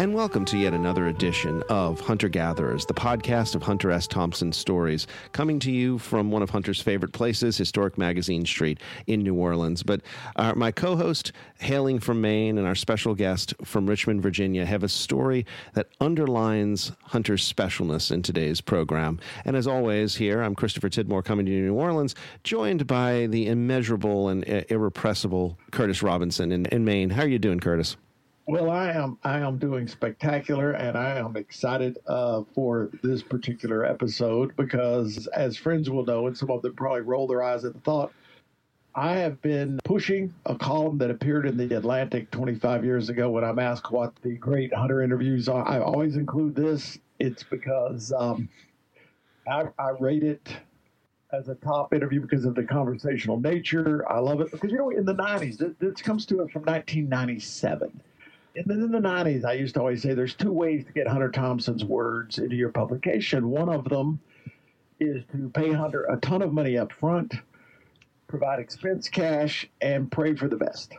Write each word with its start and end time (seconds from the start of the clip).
and 0.00 0.14
welcome 0.14 0.46
to 0.46 0.56
yet 0.56 0.72
another 0.72 1.08
edition 1.08 1.62
of 1.68 2.00
Hunter 2.00 2.30
Gatherers, 2.30 2.86
the 2.86 2.94
podcast 2.94 3.54
of 3.54 3.62
Hunter 3.62 3.90
S. 3.90 4.06
Thompson 4.06 4.50
stories, 4.50 5.06
coming 5.32 5.58
to 5.58 5.70
you 5.70 5.98
from 5.98 6.30
one 6.30 6.40
of 6.40 6.48
Hunter's 6.48 6.80
favorite 6.80 7.12
places, 7.12 7.58
Historic 7.58 7.98
Magazine 7.98 8.46
Street 8.46 8.80
in 9.06 9.22
New 9.22 9.34
Orleans. 9.34 9.82
But 9.82 10.00
uh, 10.36 10.54
my 10.56 10.72
co 10.72 10.96
host, 10.96 11.32
hailing 11.58 11.98
from 11.98 12.22
Maine, 12.22 12.56
and 12.56 12.66
our 12.66 12.74
special 12.74 13.14
guest 13.14 13.52
from 13.62 13.86
Richmond, 13.86 14.22
Virginia, 14.22 14.64
have 14.64 14.82
a 14.82 14.88
story 14.88 15.44
that 15.74 15.88
underlines 16.00 16.92
Hunter's 17.02 17.52
specialness 17.52 18.10
in 18.10 18.22
today's 18.22 18.62
program. 18.62 19.20
And 19.44 19.54
as 19.54 19.66
always, 19.66 20.16
here, 20.16 20.40
I'm 20.40 20.54
Christopher 20.54 20.88
Tidmore 20.88 21.22
coming 21.22 21.44
to 21.44 21.52
New 21.52 21.74
Orleans, 21.74 22.14
joined 22.42 22.86
by 22.86 23.26
the 23.26 23.48
immeasurable 23.48 24.30
and 24.30 24.44
irrepressible 24.70 25.58
Curtis 25.72 26.02
Robinson 26.02 26.52
in, 26.52 26.64
in 26.64 26.86
Maine. 26.86 27.10
How 27.10 27.24
are 27.24 27.28
you 27.28 27.38
doing, 27.38 27.60
Curtis? 27.60 27.98
Well, 28.46 28.70
I 28.70 28.90
am 28.90 29.18
I 29.22 29.38
am 29.38 29.58
doing 29.58 29.86
spectacular, 29.86 30.72
and 30.72 30.96
I 30.98 31.18
am 31.18 31.36
excited 31.36 31.98
uh, 32.06 32.42
for 32.54 32.90
this 33.02 33.22
particular 33.22 33.84
episode 33.84 34.56
because, 34.56 35.28
as 35.28 35.56
friends 35.56 35.88
will 35.88 36.04
know, 36.04 36.26
and 36.26 36.36
some 36.36 36.50
of 36.50 36.62
them 36.62 36.74
probably 36.74 37.02
roll 37.02 37.26
their 37.26 37.42
eyes 37.42 37.64
at 37.64 37.74
the 37.74 37.80
thought, 37.80 38.12
I 38.94 39.14
have 39.16 39.40
been 39.40 39.78
pushing 39.84 40.34
a 40.46 40.56
column 40.56 40.98
that 40.98 41.10
appeared 41.10 41.46
in 41.46 41.56
the 41.56 41.76
Atlantic 41.76 42.30
25 42.32 42.84
years 42.84 43.08
ago. 43.08 43.30
When 43.30 43.44
I'm 43.44 43.60
asked 43.60 43.92
what 43.92 44.16
the 44.22 44.36
great 44.36 44.74
hunter 44.74 45.02
interviews 45.02 45.48
are, 45.48 45.66
I 45.68 45.78
always 45.78 46.16
include 46.16 46.56
this. 46.56 46.98
It's 47.20 47.44
because 47.44 48.12
um, 48.12 48.48
I, 49.48 49.66
I 49.78 49.90
rate 50.00 50.24
it 50.24 50.56
as 51.32 51.48
a 51.48 51.54
top 51.56 51.94
interview 51.94 52.20
because 52.20 52.44
of 52.44 52.56
the 52.56 52.64
conversational 52.64 53.38
nature. 53.38 54.10
I 54.10 54.18
love 54.18 54.40
it 54.40 54.50
because 54.50 54.72
you 54.72 54.78
know 54.78 54.90
in 54.90 55.04
the 55.04 55.14
90s, 55.14 55.78
this, 55.78 56.02
comes 56.02 56.26
to 56.26 56.42
us 56.42 56.50
from 56.50 56.62
1997 56.62 58.02
in 58.54 58.64
the, 58.66 58.74
in 58.74 58.90
the 58.90 58.98
90s, 58.98 59.44
I 59.44 59.54
used 59.54 59.74
to 59.74 59.80
always 59.80 60.02
say 60.02 60.14
there's 60.14 60.34
two 60.34 60.52
ways 60.52 60.84
to 60.84 60.92
get 60.92 61.06
Hunter 61.06 61.30
Thompson's 61.30 61.84
words 61.84 62.38
into 62.38 62.56
your 62.56 62.70
publication. 62.70 63.50
One 63.50 63.68
of 63.68 63.84
them 63.88 64.20
is 64.98 65.24
to 65.32 65.50
pay 65.50 65.72
Hunter 65.72 66.04
a 66.04 66.16
ton 66.18 66.42
of 66.42 66.52
money 66.52 66.76
up 66.76 66.92
front, 66.92 67.34
provide 68.28 68.60
expense 68.60 69.08
cash, 69.08 69.68
and 69.80 70.10
pray 70.10 70.34
for 70.34 70.48
the 70.48 70.56
best. 70.56 70.94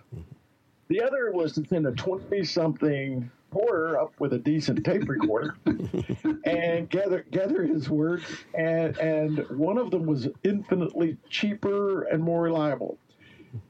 The 0.87 1.01
other 1.01 1.31
was 1.31 1.53
to 1.53 1.65
send 1.67 1.87
a 1.87 1.91
20 1.91 2.43
something 2.43 3.29
porter 3.51 3.99
up 3.99 4.13
with 4.19 4.33
a 4.33 4.39
decent 4.39 4.83
tape 4.85 5.07
recorder 5.07 5.55
and 6.45 6.89
gather 6.89 7.25
gather 7.31 7.63
his 7.63 7.89
words 7.89 8.23
and 8.57 8.97
and 8.97 9.45
one 9.49 9.77
of 9.77 9.91
them 9.91 10.05
was 10.05 10.29
infinitely 10.45 11.17
cheaper 11.29 12.03
and 12.03 12.23
more 12.23 12.41
reliable 12.41 12.97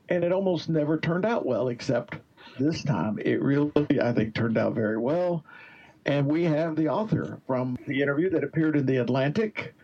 and 0.09 0.23
it 0.23 0.31
almost 0.31 0.69
never 0.69 0.99
turned 0.99 1.25
out 1.25 1.47
well 1.47 1.69
except 1.69 2.15
this 2.59 2.83
time 2.83 3.19
it 3.19 3.41
really, 3.41 3.71
I 4.01 4.11
think, 4.13 4.35
turned 4.35 4.57
out 4.57 4.73
very 4.73 4.97
well. 4.97 5.43
And 6.05 6.27
we 6.27 6.43
have 6.45 6.75
the 6.75 6.89
author 6.89 7.39
from 7.45 7.77
the 7.87 8.01
interview 8.01 8.29
that 8.31 8.43
appeared 8.43 8.75
in 8.75 8.85
The 8.85 8.97
Atlantic. 8.97 9.75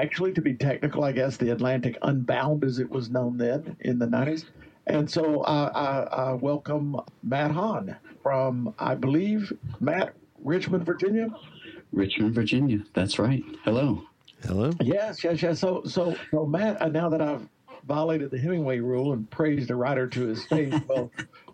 Actually, 0.00 0.32
to 0.32 0.40
be 0.40 0.54
technical, 0.54 1.04
I 1.04 1.12
guess 1.12 1.36
The 1.36 1.50
Atlantic 1.50 1.98
Unbound, 2.02 2.64
as 2.64 2.78
it 2.78 2.90
was 2.90 3.10
known 3.10 3.36
then 3.36 3.76
in 3.80 3.98
the 3.98 4.06
90s. 4.06 4.44
And 4.86 5.10
so 5.10 5.40
uh, 5.42 5.70
I, 5.74 6.16
I 6.16 6.32
welcome 6.34 7.00
Matt 7.22 7.50
Hahn 7.50 7.96
from, 8.22 8.74
I 8.78 8.94
believe, 8.94 9.52
Matt, 9.80 10.14
Richmond, 10.42 10.84
Virginia. 10.84 11.28
Richmond, 11.92 12.34
Virginia. 12.34 12.80
That's 12.94 13.18
right. 13.18 13.42
Hello. 13.64 14.02
Hello. 14.44 14.70
Yes, 14.80 15.24
yes, 15.24 15.42
yes. 15.42 15.58
So, 15.58 15.82
so, 15.84 16.16
so 16.30 16.46
Matt. 16.46 16.80
Uh, 16.80 16.88
now 16.88 17.08
that 17.08 17.20
I've 17.20 17.48
violated 17.86 18.30
the 18.30 18.38
Hemingway 18.38 18.80
rule 18.80 19.12
and 19.12 19.30
praised 19.30 19.70
a 19.70 19.76
writer 19.76 20.06
to 20.08 20.26
his 20.26 20.44
face, 20.46 20.74
well, 20.88 21.10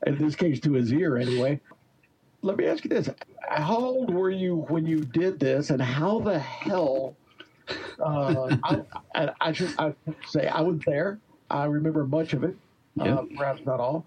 in 0.06 0.18
this 0.18 0.34
case 0.34 0.60
to 0.60 0.72
his 0.72 0.92
ear 0.92 1.16
anyway. 1.16 1.60
Let 2.42 2.56
me 2.56 2.66
ask 2.66 2.84
you 2.84 2.90
this: 2.90 3.08
How 3.48 3.78
old 3.78 4.12
were 4.12 4.30
you 4.30 4.66
when 4.68 4.86
you 4.86 5.00
did 5.00 5.38
this, 5.38 5.70
and 5.70 5.80
how 5.80 6.18
the 6.20 6.38
hell? 6.38 7.16
Uh, 8.00 8.56
I, 9.14 9.30
I, 9.40 9.52
should 9.52 9.72
I 9.78 9.94
say 10.26 10.48
I 10.48 10.60
was 10.60 10.80
there. 10.84 11.20
I 11.50 11.66
remember 11.66 12.04
much 12.04 12.32
of 12.32 12.42
it, 12.42 12.56
uh, 12.98 13.22
perhaps 13.36 13.64
not 13.64 13.78
all. 13.78 14.04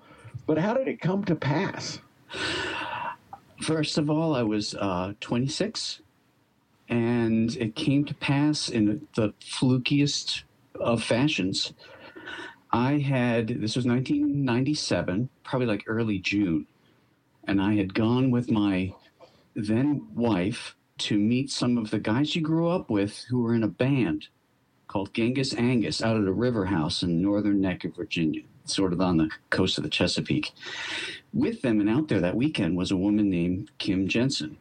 But 0.48 0.58
how 0.58 0.74
did 0.74 0.88
it 0.88 1.00
come 1.00 1.24
to 1.26 1.36
pass? 1.36 2.00
First 3.62 3.98
of 3.98 4.10
all, 4.10 4.36
I 4.36 4.44
was 4.44 4.76
uh, 4.76 5.14
26, 5.22 6.02
and 6.90 7.56
it 7.56 7.76
came 7.76 8.04
to 8.06 8.14
pass 8.16 8.68
in 8.68 9.08
the 9.16 9.34
flukiest 9.40 10.44
of 10.76 11.02
fashions. 11.02 11.74
I 12.76 13.00
had, 13.00 13.48
this 13.48 13.78
was 13.78 13.86
1997, 13.86 15.30
probably 15.44 15.66
like 15.66 15.86
early 15.88 16.20
June, 16.20 16.68
and 17.46 17.62
I 17.62 17.76
had 17.76 17.94
gone 17.94 18.32
with 18.32 18.52
my 18.52 18.94
then 19.56 20.06
wife 20.14 20.76
to 20.98 21.18
meet 21.18 21.50
some 21.50 21.78
of 21.78 21.90
the 21.90 22.00
guys 22.00 22.30
she 22.30 22.42
grew 22.42 22.68
up 22.68 22.90
with 22.90 23.24
who 23.30 23.42
were 23.42 23.56
in 23.56 23.64
a 23.64 23.70
band 23.70 24.28
called 24.90 25.14
Genghis 25.14 25.54
Angus 25.54 26.04
out 26.04 26.18
of 26.18 26.26
the 26.26 26.34
River 26.34 26.66
House 26.66 27.02
in 27.02 27.22
northern 27.22 27.62
neck 27.62 27.86
of 27.86 27.96
Virginia, 27.96 28.42
sort 28.66 28.92
of 28.92 29.00
on 29.00 29.16
the 29.16 29.30
coast 29.52 29.78
of 29.78 29.86
the 29.86 29.90
Chesapeake. 29.90 30.52
With 31.34 31.62
them 31.62 31.80
and 31.80 31.90
out 31.90 32.10
there 32.10 32.20
that 32.20 32.36
weekend 32.36 32.76
was 32.76 32.92
a 32.92 32.98
woman 32.98 33.30
named 33.30 33.72
Kim 33.78 34.10
Jensen. 34.10 34.58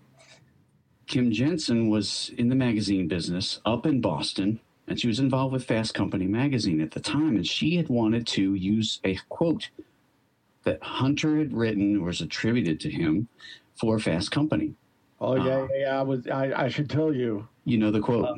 Kim 1.09 1.33
Jensen 1.33 1.89
was 1.89 2.31
in 2.39 2.49
the 2.49 2.55
magazine 2.55 3.09
business 3.09 3.61
up 3.65 3.85
in 3.87 4.01
Boston 4.01 4.61
and 4.87 5.01
she 5.01 5.09
was 5.09 5.19
involved 5.19 5.53
with 5.53 5.65
Fast 5.65 5.95
Company 5.95 6.27
magazine 6.27 6.81
at 6.81 6.91
the 6.91 7.01
time, 7.01 7.37
and 7.37 7.47
she 7.47 7.77
had 7.77 7.89
wanted 7.89 8.27
to 8.29 8.55
use 8.55 9.01
a 9.05 9.19
quote 9.29 9.71
that 10.65 10.83
Hunter 10.83 11.39
had 11.39 11.53
written 11.53 11.99
or 11.99 12.07
was 12.07 12.21
attributed 12.21 12.81
to 12.81 12.91
him 12.91 13.29
for 13.77 13.99
Fast 13.99 14.31
Company. 14.31 14.75
Oh 15.21 15.37
yeah, 15.37 15.43
uh, 15.43 15.69
yeah, 15.73 15.79
yeah. 15.79 15.99
I 16.01 16.03
was. 16.03 16.27
I, 16.27 16.65
I 16.65 16.69
should 16.69 16.91
tell 16.91 17.15
you. 17.15 17.47
You 17.65 17.79
know 17.79 17.91
the 17.91 18.01
quote. 18.01 18.27
Uh, 18.27 18.35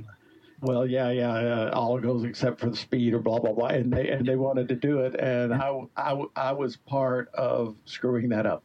well, 0.60 0.86
yeah, 0.86 1.10
yeah. 1.10 1.32
Uh, 1.32 1.70
all 1.74 1.98
goes 1.98 2.24
except 2.24 2.60
for 2.60 2.70
the 2.70 2.76
speed, 2.76 3.12
or 3.14 3.18
blah 3.18 3.38
blah 3.38 3.52
blah. 3.52 3.68
And 3.68 3.92
they 3.92 4.08
and 4.10 4.26
they 4.26 4.36
wanted 4.36 4.68
to 4.68 4.76
do 4.76 5.00
it, 5.00 5.14
and 5.16 5.52
I, 5.52 5.80
I, 5.96 6.24
I 6.36 6.52
was 6.52 6.76
part 6.76 7.28
of 7.34 7.76
screwing 7.84 8.28
that 8.30 8.46
up. 8.46 8.62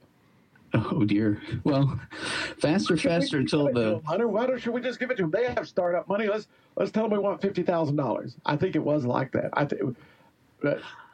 Oh 0.73 1.03
dear. 1.03 1.41
Well, 1.63 1.99
faster, 2.59 2.95
faster 2.95 3.37
until 3.37 3.71
the. 3.73 4.01
Hunter, 4.05 4.27
why 4.27 4.47
don't 4.47 4.59
should 4.59 4.73
we 4.73 4.81
just 4.81 4.99
give 4.99 5.11
it 5.11 5.17
to 5.17 5.23
them? 5.23 5.31
They 5.31 5.45
have 5.45 5.67
startup 5.67 6.07
money. 6.07 6.27
Let's 6.27 6.47
let's 6.75 6.91
tell 6.91 7.03
them 7.03 7.11
we 7.11 7.19
want 7.19 7.41
fifty 7.41 7.63
thousand 7.63 7.97
dollars. 7.97 8.37
I 8.45 8.55
think 8.55 8.75
it 8.75 8.83
was 8.83 9.05
like 9.05 9.31
that. 9.33 9.49
I 9.53 9.65
think, 9.65 9.97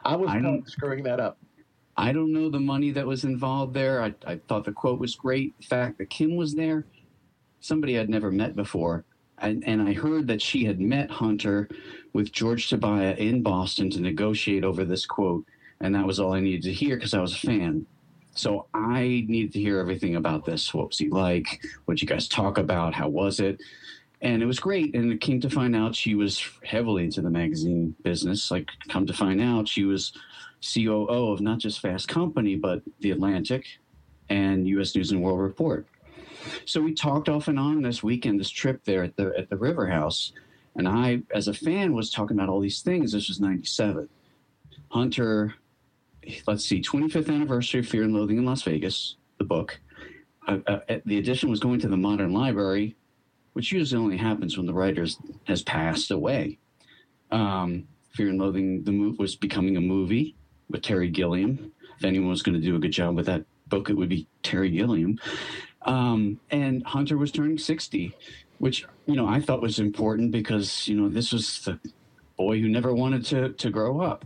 I 0.04 0.16
was 0.16 0.30
I 0.30 0.62
screwing 0.66 1.02
that 1.04 1.20
up. 1.20 1.38
I 1.96 2.12
don't 2.12 2.32
know 2.32 2.48
the 2.48 2.60
money 2.60 2.92
that 2.92 3.06
was 3.06 3.24
involved 3.24 3.74
there. 3.74 4.00
I, 4.00 4.14
I 4.24 4.40
thought 4.46 4.64
the 4.64 4.72
quote 4.72 5.00
was 5.00 5.16
great. 5.16 5.58
The 5.58 5.66
fact 5.66 5.98
that 5.98 6.10
Kim 6.10 6.36
was 6.36 6.54
there, 6.54 6.86
somebody 7.60 7.98
I'd 7.98 8.08
never 8.08 8.30
met 8.30 8.54
before, 8.54 9.04
and, 9.38 9.66
and 9.66 9.82
I 9.82 9.94
heard 9.94 10.28
that 10.28 10.40
she 10.40 10.64
had 10.64 10.80
met 10.80 11.10
Hunter 11.10 11.68
with 12.12 12.30
George 12.30 12.70
Tobia 12.70 13.16
in 13.16 13.42
Boston 13.42 13.90
to 13.90 14.00
negotiate 14.00 14.62
over 14.62 14.84
this 14.84 15.06
quote, 15.06 15.44
and 15.80 15.92
that 15.96 16.06
was 16.06 16.20
all 16.20 16.34
I 16.34 16.40
needed 16.40 16.62
to 16.62 16.72
hear 16.72 16.94
because 16.94 17.14
I 17.14 17.20
was 17.20 17.34
a 17.34 17.38
fan. 17.38 17.86
So 18.38 18.66
I 18.72 19.24
needed 19.26 19.52
to 19.54 19.60
hear 19.60 19.80
everything 19.80 20.14
about 20.14 20.44
this. 20.44 20.72
What 20.72 20.88
was 20.88 20.98
he 20.98 21.08
like? 21.08 21.60
What 21.86 22.00
you 22.00 22.06
guys 22.06 22.28
talk 22.28 22.56
about? 22.56 22.94
How 22.94 23.08
was 23.08 23.40
it? 23.40 23.60
And 24.20 24.42
it 24.42 24.46
was 24.46 24.60
great. 24.60 24.94
And 24.94 25.12
it 25.12 25.20
came 25.20 25.40
to 25.40 25.50
find 25.50 25.74
out 25.74 25.96
she 25.96 26.14
was 26.14 26.48
heavily 26.62 27.04
into 27.04 27.20
the 27.20 27.30
magazine 27.30 27.96
business. 28.02 28.50
Like, 28.50 28.68
come 28.88 29.06
to 29.06 29.12
find 29.12 29.40
out, 29.40 29.66
she 29.66 29.84
was 29.84 30.12
COO 30.62 31.32
of 31.32 31.40
not 31.40 31.58
just 31.58 31.80
Fast 31.80 32.06
Company, 32.06 32.54
but 32.54 32.82
The 33.00 33.10
Atlantic 33.10 33.66
and 34.28 34.68
U.S. 34.68 34.94
News 34.94 35.10
and 35.10 35.20
World 35.20 35.40
Report. 35.40 35.86
So 36.64 36.80
we 36.80 36.94
talked 36.94 37.28
off 37.28 37.48
and 37.48 37.58
on 37.58 37.82
this 37.82 38.04
weekend, 38.04 38.38
this 38.38 38.50
trip 38.50 38.84
there 38.84 39.02
at 39.02 39.16
the 39.16 39.32
at 39.36 39.50
the 39.50 39.56
River 39.56 39.88
House, 39.88 40.32
and 40.76 40.88
I, 40.88 41.22
as 41.34 41.48
a 41.48 41.54
fan, 41.54 41.92
was 41.92 42.10
talking 42.10 42.36
about 42.36 42.48
all 42.48 42.60
these 42.60 42.80
things. 42.80 43.12
This 43.12 43.28
was 43.28 43.40
'97. 43.40 44.08
Hunter 44.90 45.56
let's 46.46 46.64
see, 46.64 46.80
25th 46.80 47.28
anniversary 47.28 47.80
of 47.80 47.88
Fear 47.88 48.04
and 48.04 48.14
Loathing 48.14 48.38
in 48.38 48.44
Las 48.44 48.62
Vegas, 48.62 49.16
the 49.38 49.44
book. 49.44 49.80
Uh, 50.46 50.58
uh, 50.66 50.98
the 51.04 51.18
edition 51.18 51.50
was 51.50 51.60
going 51.60 51.78
to 51.80 51.88
the 51.88 51.96
Modern 51.96 52.32
Library, 52.32 52.96
which 53.52 53.72
usually 53.72 54.02
only 54.02 54.16
happens 54.16 54.56
when 54.56 54.66
the 54.66 54.72
writer 54.72 55.06
has 55.44 55.62
passed 55.62 56.10
away. 56.10 56.58
Um, 57.30 57.86
Fear 58.14 58.30
and 58.30 58.38
Loathing, 58.38 58.82
the 58.84 58.92
move 58.92 59.18
was 59.18 59.36
becoming 59.36 59.76
a 59.76 59.80
movie 59.80 60.36
with 60.70 60.82
Terry 60.82 61.08
Gilliam. 61.10 61.72
If 61.98 62.04
anyone 62.04 62.30
was 62.30 62.42
going 62.42 62.58
to 62.58 62.64
do 62.64 62.76
a 62.76 62.78
good 62.78 62.92
job 62.92 63.16
with 63.16 63.26
that 63.26 63.44
book, 63.66 63.90
it 63.90 63.94
would 63.94 64.08
be 64.08 64.26
Terry 64.42 64.70
Gilliam. 64.70 65.18
Um, 65.82 66.40
and 66.50 66.84
Hunter 66.86 67.16
was 67.16 67.32
turning 67.32 67.58
60, 67.58 68.14
which, 68.58 68.86
you 69.06 69.16
know, 69.16 69.26
I 69.26 69.40
thought 69.40 69.62
was 69.62 69.78
important 69.78 70.32
because, 70.32 70.88
you 70.88 70.96
know, 71.00 71.08
this 71.08 71.32
was 71.32 71.60
the 71.60 71.78
boy 72.36 72.60
who 72.60 72.68
never 72.68 72.94
wanted 72.94 73.24
to, 73.26 73.50
to 73.50 73.70
grow 73.70 74.00
up. 74.00 74.24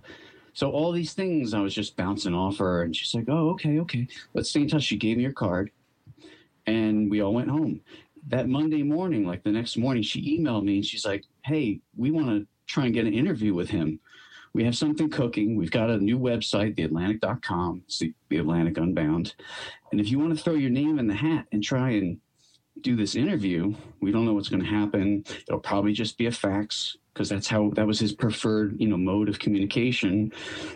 So 0.55 0.71
all 0.71 0.93
these 0.93 1.15
things 1.15 1.55
I 1.55 1.61
was 1.61 1.75
just 1.75 1.97
bouncing 1.97 2.35
off 2.35 2.59
her, 2.59 2.83
and 2.83 2.95
she's 2.95 3.15
like, 3.15 3.29
"Oh, 3.29 3.51
okay, 3.51 3.79
okay, 3.81 4.07
let's 4.35 4.51
stay 4.51 4.63
in 4.63 4.69
touch." 4.69 4.83
She 4.83 4.97
gave 4.97 5.17
me 5.17 5.25
her 5.25 5.33
card, 5.33 5.71
and 6.67 7.11
we 7.11 7.23
all 7.23 7.35
went 7.35 7.51
home. 7.51 7.81
That 8.29 8.49
Monday 8.49 8.83
morning, 8.83 9.27
like 9.27 9.43
the 9.43 9.51
next 9.51 9.77
morning, 9.77 10.03
she 10.03 10.39
emailed 10.39 10.65
me 10.65 10.77
and 10.77 10.87
she's 10.87 11.05
like, 11.05 11.25
"Hey, 11.45 11.81
we 11.97 12.11
want 12.11 12.29
to 12.29 12.47
try 12.67 12.87
and 12.87 12.95
get 12.95 13.07
an 13.07 13.15
interview 13.15 13.55
with 13.55 13.69
him. 13.69 14.01
we 14.55 14.65
have 14.65 14.77
something 14.77 15.09
cooking. 15.09 15.57
We've 15.57 15.71
got 15.71 15.89
a 15.89 15.97
new 15.97 16.19
website, 16.19 16.77
theatlantic.com, 16.77 17.85
it's 17.87 17.99
the, 17.99 18.13
the 18.29 18.37
Atlantic 18.37 18.77
Unbound. 18.77 19.35
And 19.91 20.01
if 20.01 20.11
you 20.11 20.19
want 20.19 20.37
to 20.37 20.43
throw 20.43 20.55
your 20.55 20.71
name 20.71 20.99
in 20.99 21.07
the 21.07 21.15
hat 21.15 21.47
and 21.53 21.63
try 21.63 21.91
and 21.93 22.21
do 22.83 22.95
this 22.95 23.15
interview, 23.15 23.75
we 24.03 24.13
don't 24.13 24.27
know 24.27 24.35
what's 24.35 24.51
going 24.51 24.63
to 24.63 24.69
happen. 24.69 25.25
It'll 25.49 25.59
probably 25.59 25.95
just 25.95 26.19
be 26.19 26.27
a 26.27 26.33
fax 26.33 26.99
because 27.12 27.29
that's 27.29 27.49
how 27.49 27.70
that 27.75 27.87
was 27.87 27.99
his 27.99 28.12
preferred, 28.12 28.81
you 28.81 28.88
know, 28.88 28.97
mode 28.97 29.29
of 29.29 29.38
communication. 29.38 30.32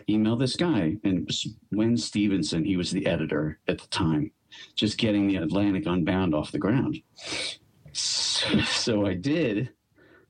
Email 0.08 0.36
this 0.36 0.56
guy, 0.56 0.96
and 1.04 1.30
Wen 1.72 1.96
Stephenson. 1.96 2.64
He 2.64 2.76
was 2.76 2.90
the 2.90 3.06
editor 3.06 3.58
at 3.68 3.78
the 3.78 3.88
time, 3.88 4.30
just 4.74 4.98
getting 4.98 5.28
the 5.28 5.36
Atlantic 5.36 5.86
Unbound 5.86 6.34
off 6.34 6.52
the 6.52 6.58
ground. 6.58 7.00
So, 7.92 8.60
so 8.60 9.06
I 9.06 9.14
did, 9.14 9.70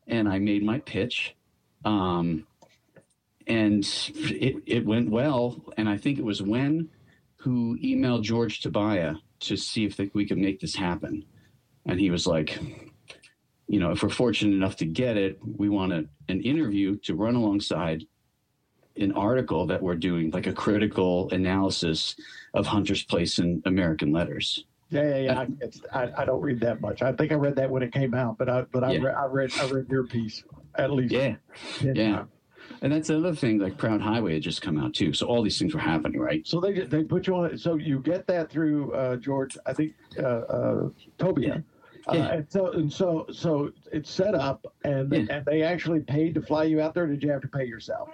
and 0.07 0.29
I 0.29 0.39
made 0.39 0.65
my 0.65 0.79
pitch. 0.81 1.35
Um, 1.85 2.47
and 3.47 3.85
it, 4.15 4.63
it 4.67 4.87
went 4.87 5.11
well. 5.11 5.63
And 5.77 5.89
I 5.89 5.97
think 5.97 6.19
it 6.19 6.25
was 6.25 6.43
Wen 6.43 6.89
who 7.37 7.79
emailed 7.79 8.23
George 8.23 8.61
Tobias 8.61 9.19
to 9.39 9.57
see 9.57 9.85
if 9.85 10.01
we 10.15 10.27
could 10.27 10.39
make 10.39 10.61
this 10.61 10.75
happen. 10.75 11.25
And 11.85 12.01
he 12.01 12.11
was 12.11 12.27
like, 12.27 12.59
you 13.69 13.81
know, 13.81 13.91
if 13.91 14.03
we're 14.03 14.09
fortunate 14.09 14.55
enough 14.55 14.77
to 14.77 14.87
get 14.87 15.17
it, 15.17 15.39
we 15.43 15.69
want 15.69 15.93
a, 15.93 16.07
an 16.29 16.41
interview 16.43 16.97
to 16.99 17.15
run 17.15 17.35
alongside 17.35 18.05
an 18.97 19.13
article 19.13 19.67
that 19.67 19.83
we're 19.83 19.97
doing, 19.97 20.31
like 20.31 20.47
a 20.47 20.53
critical 20.53 21.29
analysis 21.31 22.17
of 22.55 22.67
Hunter's 22.67 23.03
place 23.05 23.39
in 23.39 23.63
American 23.67 24.13
letters. 24.13 24.65
Yeah, 24.89 25.19
yeah, 25.19 25.19
yeah. 25.19 25.45
I, 25.93 26.03
I, 26.05 26.23
I 26.23 26.25
don't 26.25 26.41
read 26.41 26.61
that 26.61 26.81
much. 26.81 27.03
I 27.03 27.13
think 27.13 27.33
I 27.33 27.35
read 27.35 27.57
that 27.57 27.69
when 27.69 27.83
it 27.83 27.93
came 27.93 28.15
out, 28.15 28.39
but 28.39 28.49
I 28.49 28.63
but 28.63 28.85
I, 28.85 28.93
Yeah. 28.93 29.03
read, 29.07 29.15
I 29.17 29.25
read 29.27 29.53
I 29.61 29.69
read 29.69 29.89
your 29.91 30.05
piece 30.07 30.45
at 30.77 30.93
least. 30.93 31.13
Yeah, 31.13 31.35
yeah. 31.83 32.17
times. 32.17 32.29
And 32.83 32.93
that's 32.93 33.11
another 33.11 33.35
thing, 33.35 33.59
like 33.59 33.79
Proud 33.79 34.01
Highway 34.01 34.35
had 34.35 34.43
just 34.43 34.63
come 34.63 34.79
out 34.79 34.95
too. 34.95 35.13
So 35.13 35.27
all 35.27 35.43
these 35.43 35.59
things 35.59 35.75
were 35.75 35.81
happening, 35.81 36.21
right? 36.21 36.47
So 36.47 36.61
they 36.61 36.73
they 36.73 37.03
put 37.03 37.27
you 37.27 37.35
on. 37.35 37.59
So 37.59 37.75
you 37.77 37.99
get 38.01 38.27
that 38.29 38.51
through 38.51 38.93
uh, 38.95 39.17
George. 39.17 39.59
I 39.67 39.73
think 39.73 39.95
uh, 40.19 40.23
uh, 40.23 40.89
Tobia. 41.19 41.59
Uh, 41.59 41.61
Yeah. 42.13 42.21
Uh, 42.27 42.29
and 42.37 42.47
so 42.51 42.71
and 42.73 42.93
so 42.93 43.27
so 43.33 43.73
it's 43.93 44.11
set 44.11 44.35
up, 44.35 44.65
and 44.85 45.13
Yeah. 45.13 45.27
and 45.31 45.45
they 45.45 45.63
actually 45.63 46.01
paid 46.01 46.35
to 46.35 46.43
fly 46.43 46.65
you 46.65 46.81
out 46.81 46.95
there. 46.95 47.05
Or 47.05 47.09
did 47.09 47.23
you 47.23 47.31
have 47.31 47.43
to 47.43 47.49
pay 47.49 47.65
yourself? 47.65 48.09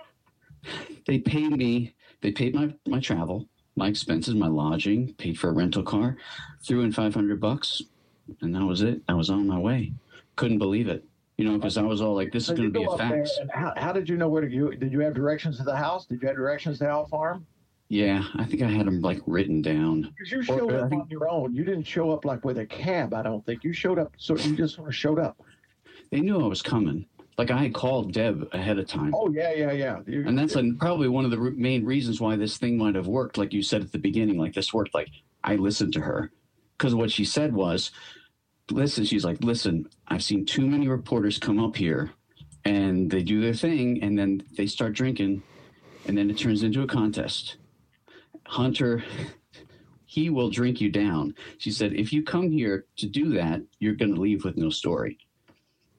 They 1.07 1.19
paid 1.19 1.57
me, 1.57 1.95
they 2.21 2.31
paid 2.31 2.55
my, 2.55 2.73
my 2.87 3.01
travel, 3.01 3.49
my 3.75 3.89
expenses, 3.89 4.35
my 4.35 4.47
lodging, 4.47 5.13
paid 5.15 5.37
for 5.39 5.51
a 5.51 5.53
rental 5.53 5.83
car, 5.83 6.17
threw 6.65 6.83
in 6.83 6.93
500 6.93 7.41
bucks, 7.41 7.83
and 8.43 8.55
that 8.55 8.65
was 8.65 8.83
it. 8.83 9.03
I 9.09 9.15
was 9.15 9.29
on 9.29 9.47
my 9.49 9.59
way. 9.59 9.93
Couldn't 10.37 10.59
believe 10.59 10.87
it. 10.87 11.05
You 11.37 11.47
know, 11.47 11.57
because 11.59 11.77
I 11.77 11.83
was 11.83 12.01
all 12.01 12.15
like, 12.15 12.31
this 12.31 12.47
So 12.47 12.53
is 12.53 12.59
going 12.61 12.73
to 12.73 12.79
be 12.79 12.85
a 12.89 12.97
fax. 12.97 13.31
how, 13.53 13.73
how 13.77 13.93
did 13.93 14.09
you 14.09 14.17
know 14.17 14.29
where 14.29 14.43
to 14.43 14.49
go? 14.49 14.71
Did 14.71 14.93
you 14.93 15.01
have 15.01 15.15
directions 15.15 15.57
to 15.57 15.65
the 15.65 15.75
house? 15.75 16.07
Did 16.07 16.23
you 16.23 16.29
have 16.29 16.37
directions 16.37 16.79
to 16.79 16.89
Owl 16.89 17.07
Farm? 17.07 17.45
Yeah, 17.93 18.25
I 18.37 18.47
think 18.47 18.63
I 18.63 18.69
had 18.71 18.87
them 18.87 19.03
like 19.03 19.21
written 19.27 19.61
down. 19.61 20.15
Because 20.17 20.33
you 20.33 20.43
showed 20.43 20.73
I 20.73 20.77
up 20.77 20.89
think- 20.89 21.03
on 21.03 21.11
your 21.11 21.29
own. 21.29 21.55
You 21.55 21.63
didn't 21.63 21.83
show 21.85 22.11
up 22.11 22.25
like 22.25 22.43
with 22.43 22.57
a 22.57 22.65
cab. 22.65 23.13
I 23.13 23.23
don't 23.23 23.45
think 23.45 23.65
you 23.65 23.75
showed 23.75 23.99
up. 23.99 24.15
So 24.17 24.35
you 24.35 24.57
just 24.57 24.77
sort 24.77 24.89
of 24.89 24.95
showed 24.95 25.19
up. 25.19 25.37
They 26.11 26.21
knew 26.21 26.41
I 26.43 26.47
was 26.47 26.63
coming. 26.63 27.05
Like 27.37 27.51
I 27.51 27.59
had 27.65 27.75
called 27.75 28.15
Deb 28.15 28.49
ahead 28.53 28.79
of 28.79 28.87
time. 28.87 29.13
Oh 29.15 29.31
yeah, 29.31 29.53
yeah, 29.53 29.73
yeah. 29.73 29.99
You- 30.07 30.25
And 30.27 30.39
that's 30.39 30.55
like, 30.55 30.79
probably 30.79 31.09
one 31.09 31.27
of 31.27 31.31
the 31.33 31.37
main 31.37 31.85
reasons 31.85 32.19
why 32.19 32.35
this 32.35 32.57
thing 32.57 32.79
might 32.79 32.95
have 32.95 33.09
worked. 33.09 33.37
Like 33.37 33.53
you 33.53 33.63
said 33.63 33.83
at 33.83 33.93
the 33.93 33.99
beginning, 33.99 34.39
like 34.39 34.55
this 34.55 34.73
worked. 34.73 34.95
Like 34.95 35.11
I 35.45 35.57
listened 35.57 35.93
to 35.93 36.01
her 36.01 36.33
because 36.79 36.95
what 36.95 37.11
she 37.11 37.27
said 37.27 37.53
was, 37.53 37.91
listen, 38.71 39.05
she's 39.05 39.25
like, 39.27 39.45
listen, 39.45 39.87
I've 40.09 40.25
seen 40.25 40.47
too 40.47 40.67
many 40.67 40.89
reporters 40.89 41.37
come 41.39 41.61
up 41.63 41.77
here 41.77 42.11
and 42.65 43.11
they 43.11 43.23
do 43.23 43.43
their 43.43 43.53
thing 43.53 44.03
and 44.03 44.19
then 44.19 44.43
they 44.57 44.67
start 44.67 44.95
drinking 44.95 45.43
and 46.07 46.17
then 46.17 46.31
it 46.31 46.39
turns 46.39 46.63
into 46.63 46.81
a 46.81 46.87
contest. 46.87 47.57
Hunter, 48.53 49.03
he 50.05 50.29
will 50.29 50.51
drink 50.51 50.79
you 50.79 50.91
down. 50.91 51.35
She 51.57 51.71
said, 51.71 51.95
if 51.95 52.13
you 52.13 52.23
come 52.23 52.51
here 52.51 52.85
to 52.97 53.07
do 53.07 53.33
that, 53.33 53.63
you're 53.79 53.95
going 53.95 54.15
to 54.15 54.21
leave 54.21 54.45
with 54.45 54.59
no 54.59 54.69
story. 54.69 55.17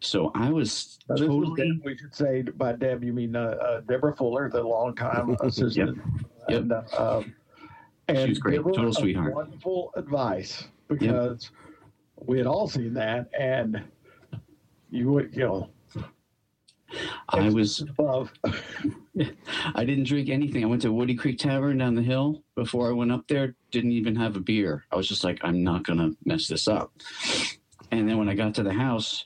So 0.02 0.32
I 0.36 0.52
was 0.52 1.00
Now, 1.10 1.16
totally. 1.16 1.74
Deb, 1.74 1.84
we 1.84 1.98
should 1.98 2.14
say 2.14 2.44
by 2.44 2.74
Deb, 2.74 3.04
you 3.04 3.12
mean 3.12 3.36
uh, 3.36 3.58
uh, 3.60 3.82
Deborah 3.82 4.16
Fuller, 4.16 4.52
the 4.52 4.62
longtime 4.62 5.36
assistant. 5.42 6.00
Yep. 6.48 6.62
And, 6.62 6.72
uh, 6.74 6.84
um, 6.96 7.34
and 8.08 8.20
She 8.20 8.30
was 8.30 8.40
great. 8.40 8.58
her 8.58 8.72
Total 8.72 8.94
sweetheart. 8.94 9.34
Wonderful 9.34 9.92
advice 9.96 10.68
because 10.90 11.50
we 12.18 12.38
had 12.38 12.46
all 12.46 12.68
seen 12.68 12.94
that, 12.94 13.32
and 13.40 13.82
you 14.92 15.12
would, 15.12 15.36
you 15.36 15.44
know, 15.48 15.70
I 17.30 17.50
was 17.50 17.82
above. 17.82 18.32
I 19.76 19.86
didn't 19.86 20.06
drink 20.06 20.30
anything. 20.30 20.64
I 20.64 20.68
went 20.68 20.82
to 20.84 20.92
Woody 20.92 21.16
Creek 21.16 21.38
Tavern 21.38 21.78
down 21.78 21.96
the 21.96 22.02
hill 22.02 22.44
before 22.56 22.90
I 22.90 22.94
went 22.94 23.12
up 23.12 23.28
there. 23.28 23.56
Didn't 23.72 23.92
even 23.92 24.16
have 24.16 24.36
a 24.36 24.40
beer. 24.40 24.86
I 24.92 24.96
was 24.96 25.08
just 25.08 25.24
like, 25.24 25.40
I'm 25.44 25.64
not 25.64 25.84
gonna 25.84 26.12
mess 26.26 26.48
this 26.48 26.68
up. 26.68 26.92
And 27.92 28.10
then 28.10 28.18
when 28.18 28.30
I 28.30 28.36
got 28.36 28.56
to 28.56 28.64
the 28.64 28.74
house, 28.74 29.26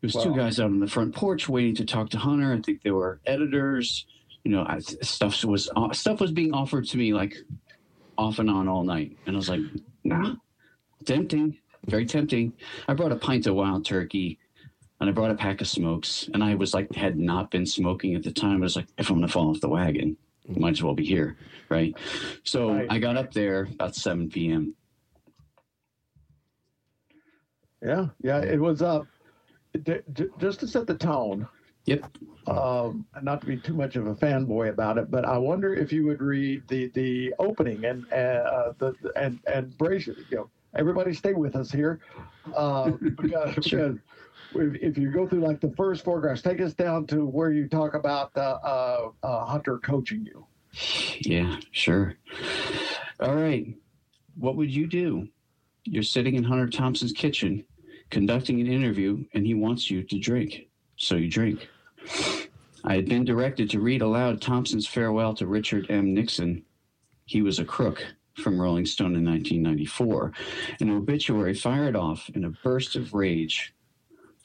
there 0.00 0.08
was 0.12 0.22
two 0.22 0.34
guys 0.34 0.60
out 0.60 0.66
on 0.66 0.78
the 0.78 0.86
front 0.86 1.14
porch 1.14 1.48
waiting 1.48 1.74
to 1.76 1.84
talk 1.84 2.10
to 2.10 2.18
Hunter. 2.18 2.52
I 2.52 2.60
think 2.60 2.82
they 2.82 2.92
were 2.92 3.20
editors. 3.26 4.06
You 4.44 4.52
know, 4.52 4.64
I, 4.64 4.78
stuff 4.78 5.44
was 5.44 5.68
uh, 5.74 5.92
stuff 5.92 6.20
was 6.20 6.30
being 6.30 6.54
offered 6.54 6.86
to 6.88 6.96
me 6.96 7.12
like 7.12 7.36
off 8.16 8.38
and 8.38 8.48
on 8.48 8.68
all 8.68 8.84
night, 8.84 9.16
and 9.26 9.34
I 9.34 9.38
was 9.38 9.48
like, 9.48 9.60
nah, 10.04 10.36
tempting, 11.04 11.58
very 11.86 12.06
tempting. 12.06 12.52
I 12.86 12.94
brought 12.94 13.12
a 13.12 13.16
pint 13.16 13.46
of 13.48 13.56
wild 13.56 13.84
turkey 13.84 14.38
and 15.00 15.08
I 15.08 15.12
brought 15.12 15.30
a 15.30 15.34
pack 15.34 15.60
of 15.60 15.68
smokes. 15.68 16.28
And 16.34 16.42
I 16.42 16.54
was 16.54 16.74
like, 16.74 16.92
had 16.94 17.18
not 17.18 17.50
been 17.50 17.66
smoking 17.66 18.14
at 18.14 18.22
the 18.22 18.32
time. 18.32 18.56
I 18.56 18.60
was 18.60 18.76
like, 18.76 18.86
if 18.98 19.10
I'm 19.10 19.16
going 19.16 19.26
to 19.26 19.32
fall 19.32 19.50
off 19.50 19.60
the 19.60 19.68
wagon, 19.68 20.16
might 20.48 20.72
as 20.72 20.82
well 20.82 20.94
be 20.94 21.04
here. 21.04 21.36
Right. 21.68 21.96
So 22.44 22.72
Right. 22.72 22.86
I 22.90 22.98
got 22.98 23.16
up 23.16 23.32
there 23.32 23.62
about 23.72 23.94
7 23.94 24.28
p.m. 24.30 24.74
Yeah, 27.82 28.08
yeah, 28.22 28.40
it 28.40 28.60
was 28.60 28.82
uh, 28.82 29.02
d- 29.84 30.00
d- 30.12 30.26
just 30.40 30.58
to 30.60 30.66
set 30.66 30.88
the 30.88 30.96
tone. 30.96 31.46
Yep. 31.84 32.10
Um, 32.48 33.06
not 33.22 33.40
to 33.42 33.46
be 33.46 33.56
too 33.56 33.72
much 33.72 33.94
of 33.94 34.08
a 34.08 34.14
fanboy 34.16 34.70
about 34.70 34.98
it, 34.98 35.12
but 35.12 35.24
I 35.24 35.38
wonder 35.38 35.74
if 35.74 35.92
you 35.92 36.04
would 36.06 36.20
read 36.20 36.66
the 36.66 36.88
the 36.88 37.32
opening 37.38 37.84
and 37.84 38.04
uh, 38.12 38.72
the 38.78 38.94
and 39.14 39.38
and 39.46 39.76
brace 39.78 40.08
you 40.08 40.16
know 40.32 40.50
everybody 40.74 41.14
stay 41.14 41.34
with 41.34 41.54
us 41.54 41.70
here 41.70 42.00
uh, 42.56 42.90
because, 43.16 43.64
Sure. 43.64 43.90
because 43.92 43.96
if, 44.54 44.98
you 44.98 45.10
go 45.10 45.26
through 45.26 45.40
like 45.40 45.60
the 45.60 45.72
first 45.76 46.04
four 46.04 46.20
graphs, 46.20 46.42
take 46.42 46.60
us 46.60 46.74
down 46.74 47.06
to 47.08 47.26
where 47.26 47.52
you 47.52 47.68
talk 47.68 47.94
about 47.94 48.36
uh, 48.36 49.10
uh, 49.22 49.44
Hunter 49.44 49.78
coaching 49.78 50.24
you. 50.24 50.46
Yeah, 51.20 51.58
sure. 51.72 52.14
All 53.20 53.34
right. 53.34 53.74
What 54.36 54.56
would 54.56 54.70
you 54.70 54.86
do? 54.86 55.28
You're 55.84 56.02
sitting 56.02 56.34
in 56.34 56.44
Hunter 56.44 56.68
Thompson's 56.68 57.12
kitchen 57.12 57.64
conducting 58.10 58.60
an 58.60 58.66
interview, 58.66 59.24
and 59.34 59.44
he 59.44 59.54
wants 59.54 59.90
you 59.90 60.02
to 60.02 60.18
drink. 60.18 60.68
So 60.96 61.16
you 61.16 61.30
drink. 61.30 61.68
I 62.84 62.94
had 62.94 63.08
been 63.08 63.24
directed 63.24 63.70
to 63.70 63.80
read 63.80 64.02
aloud 64.02 64.40
Thompson's 64.40 64.86
farewell 64.86 65.34
to 65.34 65.46
Richard 65.46 65.86
M. 65.90 66.14
Nixon. 66.14 66.64
He 67.26 67.42
was 67.42 67.58
a 67.58 67.64
crook 67.64 68.04
from 68.34 68.60
Rolling 68.60 68.86
Stone 68.86 69.16
in 69.16 69.24
1994. 69.24 70.32
An 70.80 70.90
obituary 70.90 71.54
fired 71.54 71.96
off 71.96 72.30
in 72.34 72.44
a 72.44 72.50
burst 72.50 72.96
of 72.96 73.12
rage. 73.12 73.74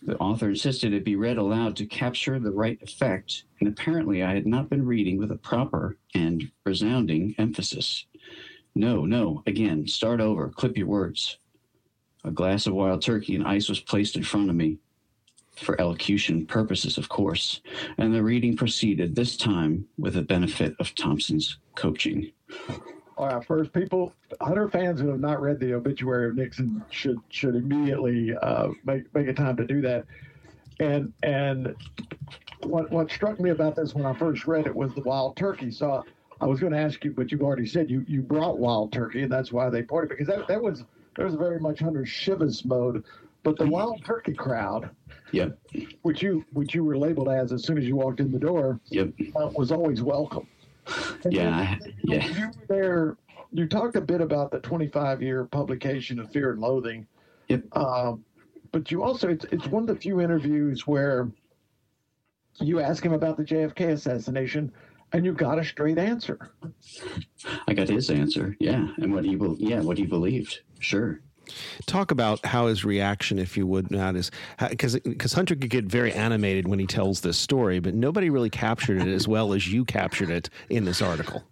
The 0.06 0.18
author 0.18 0.50
insisted 0.50 0.94
it 0.94 1.06
be 1.06 1.16
read 1.16 1.38
aloud 1.38 1.78
to 1.78 1.86
capture 1.86 2.38
the 2.38 2.52
right 2.52 2.78
effect, 2.82 3.46
and 3.60 3.70
apparently 3.70 4.22
I 4.22 4.34
had 4.34 4.46
not 4.46 4.70
been 4.70 4.86
reading 4.86 5.18
with 5.18 5.32
a 5.32 5.38
proper 5.38 5.98
and 6.14 6.52
resounding 6.66 7.36
emphasis. 7.38 8.06
No, 8.76 9.06
no, 9.06 9.44
again, 9.48 9.88
start 9.88 10.20
over, 10.20 10.50
clip 10.50 10.78
your 10.78 10.88
words. 10.88 11.38
A 12.26 12.32
glass 12.32 12.68
of 12.68 12.74
wild 12.74 13.02
turkey 13.02 13.36
and 13.36 13.48
ice 13.48 13.70
was 13.70 13.80
placed 13.80 14.18
in 14.18 14.24
front 14.24 14.50
of 14.50 14.58
me, 14.58 14.78
for 15.56 15.80
elocution 15.80 16.46
purposes, 16.46 16.98
of 16.98 17.08
course, 17.08 17.62
and 17.98 18.14
the 18.14 18.24
reading 18.24 18.58
proceeded, 18.58 19.16
this 19.16 19.38
time 19.38 19.88
with 19.98 20.16
the 20.16 20.22
benefit 20.22 20.76
of 20.80 20.96
Thompson's 20.96 21.60
coaching. 21.76 22.32
All 23.18 23.28
right, 23.28 23.46
first, 23.46 23.72
people, 23.74 24.14
Hunter 24.42 24.70
fans 24.70 25.00
who 25.00 25.10
have 25.10 25.20
not 25.20 25.42
read 25.42 25.60
the 25.60 25.74
obituary 25.74 26.30
of 26.30 26.36
Nixon 26.36 26.84
should 26.90 27.20
should 27.30 27.56
immediately 27.56 28.36
uh, 28.36 28.70
make 28.86 29.14
make 29.14 29.28
a 29.28 29.34
time 29.34 29.56
to 29.58 29.66
do 29.66 29.82
that. 29.82 30.06
And 30.80 31.14
and 31.22 31.76
what 32.64 32.92
what 32.92 33.12
struck 33.12 33.40
me 33.40 33.52
about 33.52 33.76
this 33.76 33.94
when 33.94 34.06
I 34.06 34.14
first 34.14 34.48
read 34.48 34.66
it 34.66 34.76
was 34.76 34.94
the 34.96 35.02
wild 35.02 35.36
turkey. 35.36 35.70
So 35.70 36.04
I 36.42 36.46
was 36.48 36.60
going 36.60 36.74
to 36.74 36.80
ask 36.80 37.04
you, 37.06 37.12
but 37.12 37.32
you've 37.32 37.44
already 37.44 37.68
said 37.68 37.90
you 37.90 38.04
you 38.08 38.22
brought 38.22 38.58
wild 38.58 38.92
turkey, 38.92 39.22
and 39.24 39.32
that's 39.32 39.52
why 39.52 39.70
they 39.70 39.84
poured 39.84 40.06
it 40.06 40.18
because 40.18 40.28
that 40.28 40.48
that 40.48 40.62
was 40.62 40.84
there 41.16 41.26
was 41.26 41.36
very 41.36 41.60
much 41.60 41.80
Hunter 41.80 42.04
Chivas 42.04 42.66
mode. 42.66 43.04
But 43.44 43.58
the 43.58 43.68
wild 43.68 44.04
turkey 44.06 44.34
crowd, 44.34 44.90
Yep, 45.32 45.60
which 46.02 46.24
you 46.24 46.46
which 46.54 46.74
you 46.74 46.84
were 46.84 46.98
labeled 46.98 47.30
as 47.30 47.52
as 47.52 47.64
soon 47.64 47.78
as 47.78 47.84
you 47.84 47.96
walked 47.96 48.22
in 48.22 48.32
the 48.32 48.40
door, 48.40 48.80
yep, 48.88 49.10
uh, 49.36 49.50
was 49.54 49.72
always 49.72 50.02
welcome. 50.02 50.48
And 51.24 51.34
yeah, 51.34 51.78
then- 51.82 51.94
I- 51.94 51.94
yeah. 52.04 52.28
you 52.28 52.46
were 52.48 52.54
there. 52.68 53.18
You 53.52 53.68
talked 53.68 53.96
a 53.96 54.02
bit 54.02 54.20
about 54.22 54.52
the 54.52 54.60
25 54.60 55.22
year 55.22 55.46
publication 55.46 56.20
of 56.20 56.32
Fear 56.32 56.54
and 56.54 56.62
Loathing. 56.62 57.06
Yep. 57.50 57.64
Um, 57.78 58.26
but 58.72 58.90
you 58.90 59.04
also, 59.04 59.30
it's, 59.30 59.46
it's 59.52 59.68
one 59.68 59.84
of 59.84 59.88
the 59.88 59.96
few 59.96 60.20
interviews 60.22 60.88
where 60.88 61.30
you 62.60 62.80
ask 62.80 63.04
him 63.06 63.14
about 63.14 63.38
the 63.38 63.44
JFK 63.44 63.90
assassination, 63.92 64.72
and 65.12 65.24
you 65.26 65.34
got 65.34 65.60
a 65.60 65.64
straight 65.64 66.00
answer. 66.00 66.52
I 67.68 67.74
got 67.74 67.90
his 67.90 68.10
answer, 68.10 68.56
yeah, 68.60 68.88
and 68.98 69.14
what 69.14 69.26
he, 69.26 69.36
be- 69.36 69.56
yeah, 69.60 69.82
what 69.82 69.98
he 70.00 70.06
believed, 70.06 70.62
sure. 70.80 71.22
Talk 71.86 72.12
about 72.12 72.46
how 72.46 72.68
his 72.68 72.86
reaction, 72.86 73.40
if 73.40 73.58
you 73.58 73.68
would, 73.68 73.92
not 73.92 74.16
is 74.16 74.32
because 74.70 75.00
because 75.00 75.34
Hunter 75.34 75.56
could 75.56 75.70
get 75.70 75.86
very 75.86 76.12
animated 76.12 76.68
when 76.68 76.80
he 76.80 76.88
tells 76.88 77.22
this 77.22 77.38
story, 77.38 77.80
but 77.80 77.94
nobody 77.94 78.30
really 78.30 78.50
captured 78.50 79.02
it 79.02 79.08
as 79.08 79.28
well 79.28 79.54
as 79.54 79.72
you 79.72 79.86
captured 79.86 80.30
it 80.30 80.50
in 80.70 80.86
this 80.86 81.02
article. 81.02 81.44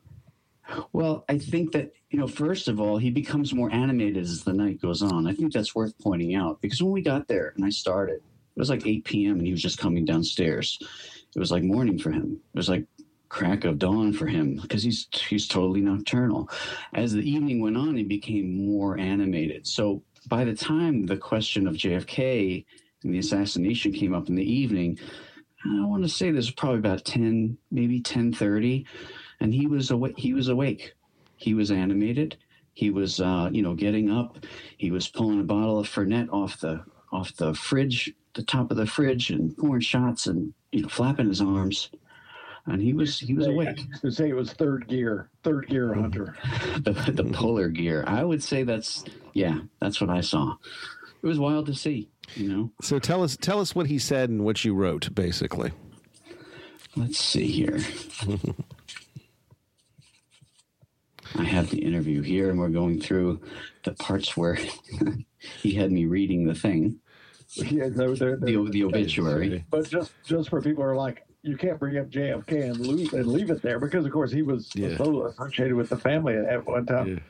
Well, 0.93 1.25
I 1.27 1.37
think 1.37 1.71
that, 1.73 1.91
you 2.09 2.19
know, 2.19 2.27
first 2.27 2.67
of 2.67 2.79
all, 2.79 2.97
he 2.97 3.09
becomes 3.09 3.53
more 3.53 3.71
animated 3.71 4.23
as 4.23 4.43
the 4.43 4.53
night 4.53 4.81
goes 4.81 5.01
on. 5.01 5.27
I 5.27 5.33
think 5.33 5.51
that's 5.53 5.75
worth 5.75 5.93
pointing 5.99 6.35
out 6.35 6.61
because 6.61 6.81
when 6.81 6.91
we 6.91 7.01
got 7.01 7.27
there 7.27 7.53
and 7.55 7.65
I 7.65 7.69
started, 7.69 8.15
it 8.15 8.59
was 8.59 8.69
like 8.69 8.85
8 8.85 9.03
p.m. 9.05 9.37
and 9.37 9.45
he 9.45 9.51
was 9.51 9.61
just 9.61 9.77
coming 9.77 10.05
downstairs. 10.05 10.77
It 11.35 11.39
was 11.39 11.51
like 11.51 11.63
morning 11.63 11.97
for 11.97 12.11
him. 12.11 12.39
It 12.53 12.57
was 12.57 12.69
like 12.69 12.85
crack 13.31 13.63
of 13.63 13.79
dawn 13.79 14.11
for 14.11 14.27
him 14.27 14.59
because 14.61 14.83
he's 14.83 15.07
he's 15.29 15.47
totally 15.47 15.79
nocturnal. 15.81 16.49
As 16.93 17.13
the 17.13 17.21
evening 17.21 17.61
went 17.61 17.77
on, 17.77 17.95
he 17.95 18.03
became 18.03 18.65
more 18.65 18.97
animated. 18.97 19.65
So 19.65 20.03
by 20.27 20.43
the 20.43 20.53
time 20.53 21.05
the 21.05 21.17
question 21.17 21.65
of 21.65 21.75
JFK 21.75 22.65
and 23.03 23.13
the 23.13 23.19
assassination 23.19 23.93
came 23.93 24.13
up 24.13 24.27
in 24.27 24.35
the 24.35 24.53
evening, 24.53 24.99
I 25.65 25.85
want 25.85 26.03
to 26.03 26.09
say 26.09 26.29
this 26.29 26.47
was 26.47 26.55
probably 26.55 26.79
about 26.79 27.05
10, 27.05 27.57
maybe 27.71 27.97
1030 27.97 28.85
and 29.39 29.53
he 29.53 29.65
was 29.65 29.91
awake. 29.91 30.17
He 30.17 30.33
was 30.33 30.49
awake. 30.49 30.93
He 31.37 31.53
was 31.53 31.71
animated. 31.71 32.37
He 32.73 32.89
was, 32.89 33.21
uh, 33.21 33.49
you 33.51 33.61
know, 33.61 33.73
getting 33.73 34.11
up. 34.11 34.45
He 34.77 34.91
was 34.91 35.07
pulling 35.07 35.39
a 35.39 35.43
bottle 35.43 35.79
of 35.79 35.87
Fernet 35.87 36.29
off 36.31 36.59
the 36.59 36.83
off 37.11 37.35
the 37.35 37.53
fridge, 37.53 38.13
the 38.33 38.43
top 38.43 38.71
of 38.71 38.77
the 38.77 38.85
fridge, 38.85 39.31
and 39.31 39.55
pouring 39.57 39.81
shots 39.81 40.27
and 40.27 40.53
you 40.71 40.81
know, 40.81 40.89
flapping 40.89 41.27
his 41.27 41.41
arms. 41.41 41.89
And 42.71 42.81
he 42.81 42.93
was 42.93 43.19
he 43.19 43.33
was 43.33 43.47
awake. 43.47 43.79
To 44.01 44.09
say 44.09 44.29
it 44.29 44.35
was 44.35 44.53
third 44.53 44.87
gear, 44.87 45.29
third 45.43 45.67
gear 45.67 45.93
hunter. 45.93 46.37
the, 46.77 46.91
the 47.13 47.25
polar 47.25 47.67
gear. 47.67 48.05
I 48.07 48.23
would 48.23 48.41
say 48.41 48.63
that's 48.63 49.03
yeah, 49.33 49.59
that's 49.81 49.99
what 49.99 50.09
I 50.09 50.21
saw. 50.21 50.55
It 51.21 51.27
was 51.27 51.37
wild 51.37 51.65
to 51.65 51.75
see, 51.75 52.09
you 52.35 52.47
know. 52.47 52.71
So 52.81 52.97
tell 52.97 53.23
us 53.23 53.35
tell 53.35 53.59
us 53.59 53.75
what 53.75 53.87
he 53.87 53.99
said 53.99 54.29
and 54.29 54.45
what 54.45 54.63
you 54.63 54.73
wrote, 54.73 55.13
basically. 55.13 55.73
Let's 56.95 57.19
see 57.19 57.47
here. 57.47 57.79
I 61.35 61.43
have 61.43 61.69
the 61.69 61.79
interview 61.79 62.21
here, 62.21 62.49
and 62.49 62.59
we're 62.59 62.69
going 62.69 63.01
through 63.01 63.41
the 63.83 63.93
parts 63.93 64.35
where 64.37 64.57
he 65.59 65.73
had 65.73 65.91
me 65.91 66.05
reading 66.05 66.45
the 66.45 66.55
thing, 66.55 66.99
Yeah, 67.55 67.89
they're, 67.89 68.15
they're, 68.15 68.37
the, 68.37 68.69
the 68.69 68.83
obituary. 68.83 69.65
but 69.69 69.89
just 69.89 70.11
just 70.25 70.49
for 70.49 70.61
people 70.61 70.83
who 70.83 70.89
are 70.89 70.95
like, 70.95 71.25
you 71.43 71.57
can't 71.57 71.79
bring 71.79 71.97
up 71.97 72.09
JFK 72.09 72.69
and 72.69 72.79
leave, 72.79 73.13
and 73.13 73.27
leave 73.27 73.49
it 73.49 73.61
there 73.61 73.79
because, 73.79 74.05
of 74.05 74.11
course, 74.11 74.31
he 74.31 74.41
was 74.41 74.69
Yeah. 74.75 74.95
so 74.97 75.25
associated 75.25 75.75
with 75.75 75.89
the 75.89 75.97
family 75.97 76.35
at 76.35 76.65
one 76.65 76.85
time. 76.85 77.21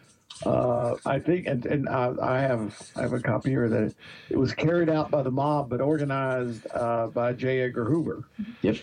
Uh, 0.46 0.96
I 1.06 1.20
think, 1.20 1.46
and, 1.48 1.66
and 1.66 1.88
I, 1.90 2.14
I 2.22 2.40
have 2.40 2.92
I 2.96 3.02
have 3.02 3.14
a 3.14 3.20
copy 3.20 3.50
here 3.52 3.70
that 3.70 3.94
it 4.30 4.38
was 4.38 4.54
carried 4.54 4.90
out 4.90 5.12
by 5.12 5.22
the 5.22 5.30
mob, 5.30 5.70
but 5.70 5.82
organized 5.82 6.66
uh, 6.74 7.08
by 7.08 7.34
J. 7.34 7.62
Edgar 7.62 7.86
Hoover. 7.86 8.24
Yep, 8.62 8.78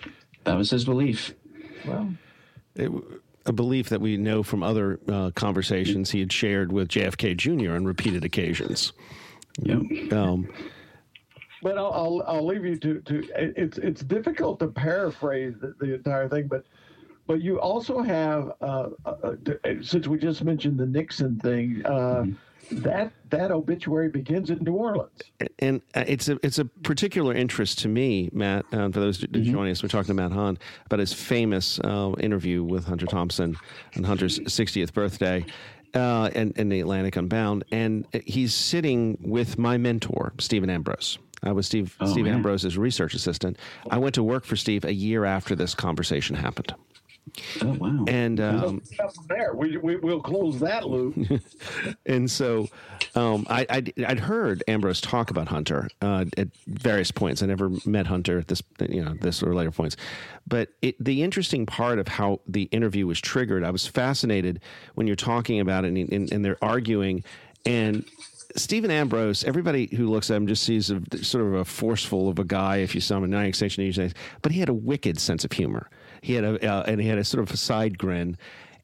that 0.44 0.56
was 0.56 0.70
his 0.70 0.84
belief. 0.84 1.34
Well, 1.86 2.12
It, 2.76 2.90
a 3.46 3.52
belief 3.52 3.88
that 3.88 4.00
we 4.00 4.16
know 4.18 4.42
from 4.42 4.62
other 4.62 5.00
uh, 5.08 5.30
conversations 5.34 6.10
he 6.10 6.20
had 6.20 6.32
shared 6.32 6.70
with 6.70 6.88
JFK 6.88 7.34
Jr. 7.36 7.72
on 7.72 7.86
repeated 7.86 8.24
occasions. 8.24 8.92
Yep. 9.62 10.12
Um, 10.12 10.48
but 11.62 11.76
I'll, 11.78 11.92
I'll 11.92 12.22
I'll 12.26 12.46
leave 12.46 12.64
you 12.64 12.76
to 12.76 13.00
to 13.00 13.28
it's 13.36 13.78
it's 13.78 14.02
difficult 14.02 14.58
to 14.60 14.68
paraphrase 14.68 15.54
the, 15.60 15.74
the 15.80 15.94
entire 15.94 16.28
thing, 16.28 16.46
but 16.48 16.64
but 17.26 17.42
you 17.42 17.60
also 17.60 18.00
have 18.00 18.52
uh, 18.60 18.88
uh, 19.04 19.10
uh, 19.12 19.34
since 19.82 20.06
we 20.08 20.18
just 20.18 20.42
mentioned 20.44 20.78
the 20.78 20.86
Nixon 20.86 21.38
thing. 21.40 21.84
Uh, 21.84 22.24
That 22.70 23.12
that 23.30 23.50
obituary 23.50 24.10
begins 24.10 24.50
in 24.50 24.58
New 24.62 24.74
Orleans. 24.74 25.22
and 25.58 25.80
uh, 25.94 26.04
it's 26.06 26.28
a 26.28 26.38
it's 26.42 26.58
a 26.58 26.66
particular 26.66 27.32
interest 27.34 27.78
to 27.78 27.88
me, 27.88 28.28
Matt. 28.32 28.66
Um, 28.72 28.92
for 28.92 29.00
those 29.00 29.20
who 29.20 29.26
joining 29.28 29.72
us, 29.72 29.82
we're 29.82 29.88
talking 29.88 30.08
to 30.08 30.14
Matt 30.14 30.32
Hahn 30.32 30.58
about 30.84 30.98
his 30.98 31.14
famous 31.14 31.80
uh, 31.80 32.12
interview 32.20 32.62
with 32.62 32.84
Hunter 32.84 33.06
Thompson 33.06 33.56
on 33.96 34.04
Hunter's 34.04 34.38
60th 34.40 34.92
birthday. 34.92 35.46
Uh, 35.94 36.28
and, 36.34 36.52
and 36.58 36.70
the 36.70 36.80
Atlantic 36.80 37.16
Unbound, 37.16 37.64
and 37.72 38.06
he's 38.26 38.52
sitting 38.52 39.16
with 39.22 39.56
my 39.56 39.78
mentor, 39.78 40.34
Stephen 40.38 40.68
Ambrose. 40.68 41.18
I 41.42 41.52
was 41.52 41.66
Steve 41.66 41.96
Oh, 42.00 42.06
Steve 42.06 42.24
man. 42.24 42.34
Ambrose's 42.34 42.76
research 42.78 43.14
assistant. 43.14 43.58
I 43.90 43.98
went 43.98 44.14
to 44.16 44.22
work 44.22 44.44
for 44.44 44.56
Steve 44.56 44.84
a 44.84 44.92
year 44.92 45.24
after 45.24 45.54
this 45.54 45.74
conversation 45.74 46.34
happened, 46.36 46.74
Oh 47.62 47.74
wow. 47.74 48.04
and 48.08 48.40
um, 48.40 48.82
there, 49.28 49.54
we, 49.54 49.76
we 49.76 49.96
we'll 49.96 50.20
close 50.22 50.58
that 50.60 50.88
loop. 50.88 51.14
and 52.06 52.30
so 52.30 52.68
um, 53.14 53.46
I, 53.50 53.66
I'd, 53.70 53.92
I'd 54.04 54.18
heard 54.20 54.64
Ambrose 54.66 55.00
talk 55.00 55.30
about 55.30 55.46
Hunter 55.48 55.88
uh, 56.02 56.24
at 56.36 56.48
various 56.66 57.10
points. 57.10 57.42
I 57.42 57.46
never 57.46 57.70
met 57.84 58.06
Hunter 58.06 58.38
at 58.38 58.48
this, 58.48 58.62
you 58.88 59.04
know, 59.04 59.14
this 59.20 59.42
or 59.42 59.54
later 59.54 59.70
points. 59.70 59.96
But 60.46 60.70
it, 60.82 60.96
the 61.02 61.22
interesting 61.22 61.66
part 61.66 61.98
of 61.98 62.08
how 62.08 62.40
the 62.48 62.62
interview 62.64 63.06
was 63.06 63.20
triggered, 63.20 63.62
I 63.62 63.70
was 63.70 63.86
fascinated 63.86 64.60
when 64.94 65.06
you're 65.06 65.14
talking 65.16 65.60
about 65.60 65.84
it 65.84 65.88
and, 65.92 66.10
and, 66.12 66.32
and 66.32 66.44
they're 66.44 66.62
arguing. 66.62 67.22
And 67.66 68.04
Stephen 68.58 68.90
Ambrose, 68.90 69.44
everybody 69.44 69.88
who 69.94 70.08
looks 70.08 70.30
at 70.30 70.36
him 70.36 70.46
just 70.46 70.62
sees 70.62 70.90
a, 70.90 71.00
sort 71.22 71.44
of 71.44 71.54
a 71.54 71.64
forceful 71.64 72.28
of 72.28 72.38
a 72.38 72.44
guy. 72.44 72.78
If 72.78 72.94
you 72.94 73.00
saw 73.00 73.18
him 73.18 73.24
in 73.24 73.30
Nine 73.30 73.46
Extinction 73.46 73.84
Age 73.84 73.96
days, 73.96 74.14
but 74.42 74.52
he 74.52 74.60
had 74.60 74.68
a 74.68 74.74
wicked 74.74 75.18
sense 75.20 75.44
of 75.44 75.52
humor. 75.52 75.88
He 76.20 76.34
had 76.34 76.44
a 76.44 76.68
uh, 76.68 76.82
and 76.86 77.00
he 77.00 77.08
had 77.08 77.18
a 77.18 77.24
sort 77.24 77.42
of 77.42 77.50
a 77.52 77.56
side 77.56 77.98
grin. 77.98 78.36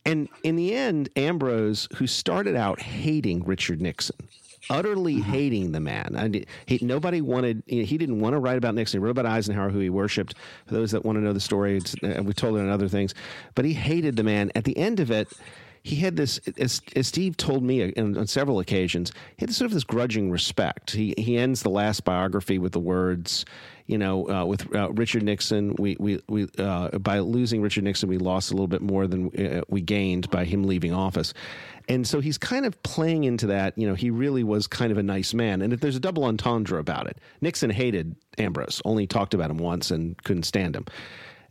And 0.06 0.28
in 0.42 0.56
the 0.56 0.74
end, 0.74 1.08
Ambrose, 1.16 1.88
who 1.96 2.06
started 2.06 2.56
out 2.56 2.80
hating 2.80 3.44
Richard 3.44 3.80
Nixon, 3.80 4.16
utterly 4.68 5.20
hating 5.20 5.72
the 5.72 5.80
man. 5.80 6.14
And 6.16 6.44
he, 6.66 6.78
nobody 6.82 7.20
wanted, 7.20 7.62
he 7.66 7.96
didn't 7.96 8.20
want 8.20 8.34
to 8.34 8.38
write 8.38 8.58
about 8.58 8.74
Nixon. 8.74 9.00
He 9.00 9.04
wrote 9.04 9.12
about 9.12 9.26
Eisenhower, 9.26 9.70
who 9.70 9.78
he 9.78 9.90
worshipped. 9.90 10.34
For 10.66 10.74
those 10.74 10.90
that 10.90 11.04
want 11.04 11.16
to 11.16 11.22
know 11.22 11.32
the 11.32 11.40
story, 11.40 11.78
it's, 11.78 11.94
uh, 12.02 12.22
we 12.22 12.34
told 12.34 12.56
it 12.56 12.60
in 12.60 12.68
other 12.68 12.88
things. 12.88 13.14
But 13.54 13.64
he 13.64 13.72
hated 13.72 14.16
the 14.16 14.22
man. 14.22 14.52
At 14.54 14.64
the 14.64 14.76
end 14.76 15.00
of 15.00 15.10
it, 15.10 15.32
he 15.84 15.96
had 15.96 16.16
this, 16.16 16.40
as, 16.58 16.80
as 16.96 17.06
Steve 17.06 17.36
told 17.36 17.62
me 17.62 17.92
on, 17.94 18.16
on 18.16 18.26
several 18.26 18.58
occasions, 18.58 19.12
he 19.36 19.44
had 19.44 19.54
sort 19.54 19.66
of 19.66 19.74
this 19.74 19.84
grudging 19.84 20.30
respect. 20.30 20.92
He, 20.92 21.14
he 21.18 21.36
ends 21.36 21.62
the 21.62 21.68
last 21.68 22.04
biography 22.04 22.58
with 22.58 22.72
the 22.72 22.80
words, 22.80 23.44
you 23.86 23.98
know, 23.98 24.26
uh, 24.30 24.46
with 24.46 24.74
uh, 24.74 24.90
Richard 24.92 25.22
Nixon, 25.22 25.76
we, 25.78 25.94
we, 26.00 26.22
we 26.26 26.48
uh, 26.58 26.98
by 26.98 27.18
losing 27.18 27.60
Richard 27.60 27.84
Nixon, 27.84 28.08
we 28.08 28.16
lost 28.16 28.50
a 28.50 28.54
little 28.54 28.66
bit 28.66 28.80
more 28.80 29.06
than 29.06 29.28
uh, 29.38 29.60
we 29.68 29.82
gained 29.82 30.30
by 30.30 30.46
him 30.46 30.64
leaving 30.64 30.94
office. 30.94 31.34
And 31.86 32.06
so 32.06 32.20
he's 32.20 32.38
kind 32.38 32.64
of 32.64 32.82
playing 32.82 33.24
into 33.24 33.48
that. 33.48 33.76
You 33.76 33.86
know, 33.86 33.94
he 33.94 34.08
really 34.08 34.42
was 34.42 34.66
kind 34.66 34.90
of 34.90 34.96
a 34.96 35.02
nice 35.02 35.34
man. 35.34 35.60
And 35.60 35.74
if 35.74 35.80
there's 35.80 35.96
a 35.96 36.00
double 36.00 36.24
entendre 36.24 36.78
about 36.78 37.08
it, 37.08 37.18
Nixon 37.42 37.68
hated 37.68 38.16
Ambrose, 38.38 38.80
only 38.86 39.06
talked 39.06 39.34
about 39.34 39.50
him 39.50 39.58
once 39.58 39.90
and 39.90 40.16
couldn't 40.24 40.44
stand 40.44 40.74
him. 40.74 40.86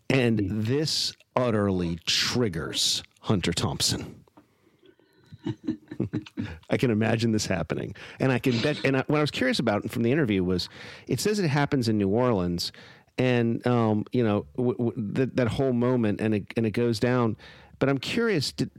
And 0.09 0.39
this 0.49 1.13
utterly 1.35 1.99
triggers 2.07 3.03
Hunter 3.19 3.53
Thompson. 3.53 4.22
I 6.69 6.77
can 6.77 6.91
imagine 6.91 7.31
this 7.31 7.45
happening, 7.45 7.95
and 8.19 8.31
I 8.31 8.39
can 8.39 8.59
bet. 8.61 8.83
And 8.85 8.97
I, 8.97 9.03
what 9.07 9.17
I 9.17 9.21
was 9.21 9.31
curious 9.31 9.59
about 9.59 9.89
from 9.89 10.03
the 10.03 10.11
interview 10.11 10.43
was, 10.43 10.69
it 11.07 11.19
says 11.19 11.39
it 11.39 11.47
happens 11.47 11.87
in 11.89 11.97
New 11.97 12.09
Orleans, 12.09 12.71
and 13.17 13.65
um, 13.67 14.05
you 14.11 14.23
know 14.23 14.45
w- 14.57 14.77
w- 14.77 14.93
that 15.13 15.35
that 15.35 15.47
whole 15.47 15.73
moment, 15.73 16.21
and 16.21 16.33
it 16.35 16.45
and 16.57 16.65
it 16.65 16.71
goes 16.71 16.99
down. 16.99 17.37
But 17.79 17.89
I'm 17.89 17.97
curious. 17.97 18.51
Did, 18.51 18.71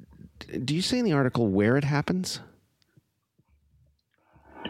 do 0.64 0.74
you 0.74 0.82
say 0.82 0.98
in 0.98 1.04
the 1.04 1.12
article 1.12 1.48
where 1.48 1.76
it 1.76 1.84
happens? 1.84 2.40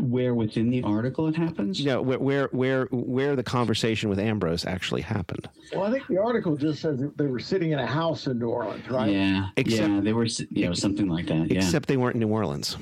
Where 0.00 0.34
within 0.34 0.70
the 0.70 0.82
article 0.82 1.28
it 1.28 1.36
happens? 1.36 1.78
You 1.80 1.86
know, 1.86 2.02
where 2.02 2.18
where 2.18 2.48
where, 2.52 2.86
where 2.90 3.36
the 3.36 3.42
conversation 3.42 4.08
with 4.08 4.18
Ambrose 4.18 4.64
actually 4.66 5.02
happened. 5.02 5.48
Well, 5.72 5.84
I 5.84 5.90
think 5.92 6.06
the 6.08 6.18
article 6.18 6.56
just 6.56 6.82
says 6.82 6.98
that 7.00 7.16
they 7.16 7.26
were 7.26 7.38
sitting 7.38 7.72
in 7.72 7.78
a 7.78 7.86
house 7.86 8.26
in 8.26 8.38
New 8.38 8.48
Orleans, 8.48 8.88
right? 8.90 9.10
Yeah. 9.12 9.48
Except- 9.56 9.88
yeah, 9.88 10.00
they 10.00 10.12
were, 10.12 10.24
s- 10.24 10.42
you 10.50 10.66
know, 10.66 10.74
something 10.74 11.08
like 11.08 11.26
that. 11.26 11.50
Yeah. 11.50 11.58
Except 11.58 11.86
they 11.88 11.96
weren't 11.96 12.14
in 12.14 12.20
New 12.20 12.28
Orleans. 12.28 12.76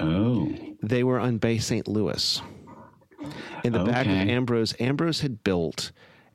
oh. 0.00 0.52
They 0.82 1.02
were 1.02 1.18
on 1.18 1.38
Bay 1.38 1.58
St. 1.58 1.88
Louis. 1.88 2.42
In 3.64 3.72
the 3.72 3.84
back 3.84 4.04
of 4.06 4.12
Ambrose, 4.12 4.74
Ambrose 4.78 5.20
had 5.20 5.42
built 5.44 5.92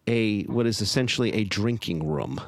a 0.08 0.44
what 0.46 0.66
is 0.66 0.82
essentially 0.82 1.32
a 1.34 1.44
drinking 1.44 2.08
room. 2.08 2.42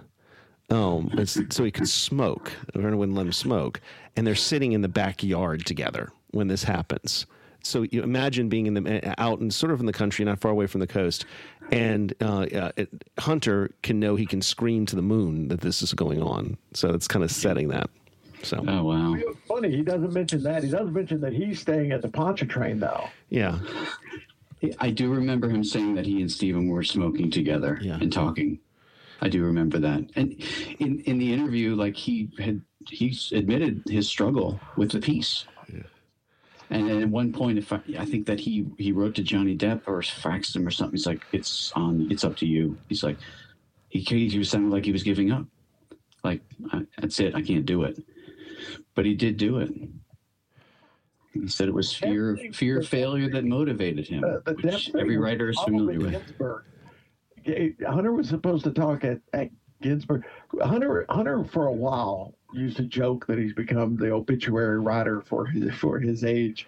Um, 0.72 1.12
so 1.26 1.64
he 1.64 1.70
could 1.72 1.88
smoke. 1.90 2.52
Everyone 2.74 2.98
wouldn't 2.98 3.18
let 3.18 3.26
him 3.28 3.34
smoke, 3.34 3.82
and 4.16 4.26
they're 4.26 4.36
sitting 4.36 4.72
in 4.72 4.82
the 4.82 4.88
backyard 4.88 5.66
together 5.66 6.12
when 6.32 6.48
this 6.48 6.64
happens. 6.64 7.26
So 7.64 7.84
you 7.92 8.02
imagine 8.02 8.50
being 8.50 8.66
in 8.66 8.74
the 8.74 9.14
out 9.22 9.40
and 9.40 9.54
sort 9.54 9.72
of 9.72 9.80
in 9.80 9.86
the 9.86 9.94
country, 9.94 10.26
not 10.26 10.40
far 10.40 10.50
away 10.52 10.66
from 10.66 10.80
the 10.82 10.88
coast, 10.88 11.26
and 11.72 12.12
uh, 12.20 12.48
uh, 12.54 12.72
it, 12.76 12.90
Hunter 13.20 13.70
can 13.84 14.00
know 14.00 14.16
he 14.16 14.26
can 14.26 14.42
scream 14.42 14.88
to 14.88 14.96
the 14.96 15.04
moon 15.04 15.48
that 15.50 15.62
this 15.62 15.84
is 15.84 15.94
going 15.94 16.24
on. 16.24 16.58
So 16.74 16.90
it's 16.90 17.08
kind 17.08 17.24
of 17.24 17.30
setting 17.32 17.68
that. 17.68 17.90
So 18.42 18.66
Oh 18.68 18.84
wow. 18.86 19.16
Funny, 19.48 19.70
he 19.70 19.84
doesn't 19.84 20.12
mention 20.12 20.42
that. 20.42 20.64
He 20.64 20.72
doesn't 20.72 20.92
mention 20.94 21.22
that 21.22 21.34
he's 21.34 21.60
staying 21.62 21.92
at 21.92 22.02
the 22.02 22.10
Pontchartrain, 22.10 22.80
though. 22.80 23.08
yeah, 23.30 23.60
I 24.80 24.90
do 24.90 25.12
remember 25.12 25.48
him 25.50 25.64
saying 25.64 25.94
that 25.96 26.06
he 26.08 26.22
and 26.22 26.32
Stephen 26.32 26.68
were 26.68 26.84
smoking 26.84 27.30
together 27.30 27.78
Yeah. 27.82 27.98
and 28.02 28.12
talking. 28.12 28.60
I 29.22 29.30
do 29.30 29.44
remember 29.44 29.78
that. 29.80 30.10
And 30.16 30.34
in 30.80 31.00
in 31.02 31.20
the 31.20 31.32
interview, 31.32 31.76
like 31.76 31.96
he 31.96 32.30
had 32.40 32.60
he 32.90 33.16
admitted 33.34 33.84
his 33.88 34.08
struggle 34.08 34.60
with 34.78 34.90
the 34.92 35.00
piece. 35.00 35.46
And 36.72 36.90
at 36.90 37.10
one 37.10 37.34
point, 37.34 37.58
if 37.58 37.74
I, 37.74 37.82
I 38.00 38.06
think 38.06 38.26
that 38.28 38.40
he 38.40 38.66
he 38.78 38.94
wrote 38.94 39.14
to 39.16 39.24
Johnny 39.24 39.58
Depp 39.58 39.82
or 39.88 40.00
faxed 40.00 40.56
him 40.56 40.66
or 40.66 40.72
something, 40.72 40.96
he's 40.96 41.06
like, 41.06 41.26
"It's 41.34 41.72
on. 41.74 42.08
It's 42.10 42.24
up 42.24 42.38
to 42.38 42.46
you." 42.46 42.78
He's 42.88 43.04
like, 43.04 43.18
he 43.90 44.00
he 44.00 44.38
was 44.40 44.50
sounding 44.50 44.72
like 44.72 44.86
he 44.86 44.94
was 44.94 45.04
giving 45.04 45.32
up. 45.32 45.46
Like 46.24 46.42
that's 46.98 47.20
it. 47.20 47.36
I 47.36 47.42
can't 47.42 47.66
do 47.66 47.84
it. 47.84 48.02
But 48.96 49.06
he 49.06 49.14
did 49.16 49.36
do 49.36 49.60
it. 49.60 49.70
He 51.34 51.48
said 51.48 51.68
it 51.68 51.74
was 51.74 51.94
fear 51.94 52.38
fear 52.54 52.80
of 52.80 52.88
failure 52.88 53.30
that 53.30 53.44
motivated 53.44 54.08
him, 54.08 54.24
Uh, 54.24 54.54
which 54.54 54.92
every 54.98 55.18
writer 55.18 55.50
is 55.50 55.60
familiar 55.60 56.00
with. 56.00 56.24
Hunter 57.86 58.14
was 58.14 58.30
supposed 58.30 58.64
to 58.64 58.72
talk 58.72 59.04
at, 59.04 59.20
at 59.34 59.50
Ginsberg. 59.82 60.24
Hunter 60.62 61.06
Hunter 61.10 61.44
for 61.44 61.68
a 61.68 61.72
while 61.72 62.34
used 62.54 62.78
to 62.78 62.84
joke 62.84 63.28
that 63.28 63.38
he's 63.38 63.54
become 63.54 63.96
the 63.96 64.12
obituary 64.12 64.80
writer 64.80 65.22
for 65.22 65.46
his 65.46 65.74
for 65.76 66.00
his 66.00 66.24
age. 66.24 66.68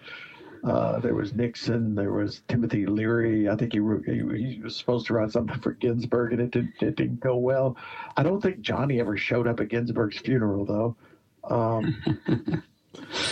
Uh, 0.64 0.98
there 1.00 1.14
was 1.14 1.34
Nixon. 1.34 1.94
There 1.94 2.12
was 2.12 2.40
Timothy 2.48 2.86
Leary. 2.86 3.50
I 3.50 3.56
think 3.56 3.74
he, 3.74 3.80
he 4.06 4.54
he 4.54 4.60
was 4.62 4.76
supposed 4.76 5.06
to 5.06 5.14
write 5.14 5.30
something 5.30 5.60
for 5.60 5.72
Ginsberg, 5.72 6.32
and 6.32 6.40
it 6.40 6.50
didn't 6.50 6.74
it 6.80 6.96
didn't 6.96 7.20
go 7.20 7.36
well. 7.36 7.76
I 8.16 8.22
don't 8.22 8.40
think 8.40 8.60
Johnny 8.60 8.98
ever 8.98 9.16
showed 9.16 9.46
up 9.46 9.60
at 9.60 9.68
Ginsberg's 9.68 10.18
funeral 10.18 10.64
though. 10.64 10.96
Um, 11.44 12.62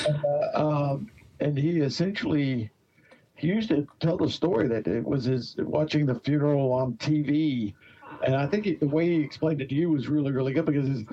uh, 0.06 0.48
um, 0.54 1.10
and 1.40 1.56
he 1.56 1.80
essentially 1.80 2.70
he 3.34 3.48
used 3.48 3.70
to 3.70 3.86
tell 3.98 4.18
the 4.18 4.28
story 4.28 4.68
that 4.68 4.86
it 4.86 5.04
was 5.04 5.24
his 5.24 5.56
watching 5.58 6.06
the 6.06 6.14
funeral 6.20 6.72
on 6.72 6.94
TV, 6.94 7.74
and 8.24 8.36
I 8.36 8.46
think 8.46 8.66
it, 8.66 8.80
the 8.80 8.88
way 8.88 9.06
he 9.06 9.20
explained 9.20 9.60
it 9.60 9.68
to 9.68 9.74
you 9.74 9.90
was 9.90 10.08
really 10.08 10.32
really 10.32 10.52
good 10.52 10.66
because 10.66 10.88
his, 10.88 11.04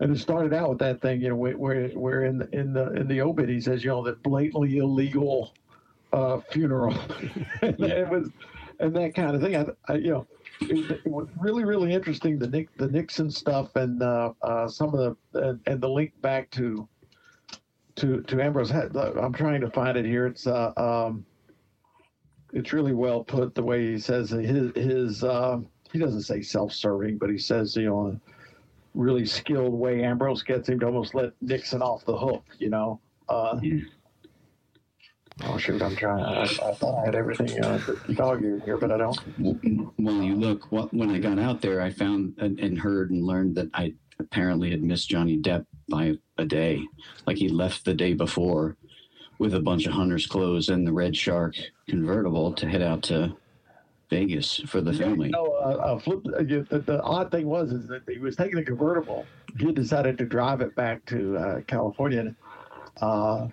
and 0.00 0.14
it 0.14 0.18
started 0.18 0.52
out 0.52 0.70
with 0.70 0.78
that 0.78 1.00
thing 1.00 1.20
you 1.20 1.28
know 1.28 1.36
where 1.36 1.88
where, 1.88 2.24
in 2.24 2.38
the, 2.38 2.48
in 2.52 2.72
the 2.72 2.92
in 2.94 3.08
the 3.08 3.20
obit 3.20 3.48
he 3.48 3.60
says 3.60 3.84
you 3.84 3.90
know 3.90 4.02
that 4.04 4.22
blatantly 4.22 4.78
illegal 4.78 5.54
uh, 6.12 6.40
funeral, 6.50 6.96
and 7.62 7.80
it 7.80 8.08
was 8.08 8.30
and 8.80 8.94
that 8.94 9.14
kind 9.14 9.34
of 9.34 9.42
thing. 9.42 9.56
I, 9.56 9.66
I 9.88 9.96
you 9.96 10.10
know. 10.10 10.26
It, 10.60 11.02
it 11.04 11.06
was 11.06 11.26
really, 11.40 11.64
really 11.64 11.92
interesting 11.92 12.38
the 12.38 12.46
Nick, 12.46 12.74
the 12.76 12.86
Nixon 12.86 13.28
stuff, 13.28 13.74
and 13.74 14.00
uh, 14.00 14.32
uh, 14.40 14.68
some 14.68 14.94
of 14.94 15.16
the 15.32 15.48
and, 15.48 15.60
and 15.66 15.80
the 15.80 15.88
link 15.88 16.12
back 16.22 16.48
to 16.52 16.88
to 17.96 18.22
to 18.22 18.40
Ambrose. 18.40 18.70
I'm 18.70 19.32
trying 19.32 19.60
to 19.62 19.70
find 19.70 19.96
it 19.96 20.04
here. 20.04 20.26
It's 20.26 20.46
uh, 20.46 20.72
um, 20.76 21.26
it's 22.52 22.72
really 22.72 22.92
well 22.92 23.24
put 23.24 23.54
the 23.54 23.62
way 23.62 23.92
he 23.92 23.98
says 23.98 24.30
his 24.30 24.72
his 24.76 25.24
uh, 25.24 25.58
he 25.94 26.00
doesn't 26.00 26.22
say 26.22 26.42
self-serving, 26.42 27.18
but 27.18 27.30
he 27.30 27.38
says 27.38 27.76
you 27.76 27.86
know 27.86 28.08
a 28.08 28.20
really 28.94 29.24
skilled 29.24 29.72
way 29.72 30.02
Ambrose 30.02 30.42
gets 30.42 30.68
him 30.68 30.80
to 30.80 30.86
almost 30.86 31.14
let 31.14 31.30
Nixon 31.40 31.80
off 31.80 32.04
the 32.04 32.16
hook. 32.16 32.44
You 32.58 32.68
know. 32.68 33.00
Uh. 33.28 33.58
Oh 35.44 35.56
shoot! 35.56 35.80
I'm 35.80 35.94
trying. 35.96 36.24
I, 36.24 36.42
I 36.42 36.74
thought 36.74 37.00
I 37.00 37.06
had 37.06 37.14
everything 37.14 37.64
uh, 37.64 37.80
dog 38.14 38.40
here, 38.64 38.76
but 38.76 38.90
I 38.90 38.98
don't. 38.98 39.18
Well, 39.98 40.22
you 40.22 40.34
look. 40.34 40.66
When 40.70 41.10
I 41.10 41.18
got 41.18 41.38
out 41.38 41.60
there, 41.60 41.80
I 41.80 41.90
found 41.90 42.34
and 42.38 42.78
heard 42.78 43.10
and 43.10 43.24
learned 43.24 43.54
that 43.54 43.70
I 43.72 43.94
apparently 44.18 44.70
had 44.70 44.82
missed 44.82 45.08
Johnny 45.08 45.38
Depp 45.38 45.64
by 45.88 46.14
a 46.38 46.44
day. 46.44 46.84
Like 47.24 47.36
he 47.36 47.48
left 47.48 47.84
the 47.84 47.94
day 47.94 48.14
before 48.14 48.76
with 49.38 49.54
a 49.54 49.60
bunch 49.60 49.86
of 49.86 49.92
hunters' 49.92 50.26
clothes 50.26 50.68
and 50.68 50.86
the 50.86 50.92
Red 50.92 51.16
Shark 51.16 51.54
convertible 51.88 52.52
to 52.54 52.68
head 52.68 52.82
out 52.82 53.02
to 53.04 53.36
Vegas 54.14 54.60
for 54.66 54.80
the 54.80 54.92
family. 54.92 55.28
No, 55.28 55.44
uh, 55.44 55.94
uh, 55.94 55.98
flip, 55.98 56.20
uh, 56.26 56.42
the, 56.42 56.82
the 56.86 57.02
odd 57.02 57.32
thing 57.32 57.46
was 57.46 57.72
is 57.72 57.88
that 57.88 58.02
he 58.08 58.18
was 58.18 58.36
taking 58.36 58.56
the 58.56 58.62
convertible. 58.62 59.26
He 59.58 59.72
decided 59.72 60.18
to 60.18 60.24
drive 60.24 60.60
it 60.60 60.74
back 60.76 61.04
to 61.06 61.36
uh, 61.36 61.60
California, 61.62 62.34
uh, 63.00 63.48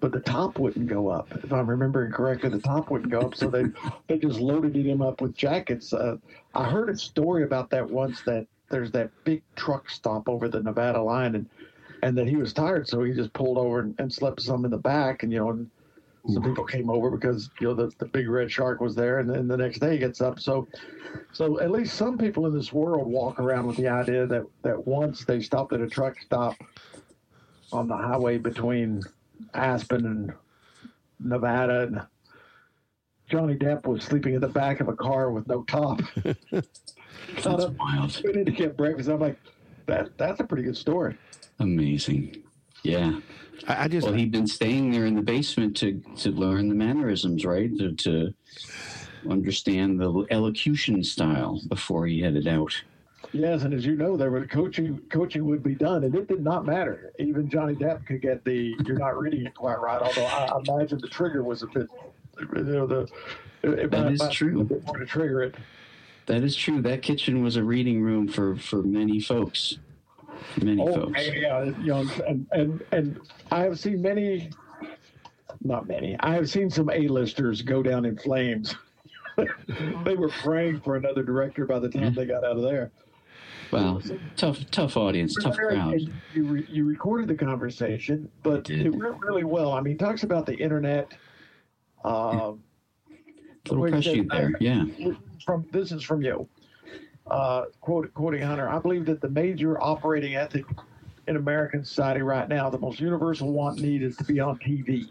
but 0.00 0.10
the 0.10 0.20
top 0.20 0.58
wouldn't 0.58 0.88
go 0.88 1.08
up. 1.08 1.28
If 1.44 1.52
I'm 1.52 1.70
remembering 1.70 2.10
correctly, 2.10 2.50
the 2.50 2.58
top 2.58 2.90
wouldn't 2.90 3.12
go 3.12 3.20
up, 3.20 3.36
so 3.36 3.48
they 3.48 3.64
they 4.08 4.18
just 4.18 4.40
loaded 4.40 4.74
him 4.74 5.00
up 5.00 5.20
with 5.20 5.36
jackets. 5.36 5.92
Uh, 5.92 6.16
I 6.54 6.68
heard 6.68 6.90
a 6.90 6.96
story 6.96 7.44
about 7.44 7.70
that 7.70 7.88
once. 7.88 8.22
That 8.22 8.46
there's 8.70 8.90
that 8.90 9.10
big 9.22 9.42
truck 9.54 9.88
stop 9.88 10.28
over 10.28 10.48
the 10.48 10.62
Nevada 10.62 11.00
line, 11.00 11.36
and 11.36 11.48
and 12.02 12.18
that 12.18 12.26
he 12.26 12.34
was 12.36 12.52
tired, 12.52 12.88
so 12.88 13.04
he 13.04 13.12
just 13.12 13.32
pulled 13.34 13.56
over 13.56 13.80
and, 13.80 13.94
and 14.00 14.12
slept 14.12 14.40
some 14.40 14.64
in 14.64 14.72
the 14.72 14.78
back, 14.78 15.22
and 15.22 15.32
you 15.32 15.38
know. 15.38 15.50
And, 15.50 15.70
some 16.32 16.42
people 16.42 16.64
came 16.64 16.88
over 16.88 17.10
because 17.10 17.50
you 17.60 17.66
know 17.68 17.74
the, 17.74 17.92
the 17.98 18.06
big 18.06 18.28
red 18.28 18.50
shark 18.50 18.80
was 18.80 18.94
there 18.94 19.18
and 19.18 19.28
then 19.28 19.46
the 19.46 19.56
next 19.56 19.78
day 19.78 19.92
he 19.92 19.98
gets 19.98 20.20
up 20.22 20.40
so 20.40 20.66
so 21.32 21.60
at 21.60 21.70
least 21.70 21.94
some 21.94 22.16
people 22.16 22.46
in 22.46 22.54
this 22.54 22.72
world 22.72 23.06
walk 23.06 23.38
around 23.38 23.66
with 23.66 23.76
the 23.76 23.86
idea 23.88 24.26
that 24.26 24.44
that 24.62 24.86
once 24.86 25.24
they 25.24 25.40
stopped 25.40 25.72
at 25.74 25.80
a 25.80 25.88
truck 25.88 26.18
stop 26.20 26.54
on 27.72 27.86
the 27.88 27.96
highway 27.96 28.38
between 28.38 29.02
aspen 29.52 30.06
and 30.06 30.32
nevada 31.20 31.82
and 31.82 32.00
johnny 33.28 33.54
depp 33.54 33.86
was 33.86 34.02
sleeping 34.02 34.34
in 34.34 34.40
the 34.40 34.48
back 34.48 34.80
of 34.80 34.88
a 34.88 34.96
car 34.96 35.30
with 35.30 35.46
no 35.46 35.62
top 35.64 36.00
Got 37.36 37.44
That's 37.44 37.64
up, 37.64 37.74
wild. 37.78 38.20
went 38.24 38.36
in 38.36 38.44
to 38.46 38.50
get 38.52 38.76
breakfast 38.76 39.08
i'm 39.10 39.20
like 39.20 39.38
that 39.86 40.16
that's 40.16 40.40
a 40.40 40.44
pretty 40.44 40.62
good 40.62 40.76
story 40.76 41.16
Amazing. 41.60 42.42
Yeah. 42.84 43.18
I, 43.66 43.84
I 43.84 43.88
just 43.88 44.06
Well, 44.06 44.14
he'd 44.14 44.30
been 44.30 44.46
staying 44.46 44.92
there 44.92 45.06
in 45.06 45.14
the 45.14 45.22
basement 45.22 45.76
to 45.78 46.00
to 46.18 46.30
learn 46.30 46.68
the 46.68 46.74
mannerisms, 46.74 47.44
right? 47.44 47.76
To, 47.78 47.92
to 47.92 48.34
understand 49.28 49.98
the 49.98 50.26
elocution 50.30 51.02
style 51.02 51.60
before 51.68 52.06
he 52.06 52.20
headed 52.20 52.46
out. 52.46 52.72
Yes, 53.32 53.62
and 53.62 53.72
as 53.72 53.84
you 53.86 53.96
know, 53.96 54.16
there 54.16 54.30
was 54.30 54.46
coaching. 54.48 54.98
Coaching 55.10 55.46
would 55.46 55.62
be 55.62 55.74
done, 55.74 56.04
and 56.04 56.14
it 56.14 56.28
did 56.28 56.42
not 56.44 56.66
matter. 56.66 57.10
Even 57.18 57.48
Johnny 57.48 57.74
Depp 57.74 58.06
could 58.06 58.20
get 58.20 58.44
the 58.44 58.76
"you're 58.86 58.98
not 58.98 59.18
reading 59.18 59.46
it 59.46 59.54
quite 59.54 59.80
right." 59.80 60.00
Although 60.00 60.26
I 60.26 60.58
imagine 60.68 60.98
the 60.98 61.08
trigger 61.08 61.42
was 61.42 61.62
a 61.62 61.66
bit, 61.68 61.88
you 62.38 62.62
know, 62.64 62.86
the 62.86 63.08
it 63.62 63.90
That 63.90 64.04
might- 64.04 64.12
is 64.12 64.20
might 64.20 64.30
true. 64.32 64.60
A 64.60 64.64
bit 64.64 64.84
more 64.84 64.98
to 64.98 65.06
trigger 65.06 65.42
it. 65.42 65.54
That 66.26 66.42
is 66.44 66.54
true. 66.54 66.82
That 66.82 67.02
kitchen 67.02 67.42
was 67.42 67.56
a 67.56 67.64
reading 67.64 68.02
room 68.02 68.28
for 68.28 68.56
for 68.56 68.82
many 68.82 69.20
folks. 69.20 69.78
Many 70.62 70.80
Oh, 70.82 70.94
folks. 70.94 71.26
yeah, 71.28 71.64
you 71.64 71.72
know, 71.86 72.06
and 72.26 72.46
and 72.52 72.82
and 72.92 73.20
I 73.50 73.60
have 73.60 73.78
seen 73.78 74.00
many, 74.02 74.50
not 75.62 75.86
many. 75.88 76.16
I 76.20 76.34
have 76.34 76.48
seen 76.50 76.70
some 76.70 76.90
A-listers 76.90 77.62
go 77.62 77.82
down 77.82 78.04
in 78.04 78.16
flames. 78.16 78.74
they 80.04 80.14
were 80.14 80.28
praying 80.28 80.80
for 80.80 80.96
another 80.96 81.22
director 81.22 81.66
by 81.66 81.78
the 81.78 81.88
time 81.88 82.14
they 82.14 82.24
got 82.26 82.44
out 82.44 82.56
of 82.56 82.62
there. 82.62 82.90
Wow. 83.72 84.00
Tough 84.36 84.70
tough 84.70 84.96
audience, 84.96 85.34
tough 85.42 85.56
crowd. 85.56 86.00
You, 86.34 86.44
re- 86.44 86.66
you 86.70 86.84
recorded 86.84 87.26
the 87.28 87.34
conversation, 87.34 88.30
but 88.44 88.70
it 88.70 88.94
went 88.94 89.18
really 89.20 89.42
well. 89.44 89.72
I 89.72 89.80
mean, 89.80 89.94
he 89.94 89.98
talks 89.98 90.22
about 90.22 90.46
the 90.46 90.54
internet. 90.54 91.12
Um, 92.04 92.62
Little 93.68 93.82
which 93.82 93.92
press 93.92 94.04
there. 94.30 94.52
Yeah. 94.60 94.84
From 95.44 95.66
this 95.72 95.90
is 95.90 96.02
from 96.04 96.22
you. 96.22 96.46
Uh, 97.26 97.64
quote, 97.80 98.12
quoting 98.14 98.42
Hunter, 98.42 98.68
I 98.68 98.78
believe 98.78 99.06
that 99.06 99.20
the 99.20 99.30
major 99.30 99.82
operating 99.82 100.36
ethic 100.36 100.64
in 101.26 101.36
American 101.36 101.84
society 101.84 102.20
right 102.22 102.48
now, 102.48 102.68
the 102.68 102.78
most 102.78 103.00
universal 103.00 103.50
want 103.52 103.80
need 103.80 104.02
is 104.02 104.16
to 104.18 104.24
be 104.24 104.40
on 104.40 104.58
TV. 104.58 105.08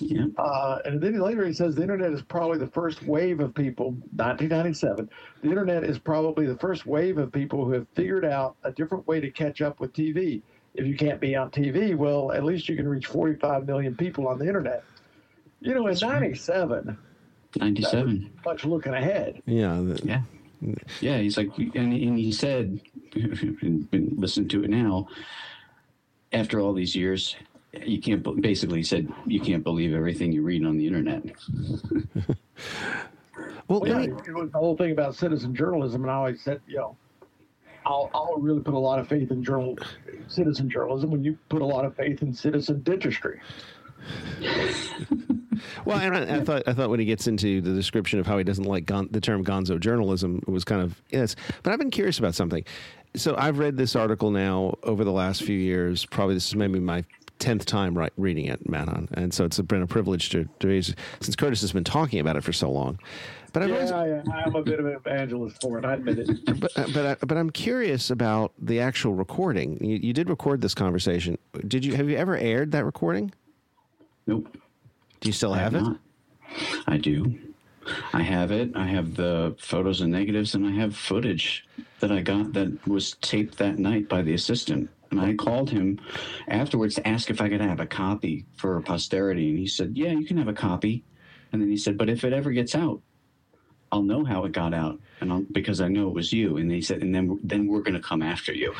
Yeah. 0.00 0.26
Uh, 0.36 0.78
and 0.84 1.00
then 1.00 1.18
later 1.18 1.44
he 1.46 1.52
says 1.52 1.74
the 1.74 1.82
internet 1.82 2.12
is 2.12 2.22
probably 2.22 2.58
the 2.58 2.66
first 2.68 3.02
wave 3.04 3.40
of 3.40 3.54
people, 3.54 3.86
1997. 4.16 5.08
The 5.42 5.48
internet 5.48 5.82
is 5.84 5.98
probably 5.98 6.46
the 6.46 6.56
first 6.58 6.86
wave 6.86 7.18
of 7.18 7.32
people 7.32 7.64
who 7.64 7.72
have 7.72 7.86
figured 7.94 8.24
out 8.24 8.56
a 8.64 8.70
different 8.70 9.06
way 9.08 9.20
to 9.20 9.30
catch 9.30 9.60
up 9.62 9.80
with 9.80 9.92
TV. 9.92 10.42
If 10.74 10.86
you 10.86 10.96
can't 10.96 11.18
be 11.20 11.34
on 11.34 11.50
TV, 11.50 11.96
well, 11.96 12.30
at 12.32 12.44
least 12.44 12.68
you 12.68 12.76
can 12.76 12.86
reach 12.86 13.06
45 13.06 13.66
million 13.66 13.96
people 13.96 14.28
on 14.28 14.38
the 14.38 14.46
internet. 14.46 14.84
You 15.60 15.74
know, 15.74 15.86
in 15.86 15.92
That's 15.92 16.02
97, 16.02 16.96
Ninety 17.56 17.82
seven. 17.82 18.30
much 18.44 18.64
looking 18.64 18.94
ahead. 18.94 19.42
yeah, 19.46 19.74
the- 19.80 20.00
Yeah. 20.04 20.20
Yeah, 21.00 21.18
he's 21.18 21.36
like, 21.36 21.56
and, 21.58 21.92
and 21.92 22.18
he 22.18 22.32
said, 22.32 22.80
and 23.14 23.88
listen 24.16 24.48
to 24.48 24.64
it 24.64 24.70
now. 24.70 25.08
After 26.32 26.60
all 26.60 26.72
these 26.74 26.94
years, 26.94 27.36
you 27.72 28.00
can't. 28.00 28.22
Basically, 28.42 28.82
said 28.82 29.12
you 29.26 29.40
can't 29.40 29.62
believe 29.64 29.94
everything 29.94 30.32
you 30.32 30.42
read 30.42 30.64
on 30.64 30.76
the 30.76 30.86
internet. 30.86 31.22
well, 33.68 33.80
Well, 33.80 33.86
yeah, 33.86 33.98
me- 33.98 34.12
it 34.26 34.34
was 34.34 34.50
the 34.50 34.58
whole 34.58 34.76
thing 34.76 34.92
about 34.92 35.14
citizen 35.14 35.54
journalism, 35.54 36.02
and 36.02 36.10
I 36.10 36.14
always 36.14 36.42
said, 36.42 36.60
you 36.66 36.76
know, 36.76 36.96
I'll, 37.86 38.10
I'll 38.12 38.36
really 38.38 38.60
put 38.60 38.74
a 38.74 38.78
lot 38.78 38.98
of 38.98 39.08
faith 39.08 39.30
in 39.30 39.42
journal, 39.42 39.78
citizen 40.26 40.68
journalism 40.68 41.10
when 41.10 41.24
you 41.24 41.38
put 41.48 41.62
a 41.62 41.66
lot 41.66 41.86
of 41.86 41.96
faith 41.96 42.20
in 42.22 42.34
citizen 42.34 42.82
dentistry. 42.82 43.40
Well, 45.84 45.98
and 45.98 46.16
I, 46.16 46.36
I 46.36 46.44
thought 46.44 46.62
I 46.66 46.72
thought 46.72 46.90
when 46.90 47.00
he 47.00 47.06
gets 47.06 47.26
into 47.26 47.60
the 47.60 47.72
description 47.72 48.18
of 48.18 48.26
how 48.26 48.38
he 48.38 48.44
doesn't 48.44 48.64
like 48.64 48.86
gon- 48.86 49.08
the 49.10 49.20
term 49.20 49.44
gonzo 49.44 49.78
journalism 49.78 50.42
it 50.46 50.50
was 50.50 50.64
kind 50.64 50.82
of 50.82 51.00
yes. 51.10 51.36
But 51.62 51.72
I've 51.72 51.78
been 51.78 51.90
curious 51.90 52.18
about 52.18 52.34
something. 52.34 52.64
So 53.14 53.34
I've 53.38 53.58
read 53.58 53.76
this 53.76 53.96
article 53.96 54.30
now 54.30 54.76
over 54.82 55.04
the 55.04 55.12
last 55.12 55.42
few 55.42 55.58
years. 55.58 56.04
Probably 56.06 56.34
this 56.34 56.46
is 56.48 56.54
maybe 56.54 56.78
my 56.78 57.04
tenth 57.38 57.64
time 57.66 57.96
right, 57.96 58.12
reading 58.16 58.46
it, 58.46 58.68
Manon, 58.68 59.08
and 59.14 59.32
so 59.32 59.44
it's 59.44 59.58
been 59.60 59.82
a 59.82 59.86
privilege 59.86 60.30
to, 60.30 60.48
to 60.60 60.82
since 60.82 61.36
Curtis 61.36 61.60
has 61.60 61.72
been 61.72 61.84
talking 61.84 62.20
about 62.20 62.36
it 62.36 62.42
for 62.42 62.52
so 62.52 62.70
long. 62.70 62.98
But 63.52 63.62
I've 63.62 63.68
yeah, 63.70 63.74
always, 63.76 64.28
I, 64.28 64.42
am 64.46 64.54
a 64.54 64.62
bit 64.62 64.78
of 64.78 64.86
an 64.86 64.92
evangelist 64.92 65.60
for 65.62 65.78
it. 65.78 65.84
I 65.84 65.94
admit 65.94 66.18
it. 66.18 66.28
But 66.60 66.72
but 66.92 67.06
I, 67.06 67.16
but 67.26 67.38
I'm 67.38 67.50
curious 67.50 68.10
about 68.10 68.52
the 68.58 68.80
actual 68.80 69.14
recording. 69.14 69.82
You, 69.82 69.96
you 69.96 70.12
did 70.12 70.28
record 70.28 70.60
this 70.60 70.74
conversation. 70.74 71.38
Did 71.66 71.84
you 71.84 71.94
have 71.96 72.10
you 72.10 72.16
ever 72.16 72.36
aired 72.36 72.72
that 72.72 72.84
recording? 72.84 73.32
Nope. 74.26 74.56
Do 75.20 75.28
you 75.28 75.32
still 75.32 75.52
have, 75.52 75.74
it? 75.74 75.82
Not. 75.82 75.98
I 76.86 76.96
do. 76.96 77.38
I 78.12 78.22
have 78.22 78.50
it. 78.50 78.72
I 78.76 78.86
have 78.86 79.14
the 79.14 79.56
photos 79.58 80.00
and 80.00 80.12
negatives, 80.12 80.54
and 80.54 80.66
I 80.66 80.72
have 80.72 80.94
footage 80.96 81.66
that 82.00 82.12
I 82.12 82.20
got 82.20 82.52
that 82.52 82.86
was 82.86 83.16
taped 83.20 83.58
that 83.58 83.78
night 83.78 84.08
by 84.08 84.22
the 84.22 84.34
assistant. 84.34 84.90
And 85.10 85.20
I 85.20 85.34
called 85.34 85.70
him 85.70 85.98
afterwards 86.48 86.96
to 86.96 87.08
ask 87.08 87.30
if 87.30 87.40
I 87.40 87.48
could 87.48 87.62
have 87.62 87.80
a 87.80 87.86
copy 87.86 88.44
for 88.56 88.80
posterity. 88.82 89.48
And 89.48 89.58
he 89.58 89.66
said, 89.66 89.96
Yeah, 89.96 90.10
you 90.10 90.26
can 90.26 90.36
have 90.36 90.48
a 90.48 90.52
copy. 90.52 91.04
And 91.50 91.62
then 91.62 91.70
he 91.70 91.78
said, 91.78 91.96
But 91.96 92.10
if 92.10 92.24
it 92.24 92.34
ever 92.34 92.52
gets 92.52 92.74
out, 92.74 93.00
I'll 93.90 94.02
know 94.02 94.24
how 94.24 94.44
it 94.44 94.52
got 94.52 94.74
out, 94.74 95.00
and 95.20 95.32
I'll, 95.32 95.44
because 95.50 95.80
I 95.80 95.88
know 95.88 96.08
it 96.08 96.14
was 96.14 96.32
you. 96.32 96.58
And 96.58 96.70
he 96.70 96.82
said, 96.82 97.02
and 97.02 97.14
then 97.14 97.38
then 97.42 97.66
we're 97.66 97.80
going 97.80 97.94
to 97.94 98.06
come 98.06 98.22
after 98.22 98.52
you. 98.52 98.74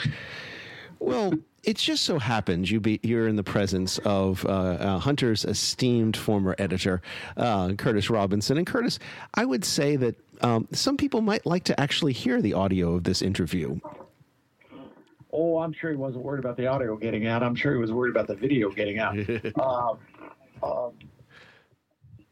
Well, 1.00 1.32
it 1.64 1.76
just 1.76 2.04
so 2.04 2.18
happens 2.18 2.70
you 2.70 2.80
be 2.80 3.00
you're 3.02 3.28
in 3.28 3.36
the 3.36 3.44
presence 3.44 3.98
of 3.98 4.44
uh, 4.46 4.48
uh, 4.48 4.98
Hunter's 4.98 5.44
esteemed 5.44 6.16
former 6.16 6.54
editor, 6.58 7.02
uh, 7.36 7.72
Curtis 7.74 8.10
Robinson. 8.10 8.56
And 8.56 8.66
Curtis, 8.66 8.98
I 9.34 9.44
would 9.44 9.64
say 9.64 9.96
that 9.96 10.16
um, 10.42 10.68
some 10.72 10.96
people 10.96 11.20
might 11.20 11.44
like 11.46 11.64
to 11.64 11.80
actually 11.80 12.12
hear 12.12 12.40
the 12.40 12.54
audio 12.54 12.94
of 12.94 13.04
this 13.04 13.22
interview. 13.22 13.78
Oh, 15.30 15.58
I'm 15.58 15.72
sure 15.72 15.90
he 15.90 15.96
wasn't 15.96 16.24
worried 16.24 16.40
about 16.40 16.56
the 16.56 16.66
audio 16.66 16.96
getting 16.96 17.26
out. 17.26 17.42
I'm 17.42 17.54
sure 17.54 17.74
he 17.74 17.78
was 17.78 17.92
worried 17.92 18.10
about 18.10 18.26
the 18.28 18.34
video 18.34 18.70
getting 18.70 18.98
out. 18.98 19.16
um, 19.60 19.98
um, 20.62 20.92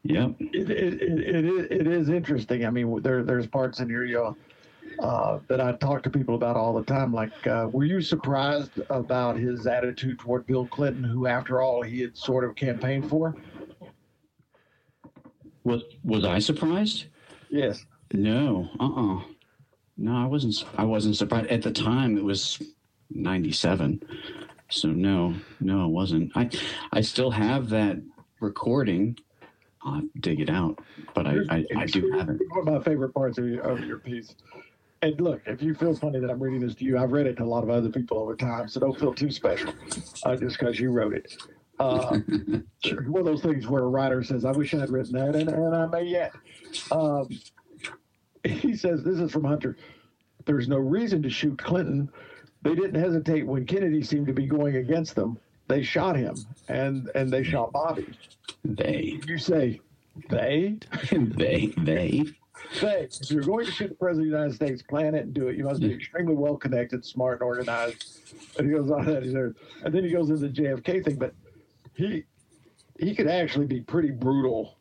yeah, 0.03 0.29
it, 0.39 0.69
it, 0.71 1.01
it, 1.01 1.45
it, 1.45 1.71
it 1.71 1.87
is 1.87 2.09
interesting. 2.09 2.65
I 2.65 2.69
mean, 2.69 3.01
there 3.01 3.23
there's 3.23 3.45
parts 3.45 3.81
in 3.81 3.89
here 3.89 4.05
you 4.05 4.15
know, 4.15 4.37
uh, 4.99 5.39
that 5.47 5.61
I 5.61 5.73
talk 5.73 6.03
to 6.03 6.09
people 6.09 6.35
about 6.35 6.55
all 6.55 6.73
the 6.73 6.83
time. 6.83 7.13
Like, 7.13 7.47
uh, 7.47 7.69
were 7.71 7.85
you 7.85 8.01
surprised 8.01 8.71
about 8.89 9.37
his 9.37 9.67
attitude 9.67 10.19
toward 10.19 10.45
Bill 10.45 10.67
Clinton, 10.67 11.03
who, 11.03 11.27
after 11.27 11.61
all, 11.61 11.81
he 11.81 12.01
had 12.01 12.17
sort 12.17 12.43
of 12.43 12.55
campaigned 12.55 13.09
for? 13.09 13.35
Was 15.63 15.83
was 16.03 16.23
I 16.23 16.39
surprised? 16.39 17.05
Yes. 17.49 17.85
No. 18.13 18.69
Uh. 18.79 18.85
uh 18.85 19.21
No, 19.97 20.15
I 20.15 20.25
wasn't. 20.25 20.63
I 20.77 20.83
wasn't 20.83 21.17
surprised 21.17 21.47
at 21.47 21.61
the 21.61 21.71
time. 21.71 22.17
It 22.17 22.23
was 22.23 22.61
ninety 23.09 23.51
seven. 23.51 24.01
So 24.69 24.89
no, 24.89 25.35
no, 25.59 25.85
it 25.85 25.91
wasn't. 25.91 26.31
I 26.35 26.49
I 26.93 27.01
still 27.01 27.31
have 27.31 27.69
that 27.69 28.01
recording 28.39 29.17
I'll 29.87 30.01
dig 30.19 30.41
it 30.41 30.49
out, 30.49 30.79
but 31.13 31.25
I, 31.25 31.37
I, 31.49 31.65
I, 31.77 31.85
do 31.85 32.11
have 32.11 32.29
it. 32.29 32.39
One 32.49 32.67
of 32.67 32.73
my 32.73 32.83
favorite 32.83 33.13
parts 33.13 33.37
of 33.37 33.47
your, 33.47 33.61
of 33.61 33.79
your 33.85 33.99
piece. 33.99 34.35
And 35.01 35.19
look, 35.21 35.41
if 35.45 35.61
you 35.61 35.75
feel 35.75 35.95
funny 35.95 36.19
that 36.19 36.29
I'm 36.29 36.41
reading 36.41 36.61
this 36.61 36.75
to 36.75 36.83
you, 36.83 36.97
I've 36.97 37.11
read 37.11 37.27
it 37.27 37.37
to 37.37 37.43
a 37.43 37.45
lot 37.45 37.63
of 37.63 37.69
other 37.69 37.89
people 37.89 38.17
over 38.17 38.35
time, 38.35 38.67
so 38.67 38.79
don't 38.79 38.99
feel 38.99 39.13
too 39.13 39.29
special 39.29 39.73
uh, 40.23 40.35
just 40.35 40.57
because 40.57 40.79
you 40.79 40.91
wrote 40.91 41.13
it. 41.13 41.35
Uh, 41.79 42.17
one 43.05 43.19
of 43.19 43.25
those 43.25 43.41
things 43.41 43.67
where 43.67 43.83
a 43.83 43.87
writer 43.87 44.23
says, 44.23 44.43
I 44.43 44.51
wish 44.51 44.73
I 44.73 44.79
had 44.79 44.89
written 44.89 45.13
that, 45.13 45.35
and, 45.35 45.49
and 45.49 45.75
I 45.75 45.85
may 45.85 46.03
yet. 46.03 46.33
Um, 46.91 47.27
he 48.43 48.75
says, 48.75 49.03
This 49.03 49.19
is 49.19 49.31
from 49.31 49.43
Hunter. 49.43 49.77
There's 50.45 50.67
no 50.67 50.77
reason 50.77 51.21
to 51.23 51.29
shoot 51.29 51.57
Clinton. 51.59 52.09
They 52.63 52.73
didn't 52.73 52.99
hesitate 52.99 53.45
when 53.45 53.65
Kennedy 53.65 54.01
seemed 54.01 54.27
to 54.27 54.33
be 54.33 54.47
going 54.47 54.77
against 54.77 55.15
them. 55.15 55.37
They 55.67 55.83
shot 55.83 56.15
him, 56.15 56.35
and, 56.69 57.11
and 57.13 57.29
they 57.29 57.43
shot 57.43 57.71
Bobby. 57.71 58.07
They. 58.63 59.19
You 59.27 59.37
say 59.37 59.81
they? 60.29 60.77
they. 61.11 61.73
They. 61.77 62.25
They. 62.81 63.07
If 63.09 63.31
you're 63.31 63.43
going 63.43 63.65
to 63.65 63.71
shoot 63.71 63.89
the 63.89 63.95
president 63.95 64.27
of 64.27 64.31
the 64.31 64.37
United 64.37 64.55
States, 64.55 64.81
plan 64.81 65.15
it 65.15 65.23
and 65.23 65.33
do 65.33 65.47
it. 65.47 65.57
You 65.57 65.63
must 65.63 65.81
be 65.81 65.93
extremely 65.93 66.35
well 66.35 66.57
connected, 66.57 67.05
smart, 67.05 67.41
and 67.41 67.43
organized. 67.43 68.19
And 68.57 68.67
he 68.67 68.73
goes 68.73 68.91
on 68.91 69.05
that. 69.05 69.23
And 69.23 69.93
then 69.93 70.03
he 70.03 70.11
goes 70.11 70.29
into 70.29 70.47
the 70.47 70.49
JFK 70.49 71.03
thing, 71.03 71.15
but 71.15 71.33
he 71.93 72.23
he 72.99 73.13
could 73.15 73.27
actually 73.27 73.67
be 73.67 73.81
pretty 73.81 74.11
brutal 74.11 74.77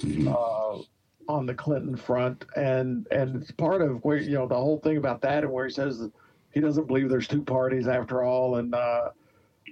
mm-hmm. 0.00 0.28
uh, 0.28 1.32
on 1.32 1.46
the 1.46 1.54
Clinton 1.54 1.96
front, 1.96 2.44
and 2.56 3.06
and 3.10 3.42
it's 3.42 3.50
part 3.50 3.82
of 3.82 4.04
where 4.04 4.18
you 4.18 4.34
know 4.34 4.46
the 4.46 4.54
whole 4.54 4.78
thing 4.78 4.96
about 4.96 5.20
that, 5.22 5.44
and 5.44 5.52
where 5.52 5.66
he 5.66 5.72
says 5.72 6.08
he 6.52 6.60
doesn't 6.60 6.86
believe 6.86 7.08
there's 7.08 7.28
two 7.28 7.42
parties 7.42 7.88
after 7.88 8.22
all, 8.22 8.56
and 8.56 8.74
uh, 8.74 9.10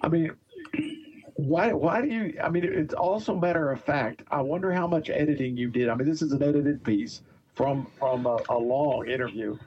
I 0.02 0.08
mean 0.08 0.32
why 1.36 1.72
why 1.72 2.02
do 2.02 2.08
you 2.08 2.34
i 2.42 2.50
mean 2.50 2.64
it's 2.64 2.92
also 2.92 3.34
matter 3.34 3.70
of 3.70 3.82
fact 3.82 4.22
i 4.30 4.40
wonder 4.40 4.70
how 4.70 4.86
much 4.86 5.08
editing 5.08 5.56
you 5.56 5.70
did 5.70 5.88
i 5.88 5.94
mean 5.94 6.06
this 6.06 6.20
is 6.20 6.32
an 6.32 6.42
edited 6.42 6.84
piece 6.84 7.22
from 7.60 7.86
from 7.98 8.26
a, 8.26 8.38
a, 8.48 8.58
long 8.58 9.06
interview. 9.06 9.58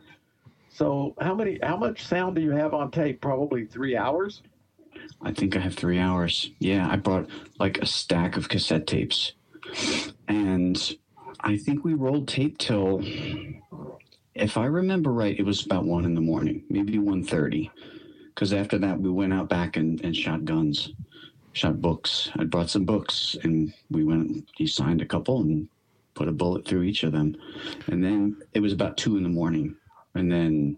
So 0.70 1.14
how 1.22 1.36
many 1.36 1.60
how 1.62 1.78
much 1.78 2.04
sound 2.04 2.36
do 2.36 2.42
you 2.42 2.52
have 2.52 2.74
on 2.74 2.90
tape? 2.90 3.22
Probably 3.22 3.66
three 3.66 3.96
hours? 3.96 4.42
I 5.22 5.32
think 5.32 5.56
i 5.56 5.60
have 5.60 5.76
three 5.76 6.00
hours. 6.00 6.52
Yeah 6.60 6.90
i 6.90 6.96
brought 6.96 7.28
like 7.60 7.78
a 7.80 7.86
stack 7.86 8.36
of 8.38 8.50
cassette 8.50 8.88
tapes. 8.88 9.34
And 10.28 10.98
i 11.42 11.58
think 11.58 11.84
we 11.84 11.94
rolled 11.94 12.28
tape 12.28 12.58
till 12.58 13.02
if 14.34 14.58
i 14.58 14.66
remember 14.66 15.12
right 15.12 15.38
it 15.38 15.46
was 15.46 15.66
about 15.66 15.86
one 15.86 16.06
in 16.06 16.16
the 16.16 16.22
morning 16.22 16.64
maybe 16.70 16.98
1.30 16.98 17.70
because 18.34 18.54
after 18.54 18.78
that 18.80 19.00
we 19.00 19.10
went 19.12 19.34
out 19.34 19.50
back 19.50 19.78
and, 19.78 20.04
and 20.04 20.16
shot 20.16 20.46
guns 20.46 20.94
shot 21.54 21.80
books. 21.80 22.30
I 22.36 22.44
brought 22.44 22.70
some 22.70 22.84
books, 22.84 23.38
and 23.44 23.74
we 23.90 24.04
went. 24.04 24.50
He 24.56 24.68
signed 24.68 25.02
a 25.02 25.06
couple 25.06 25.42
and 25.42 25.70
put 26.15 26.28
a 26.28 26.32
bullet 26.32 26.67
through 26.67 26.84
each 26.84 27.04
of 27.04 27.12
them, 27.12 27.36
and 27.88 28.04
then 28.04 28.41
it 28.54 28.60
was 28.60 28.73
about 28.73 28.97
two 28.97 29.17
in 29.17 29.23
the 29.23 29.30
morning, 29.30 29.76
and 30.15 30.32
then 30.32 30.78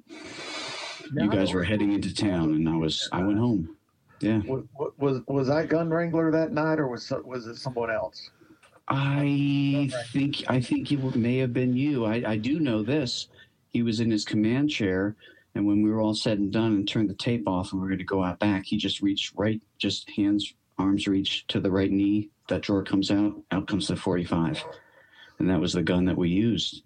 you 1.14 1.30
guys 1.30 1.54
were 1.54 1.64
heading 1.64 1.94
into 1.94 2.14
town, 2.14 2.54
and 2.54 2.68
I 2.68 2.76
was 2.76 3.08
I 3.12 3.24
went 3.24 3.40
home. 3.40 3.76
Yeah. 4.22 4.40
Was 4.46 4.64
was, 4.98 5.22
was 5.28 5.50
I 5.50 5.66
gun 5.66 5.90
wrangler 5.90 6.32
that 6.32 6.52
night, 6.52 6.80
or 6.80 6.88
was 6.88 7.12
was 7.24 7.48
it 7.48 7.58
someone 7.58 7.92
else? 7.92 8.30
I 8.88 9.90
think 10.12 10.44
I 10.48 10.62
think 10.62 10.92
it 10.92 11.16
may 11.16 11.38
have 11.38 11.54
been 11.54 11.76
you. 11.76 12.06
I, 12.06 12.24
I 12.26 12.38
do 12.38 12.60
know 12.60 12.84
this. 12.84 13.28
He 13.70 13.84
was 13.84 14.00
in 14.00 14.10
his 14.10 14.24
command 14.24 14.70
chair 14.70 15.16
and 15.56 15.66
when 15.66 15.82
we 15.82 15.90
were 15.90 16.02
all 16.02 16.14
said 16.14 16.38
and 16.38 16.52
done 16.52 16.74
and 16.74 16.88
turned 16.88 17.10
the 17.10 17.16
tape 17.16 17.48
off 17.48 17.72
and 17.72 17.82
we 17.82 17.86
were 17.86 17.90
going 17.90 18.00
to 18.00 18.06
go 18.06 18.24
out 18.24 18.40
back, 18.40 18.66
he 18.66 18.78
just 18.78 19.02
reached 19.02 19.34
right, 19.36 19.62
just 19.78 20.10
hands 20.12 20.54
arms 20.78 21.08
reach 21.08 21.48
to 21.48 21.62
the 21.62 21.72
right 21.72 21.92
knee. 21.92 22.30
That 22.50 22.62
drawer 22.62 22.84
comes 22.84 23.10
out. 23.10 23.34
Out 23.52 23.68
comes 23.68 23.88
the 23.88 23.96
45. 23.96 24.64
And 25.40 25.50
that 25.50 25.60
was 25.60 25.74
the 25.74 25.84
gun 25.84 26.06
that 26.06 26.18
we 26.18 26.30
used. 26.30 26.84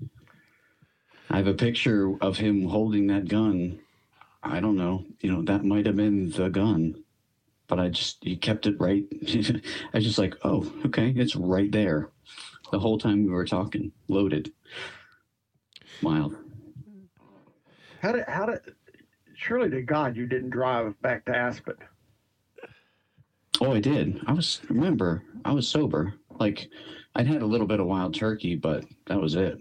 I 1.30 1.38
have 1.38 1.48
a 1.48 1.54
picture 1.54 2.16
of 2.22 2.38
him 2.38 2.64
holding 2.64 3.08
that 3.08 3.28
gun. 3.28 3.80
I 4.42 4.60
don't 4.60 4.78
know. 4.78 5.06
You 5.20 5.32
know, 5.32 5.42
that 5.44 5.64
might 5.64 5.86
have 5.86 5.96
been 5.96 6.32
the 6.32 6.50
gun. 6.50 7.04
But 7.68 7.80
I 7.80 7.90
just, 7.90 8.24
he 8.24 8.36
kept 8.36 8.66
it 8.66 8.80
right. 8.80 9.06
I 9.22 9.62
was 9.94 10.04
just 10.04 10.18
like, 10.18 10.36
oh, 10.44 10.72
okay, 10.88 11.14
it's 11.16 11.36
right 11.36 11.72
there. 11.72 12.10
The 12.72 12.80
whole 12.80 12.98
time 12.98 13.26
we 13.26 13.32
were 13.32 13.46
talking, 13.46 13.92
loaded. 14.08 14.52
Wild. 16.02 16.36
How 18.02 18.12
did, 18.12 18.26
how 18.28 18.46
did, 18.48 18.62
surely 19.40 19.70
to 19.70 19.82
God 19.82 20.16
you 20.16 20.26
didn't 20.26 20.50
drive 20.50 21.00
back 21.02 21.26
to 21.26 21.36
Aspen. 21.36 21.76
Oh, 23.62 23.74
I 23.74 23.80
did. 23.80 24.22
I 24.28 24.34
was 24.34 24.62
remember 24.70 25.24
I 25.46 25.52
was 25.52 25.68
sober. 25.68 26.14
Like 26.40 26.70
I'd 27.16 27.28
had 27.28 27.42
a 27.42 27.46
little 27.46 27.68
bit 27.68 27.80
of 27.80 27.88
wild 27.88 28.14
turkey, 28.14 28.56
but 28.56 28.86
that 29.08 29.20
was 29.20 29.36
it. 29.36 29.60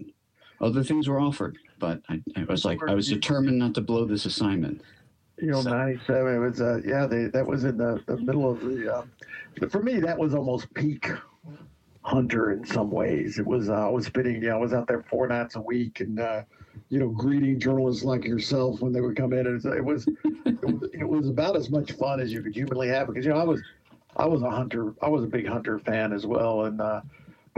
Other 0.61 0.83
things 0.83 1.07
were 1.07 1.19
offered, 1.19 1.57
but 1.79 2.01
I, 2.09 2.21
I 2.35 2.43
was 2.43 2.65
like 2.65 2.79
I 2.87 2.93
was 2.93 3.07
determined 3.07 3.59
not 3.59 3.73
to 3.75 3.81
blow 3.81 4.05
this 4.05 4.25
assignment. 4.25 4.81
You 5.37 5.51
know, 5.51 5.61
so. 5.61 5.69
ninety-seven. 5.69 6.35
It 6.35 6.39
was 6.39 6.61
uh, 6.61 6.81
yeah. 6.85 7.05
They, 7.05 7.25
that 7.25 7.45
was 7.45 7.63
in 7.63 7.77
the, 7.77 8.01
the 8.05 8.17
middle 8.17 8.49
of 8.49 8.59
the. 8.61 8.93
Uh, 8.93 9.67
for 9.69 9.81
me, 9.81 9.99
that 9.99 10.17
was 10.17 10.35
almost 10.35 10.73
peak 10.73 11.09
hunter 12.01 12.51
in 12.51 12.65
some 12.65 12.91
ways. 12.91 13.39
It 13.39 13.47
was 13.47 13.69
uh, 13.69 13.87
I 13.87 13.89
was 13.89 14.05
spending. 14.05 14.43
Yeah, 14.43 14.55
I 14.55 14.57
was 14.57 14.73
out 14.73 14.87
there 14.87 15.03
four 15.09 15.27
nights 15.27 15.55
a 15.55 15.61
week 15.61 16.01
and. 16.01 16.19
Uh, 16.19 16.43
you 16.87 16.97
know, 16.97 17.09
greeting 17.09 17.59
journalists 17.59 18.03
like 18.03 18.23
yourself 18.23 18.79
when 18.79 18.93
they 18.93 19.01
would 19.01 19.15
come 19.15 19.33
in. 19.33 19.45
And 19.45 19.63
it 19.65 19.83
was, 19.83 20.07
it 20.07 20.63
was, 20.63 20.89
it 20.93 21.07
was 21.07 21.27
about 21.27 21.55
as 21.55 21.69
much 21.69 21.91
fun 21.91 22.19
as 22.19 22.31
you 22.31 22.41
could 22.41 22.55
humanly 22.55 22.87
have 22.87 23.07
because 23.07 23.25
you 23.25 23.31
know 23.31 23.37
I 23.37 23.43
was 23.43 23.61
I 24.15 24.25
was 24.25 24.41
a 24.41 24.49
hunter. 24.49 24.93
I 25.01 25.09
was 25.09 25.23
a 25.23 25.27
big 25.27 25.47
hunter 25.47 25.77
fan 25.79 26.13
as 26.13 26.25
well, 26.25 26.65
and 26.65 26.79
uh, 26.79 27.01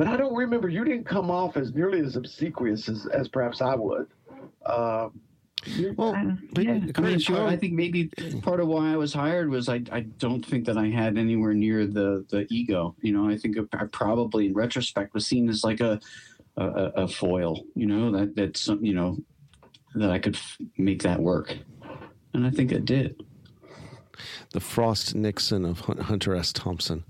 but 0.01 0.07
I 0.07 0.17
don't 0.17 0.33
remember 0.33 0.67
you 0.67 0.83
didn't 0.83 1.03
come 1.03 1.29
off 1.29 1.57
as 1.57 1.75
nearly 1.75 1.99
as 1.99 2.15
obsequious 2.15 2.89
as, 2.89 3.05
as 3.05 3.27
perhaps 3.27 3.61
I 3.61 3.75
would. 3.75 4.07
Uh, 4.65 5.09
well, 5.95 6.35
but 6.53 6.63
yeah, 6.63 6.79
I, 6.95 7.01
mean, 7.01 7.19
sure, 7.19 7.45
I 7.45 7.55
think 7.55 7.73
maybe 7.73 8.09
part 8.41 8.59
of 8.59 8.67
why 8.67 8.93
I 8.93 8.97
was 8.97 9.13
hired 9.13 9.51
was 9.51 9.69
I, 9.69 9.83
I 9.91 9.99
don't 10.17 10.43
think 10.43 10.65
that 10.65 10.75
I 10.75 10.87
had 10.87 11.19
anywhere 11.19 11.53
near 11.53 11.85
the 11.85 12.25
the 12.31 12.47
ego. 12.49 12.95
You 13.03 13.13
know, 13.13 13.29
I 13.29 13.37
think 13.37 13.57
I 13.73 13.85
probably 13.91 14.47
in 14.47 14.55
retrospect 14.55 15.13
was 15.13 15.27
seen 15.27 15.47
as 15.49 15.63
like 15.63 15.81
a 15.81 15.99
a, 16.57 16.65
a 16.65 17.07
foil. 17.07 17.63
You 17.75 17.85
know 17.85 18.11
that 18.11 18.35
that's 18.35 18.59
some 18.59 18.83
you 18.83 18.95
know 18.95 19.19
that 19.93 20.09
I 20.09 20.17
could 20.17 20.35
f- 20.35 20.57
make 20.79 21.03
that 21.03 21.19
work, 21.19 21.55
and 22.33 22.47
I 22.47 22.49
think 22.49 22.71
it 22.71 22.85
did. 22.85 23.23
The 24.53 24.59
Frost 24.59 25.13
Nixon 25.13 25.63
of 25.63 25.81
Hunter 25.81 26.35
S. 26.35 26.51
Thompson. 26.51 27.03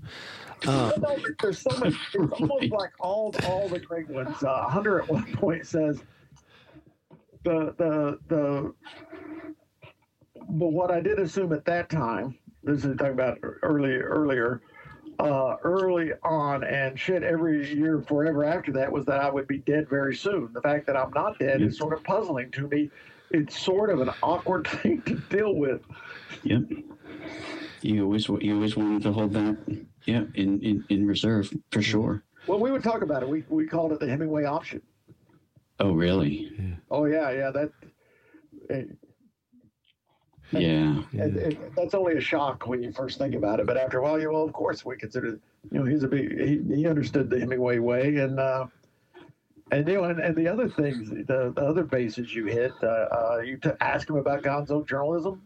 Uh, 0.66 0.92
there's 1.42 1.58
so 1.58 1.76
much. 1.78 1.94
It's 2.14 2.32
almost 2.40 2.70
like 2.70 2.92
all 3.00 3.34
all 3.44 3.68
the 3.68 3.78
great 3.78 4.08
ones. 4.08 4.42
Uh, 4.42 4.68
Hunter 4.68 5.00
at 5.00 5.08
one 5.08 5.32
point 5.34 5.66
says 5.66 6.02
the 7.44 7.74
the 7.78 8.18
the. 8.28 8.74
But 10.48 10.72
what 10.72 10.90
I 10.90 11.00
did 11.00 11.18
assume 11.18 11.52
at 11.52 11.64
that 11.66 11.88
time, 11.88 12.36
this 12.64 12.84
is 12.84 12.96
talking 12.96 13.12
about 13.12 13.38
early 13.62 13.92
earlier, 13.92 14.60
uh, 15.18 15.56
early 15.62 16.12
on, 16.22 16.64
and 16.64 16.98
shit 16.98 17.22
every 17.22 17.72
year 17.74 18.02
forever 18.02 18.44
after 18.44 18.72
that 18.72 18.90
was 18.90 19.04
that 19.06 19.20
I 19.20 19.30
would 19.30 19.46
be 19.46 19.58
dead 19.58 19.88
very 19.88 20.16
soon. 20.16 20.50
The 20.52 20.60
fact 20.60 20.86
that 20.86 20.96
I'm 20.96 21.10
not 21.12 21.38
dead 21.38 21.62
is 21.62 21.78
sort 21.78 21.92
of 21.92 22.02
puzzling 22.02 22.50
to 22.52 22.68
me. 22.68 22.90
It's 23.30 23.58
sort 23.58 23.90
of 23.90 24.00
an 24.00 24.10
awkward 24.22 24.66
thing 24.82 25.02
to 25.02 25.14
deal 25.30 25.54
with. 25.54 25.80
Yep. 26.42 26.62
You 27.82 28.04
always 28.04 28.28
you 28.28 28.54
always 28.54 28.76
wanted 28.76 29.02
to 29.02 29.12
hold 29.12 29.32
that, 29.32 29.56
yeah, 30.04 30.24
in 30.34 30.60
in, 30.62 30.84
in 30.88 31.06
reserve 31.06 31.52
for 31.70 31.82
sure. 31.82 32.22
Well, 32.46 32.58
we 32.58 32.70
would 32.70 32.82
talk 32.82 33.02
about 33.02 33.22
it. 33.22 33.28
We 33.28 33.44
we 33.48 33.66
called 33.66 33.92
it 33.92 34.00
the 34.00 34.08
Hemingway 34.08 34.44
option. 34.44 34.82
Oh, 35.80 35.92
really? 35.92 36.50
Yeah. 36.58 36.74
Oh 36.90 37.04
yeah, 37.06 37.30
yeah. 37.30 37.50
That. 37.50 37.72
It, 38.68 38.96
yeah. 40.52 41.02
It, 41.12 41.36
it, 41.36 41.74
that's 41.74 41.94
only 41.94 42.16
a 42.16 42.20
shock 42.20 42.66
when 42.66 42.82
you 42.82 42.92
first 42.92 43.18
think 43.18 43.34
about 43.34 43.58
it, 43.58 43.66
but 43.66 43.78
after 43.78 43.98
a 43.98 44.02
while, 44.02 44.20
you 44.20 44.30
well, 44.30 44.44
of 44.44 44.52
course, 44.52 44.84
we 44.84 44.96
consider, 44.96 45.40
you 45.70 45.78
know, 45.78 45.84
he's 45.84 46.02
a 46.02 46.08
big, 46.08 46.38
he, 46.38 46.76
he 46.76 46.86
understood 46.86 47.30
the 47.30 47.40
Hemingway 47.40 47.78
way, 47.78 48.16
and 48.16 48.38
uh, 48.38 48.66
and 49.70 49.88
you 49.88 49.94
know, 49.94 50.04
and, 50.04 50.20
and 50.20 50.36
the 50.36 50.46
other 50.46 50.68
things, 50.68 51.08
the, 51.08 51.52
the 51.56 51.62
other 51.62 51.82
bases 51.84 52.34
you 52.34 52.46
hit, 52.46 52.72
uh, 52.82 52.86
uh, 52.86 53.40
you 53.42 53.56
t- 53.56 53.70
ask 53.80 54.08
him 54.08 54.16
about 54.16 54.42
Gonzo 54.42 54.86
journalism. 54.86 55.42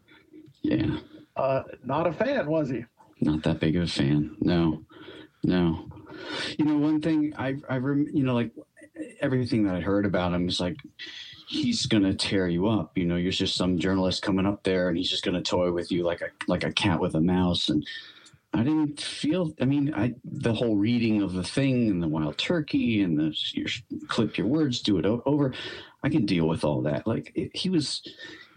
Yeah. 0.62 0.98
Uh, 1.36 1.62
not 1.84 2.06
a 2.06 2.12
fan, 2.12 2.46
was 2.46 2.70
he? 2.70 2.84
Not 3.20 3.42
that 3.44 3.60
big 3.60 3.76
of 3.76 3.84
a 3.84 3.86
fan. 3.86 4.36
No, 4.40 4.84
no. 5.42 5.88
You 6.58 6.64
know, 6.64 6.78
one 6.78 7.00
thing 7.00 7.34
I, 7.36 7.56
I, 7.68 7.76
rem, 7.76 8.06
you 8.12 8.24
know, 8.24 8.34
like 8.34 8.52
everything 9.20 9.64
that 9.64 9.74
I 9.74 9.80
heard 9.80 10.06
about 10.06 10.32
him 10.32 10.48
is 10.48 10.60
like 10.60 10.76
he's 11.48 11.86
gonna 11.86 12.14
tear 12.14 12.48
you 12.48 12.68
up. 12.68 12.96
You 12.96 13.04
know, 13.04 13.16
you're 13.16 13.32
just 13.32 13.56
some 13.56 13.78
journalist 13.78 14.22
coming 14.22 14.46
up 14.46 14.62
there, 14.62 14.88
and 14.88 14.96
he's 14.96 15.10
just 15.10 15.24
gonna 15.24 15.42
toy 15.42 15.72
with 15.72 15.92
you 15.92 16.02
like 16.04 16.20
a 16.22 16.28
like 16.46 16.64
a 16.64 16.72
cat 16.72 17.00
with 17.00 17.14
a 17.14 17.20
mouse. 17.20 17.68
And 17.68 17.86
I 18.52 18.62
didn't 18.62 19.00
feel. 19.00 19.54
I 19.60 19.66
mean, 19.66 19.92
I 19.94 20.14
the 20.24 20.54
whole 20.54 20.76
reading 20.76 21.22
of 21.22 21.34
the 21.34 21.44
thing 21.44 21.90
and 21.90 22.02
the 22.02 22.08
wild 22.08 22.38
turkey 22.38 23.02
and 23.02 23.18
the 23.18 23.36
clip 24.08 24.38
your 24.38 24.46
words, 24.46 24.80
do 24.80 24.98
it 24.98 25.04
over. 25.04 25.52
I 26.02 26.08
can 26.08 26.24
deal 26.24 26.48
with 26.48 26.64
all 26.64 26.82
that. 26.82 27.06
Like 27.06 27.32
it, 27.34 27.54
he 27.54 27.68
was, 27.68 28.02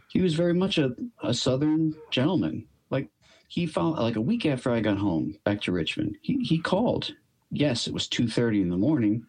he 0.10 0.22
was 0.22 0.36
very 0.36 0.54
much 0.54 0.78
a, 0.78 0.96
a 1.24 1.34
southern 1.34 1.96
gentleman. 2.12 2.69
He 3.50 3.66
found 3.68 3.98
like 3.98 4.16
a 4.16 4.22
week 4.22 4.46
after 4.46 4.72
I 4.72 4.80
got 4.80 4.98
home 4.98 5.38
back 5.44 5.62
to 5.64 5.74
Richmond, 5.74 6.18
he 6.22 6.42
he 6.44 6.60
called. 6.60 7.14
Yes, 7.52 7.88
it 7.88 7.94
was 7.94 8.08
two 8.08 8.28
thirty 8.28 8.62
in 8.62 8.70
the 8.70 8.78
morning 8.78 9.26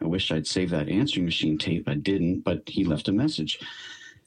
I 0.00 0.06
wish 0.06 0.30
I'd 0.30 0.46
saved 0.46 0.72
that 0.72 0.88
answering 0.88 1.24
machine 1.24 1.58
tape. 1.58 1.88
I 1.88 1.94
didn't, 1.94 2.40
but 2.40 2.62
he 2.68 2.84
left 2.84 3.08
a 3.08 3.12
message. 3.12 3.58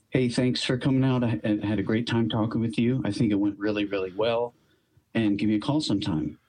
Hey, 0.10 0.30
thanks 0.30 0.64
for 0.64 0.78
coming 0.78 1.04
out. 1.04 1.24
I, 1.24 1.40
I 1.44 1.66
had 1.66 1.80
a 1.80 1.84
great 1.84 2.08
time 2.08 2.30
talking 2.30 2.62
with 2.62 2.80
you. 2.80 3.02
I 3.06 3.12
think 3.12 3.32
it 3.32 3.36
went 3.36 3.60
really, 3.60 3.86
really 3.86 4.12
well. 4.16 4.54
And 5.14 5.38
give 5.38 5.50
me 5.50 5.56
a 5.56 5.60
call 5.60 5.82
sometime. 5.82 6.40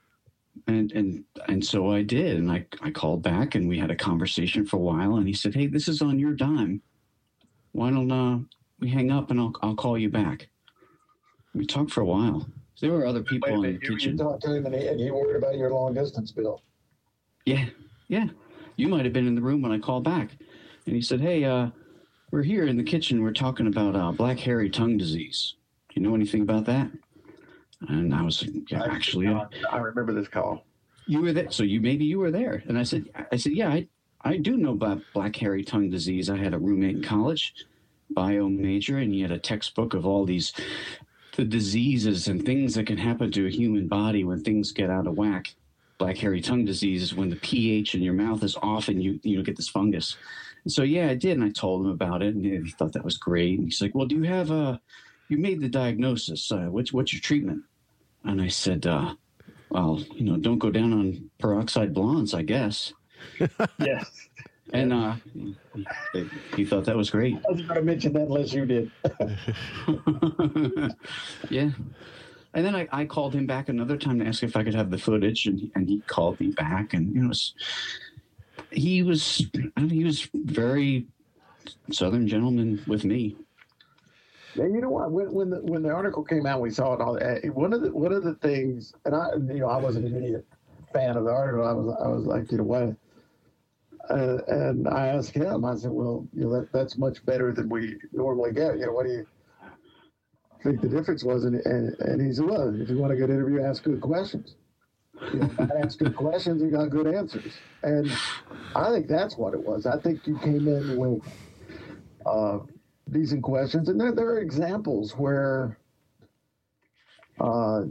And 0.67 0.93
and 0.93 1.25
and 1.47 1.65
so 1.65 1.91
I 1.93 2.03
did. 2.03 2.37
And 2.37 2.51
I, 2.51 2.67
I 2.83 2.91
called 2.91 3.23
back 3.23 3.55
and 3.55 3.69
we 3.69 3.79
had 3.79 3.91
a 3.91 3.97
conversation 3.97 4.67
for 4.67 4.77
a 4.77 4.81
while. 4.81 5.17
And 5.17 5.27
he 5.27 5.35
said, 5.35 5.55
Hey, 5.55 5.67
this 5.67 5.89
is 5.89 6.03
on 6.03 6.19
your 6.19 6.33
dime. 6.33 6.83
Why 7.73 7.91
don't 7.91 8.11
uh, 8.11 8.39
we 8.81 8.89
hang 8.91 9.11
up 9.11 9.31
and 9.31 9.41
I'll 9.41 9.55
I'll 9.63 9.77
call 9.77 9.99
you 9.99 10.09
back. 10.09 10.49
We 11.55 11.67
talked 11.67 11.91
for 11.91 12.01
a 12.01 12.07
while. 12.07 12.49
There 12.81 12.93
were 12.93 13.07
other 13.07 13.23
people 13.23 13.64
in 13.64 13.73
the 13.75 13.79
kitchen. 13.79 14.17
You 14.17 14.25
talked 14.25 14.43
to 14.43 14.55
him 14.55 14.67
and 14.67 14.75
he, 14.75 14.87
and 14.87 15.01
he 15.01 15.11
worried 15.11 15.37
about 15.37 15.57
your 15.57 15.71
long 15.71 15.95
distance 15.95 16.31
bill. 16.31 16.62
Yeah, 17.45 17.67
yeah 18.09 18.29
you 18.79 18.88
might 18.88 19.05
have 19.05 19.12
been 19.12 19.27
in 19.27 19.35
the 19.35 19.43
room 19.43 19.61
when 19.61 19.73
I 19.73 19.79
called 19.79 20.05
back. 20.05 20.31
And 20.87 20.95
he 20.95 21.03
said, 21.03 21.21
Hey, 21.21 21.45
uh, 21.45 21.69
we're 22.31 22.45
here 22.45 22.67
in 22.67 22.79
the 22.79 22.85
kitchen. 22.85 23.23
We're 23.23 23.33
talking 23.33 23.67
about 23.67 23.95
uh, 23.95 24.12
black 24.12 24.38
hairy 24.38 24.71
tongue 24.71 24.97
disease. 24.97 25.55
Do 25.88 26.01
you 26.01 26.07
know 26.07 26.14
anything 26.14 26.43
about 26.43 26.64
that? 26.67 26.91
And 27.88 28.14
I 28.14 28.23
was 28.23 28.49
yeah, 28.71 28.85
actually, 28.85 29.27
uh, 29.27 29.45
I 29.71 29.79
remember 29.79 30.14
this 30.14 30.29
call. 30.29 30.64
You 31.07 31.23
were 31.23 31.33
there, 31.33 31.51
so 31.51 31.62
you 31.62 31.81
maybe 31.81 32.05
you 32.05 32.19
were 32.19 32.31
there. 32.31 32.62
And 32.69 32.79
I 32.79 32.83
said, 32.83 33.05
I 33.33 33.37
said, 33.37 33.53
yeah, 33.53 33.69
I, 33.69 33.88
I 34.23 34.37
do 34.37 34.57
know 34.57 34.73
about 34.73 35.01
black 35.14 35.37
hairy 35.37 35.64
tongue 35.64 35.91
disease. 35.91 36.29
I 36.29 36.37
had 36.37 36.55
a 36.55 36.59
roommate 36.59 36.97
in 36.97 37.03
college, 37.03 37.55
bio 38.11 38.49
major, 38.49 38.99
and 38.99 39.12
he 39.12 39.23
had 39.23 39.31
a 39.31 39.38
textbook 39.38 39.95
of 39.95 40.07
all 40.07 40.25
these 40.25 40.53
the 41.38 41.44
diseases 41.44 42.29
and 42.29 42.44
things 42.44 42.74
that 42.74 42.87
can 42.87 42.98
happen 42.98 43.33
to 43.33 43.46
a 43.46 43.51
human 43.51 43.88
body 43.88 44.24
when 44.24 44.42
things 44.42 44.72
get 44.72 44.90
out 44.90 45.07
of 45.07 45.16
whack 45.16 45.55
black 45.98 46.16
hairy 46.16 46.40
tongue 46.40 46.64
disease 46.64 47.03
is 47.03 47.14
when 47.14 47.29
the 47.29 47.37
pH 47.37 47.94
in 47.94 48.03
your 48.03 48.14
mouth 48.14 48.42
is 48.42 48.57
off 48.62 48.88
and 48.88 49.03
you 49.03 49.18
you 49.22 49.37
know 49.37 49.42
get 49.42 49.57
this 49.57 49.68
fungus. 49.68 50.16
And 50.64 50.72
so 50.72 50.83
yeah, 50.83 51.09
I 51.09 51.14
did, 51.14 51.37
and 51.37 51.44
I 51.44 51.51
told 51.51 51.85
him 51.85 51.90
about 51.90 52.22
it, 52.22 52.35
and 52.35 52.44
he 52.44 52.70
thought 52.72 52.92
that 52.92 53.05
was 53.05 53.16
great. 53.16 53.59
And 53.59 53.66
he's 53.66 53.83
like, 53.83 53.94
"Well, 53.94 54.07
do 54.07 54.16
you 54.16 54.22
have 54.22 54.51
a? 54.51 54.81
You 55.29 55.38
made 55.38 55.61
the 55.61 55.68
diagnosis. 55.68 56.51
Uh, 56.51 56.66
what's 56.70 56.92
what's 56.92 57.12
your 57.12 57.20
treatment?" 57.20 57.62
And 58.24 58.40
I 58.40 58.48
said, 58.48 58.87
uh, 58.87 59.14
"Well, 59.70 60.01
you 60.14 60.24
know, 60.24 60.37
don't 60.37 60.59
go 60.59 60.70
down 60.70 60.92
on 60.92 61.31
peroxide 61.38 61.92
blondes, 61.92 62.35
I 62.35 62.42
guess." 62.42 62.92
yes. 63.79 64.28
And 64.72 64.92
uh, 64.92 65.14
he, 65.33 65.57
he, 66.57 66.64
thought 66.64 66.85
that 66.85 66.96
was 66.96 67.11
great. 67.11 67.37
I 67.37 67.52
was 67.52 67.62
going 67.62 67.76
to 67.76 67.83
mention 67.83 68.12
that 68.12 68.22
unless 68.22 68.52
you 68.52 68.66
did. 68.66 68.90
yeah. 71.50 71.70
And 72.54 72.66
then 72.66 72.74
I, 72.74 72.88
I 72.92 73.04
called 73.04 73.35
him 73.35 73.46
back 73.46 73.68
another 73.68 73.96
time 73.96 74.18
to 74.18 74.26
ask 74.26 74.42
if 74.42 74.57
I 74.57 74.64
could 74.64 74.74
have 74.74 74.90
the 74.90 74.98
footage, 74.98 75.46
and 75.46 75.59
he, 75.59 75.72
and 75.74 75.88
he 75.88 76.00
called 76.00 76.40
me 76.40 76.48
back, 76.48 76.92
and 76.92 77.14
you 77.14 77.22
know, 77.22 77.28
was, 77.28 77.54
he 78.70 79.02
was 79.02 79.46
I 79.76 79.81
mean, 79.81 79.90
he 79.90 80.04
was 80.04 80.28
very 80.35 81.07
southern 81.90 82.26
gentleman 82.26 82.83
with 82.87 83.04
me. 83.04 83.37
Yeah, 84.54 84.64
you 84.64 84.81
know 84.81 84.90
what? 84.90 85.12
When 85.12 85.33
when 85.33 85.50
the 85.50 85.61
when 85.61 85.83
the 85.83 85.90
article 85.90 86.24
came 86.24 86.46
out, 86.46 86.61
we 86.61 86.70
saw 86.70 86.94
it 86.94 87.00
all. 87.00 87.18
Eh, 87.18 87.48
one 87.48 87.72
of 87.72 87.83
the 87.83 87.92
one 87.92 88.12
of 88.12 88.24
the 88.24 88.35
things, 88.37 88.94
and 89.04 89.14
I 89.14 89.28
you 89.37 89.61
know 89.61 89.68
I 89.68 89.76
wasn't 89.76 90.07
an 90.07 90.16
idiot 90.16 90.46
fan 90.92 91.16
of 91.16 91.24
the 91.24 91.31
article. 91.31 91.66
I 91.66 91.72
was 91.72 91.96
I 92.02 92.09
was 92.09 92.24
like 92.24 92.50
you 92.50 92.59
know 92.59 92.64
what. 92.64 92.96
Uh, 94.11 94.38
and 94.49 94.88
I 94.88 95.09
asked 95.09 95.33
him. 95.33 95.64
I 95.64 95.75
said, 95.75 95.90
"Well, 95.90 96.27
you 96.33 96.44
know 96.44 96.61
that 96.61 96.73
that's 96.73 96.97
much 96.97 97.25
better 97.27 97.53
than 97.53 97.68
we 97.68 97.97
normally 98.12 98.53
get. 98.53 98.79
You 98.79 98.87
know, 98.87 98.92
what 98.92 99.07
do 99.07 99.12
you 99.12 99.27
think 100.62 100.81
the 100.81 100.88
difference 100.88 101.25
was, 101.25 101.44
and, 101.44 101.61
and, 101.66 101.99
and 102.01 102.27
he 102.27 102.33
said, 102.33 102.44
well, 102.47 102.75
if 102.81 102.88
you 102.88 102.99
want 102.99 103.12
a 103.12 103.16
good 103.16 103.31
interview, 103.31 103.62
ask 103.62 103.83
good 103.83 104.01
questions. 104.01 104.57
You 105.33 105.40
know, 105.40 105.51
ask 105.83 105.99
good 105.99 106.16
questions, 106.16 106.62
you 106.62 106.71
got 106.71 106.90
good 106.90 107.07
answers. 107.07 107.53
And 107.83 108.11
I 108.75 108.90
think 108.90 109.09
that's 109.09 109.37
what 109.37 109.55
it 109.55 109.61
was. 109.61 109.87
I 109.87 109.99
think 109.99 110.27
you 110.27 110.38
came 110.38 110.68
in 110.68 110.97
with 110.97 111.23
uh, 112.27 112.59
decent 113.11 113.42
questions, 113.42 113.88
and 113.88 114.01
there, 114.01 114.12
there 114.12 114.29
are 114.29 114.40
examples 114.40 115.12
where 115.12 115.79
uh, 117.40 117.85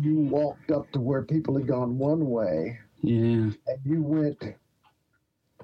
you 0.00 0.18
walked 0.18 0.70
up 0.70 0.90
to 0.92 1.00
where 1.00 1.22
people 1.22 1.56
had 1.56 1.66
gone 1.66 1.98
one 1.98 2.28
way, 2.28 2.78
yeah, 3.02 3.16
and 3.16 3.78
you 3.84 4.02
went 4.02 4.42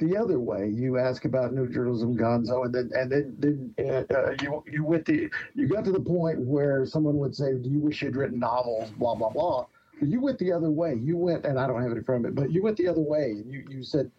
the 0.01 0.17
other 0.17 0.41
way. 0.41 0.69
You 0.69 0.99
ask 0.99 1.25
about 1.25 1.53
New 1.53 1.69
Journalism 1.69 2.17
Gonzo, 2.17 2.65
and 2.65 2.75
then 2.75 2.91
and 2.95 3.13
then, 3.13 3.75
then 3.77 4.07
uh, 4.15 4.33
you 4.43 4.65
you 4.71 4.85
went 4.85 5.07
the 5.07 5.31
you 5.55 5.69
got 5.69 5.85
to 5.85 5.93
the 5.93 6.01
point 6.01 6.41
where 6.41 6.85
someone 6.85 7.19
would 7.19 7.37
say, 7.37 7.55
"Do 7.55 7.71
you 7.71 7.79
wish 7.79 8.03
you'd 8.03 8.17
written 8.17 8.41
novels?" 8.41 8.91
Blah 8.99 9.15
blah 9.15 9.31
blah. 9.31 9.67
But 10.01 10.09
you 10.09 10.21
went 10.21 10.39
the 10.39 10.51
other 10.51 10.71
way. 10.71 10.95
You 10.95 11.17
went, 11.17 11.45
and 11.45 11.61
I 11.61 11.67
don't 11.67 11.83
have 11.83 11.93
it 11.93 11.99
in 11.99 12.05
front 12.05 12.27
of 12.27 12.35
me, 12.35 12.43
but 12.43 12.51
you 12.51 12.63
went 12.63 12.77
the 12.77 12.89
other 12.89 13.03
way, 13.03 13.31
and 13.31 13.53
you 13.53 13.65
you 13.69 13.83
said. 13.85 14.11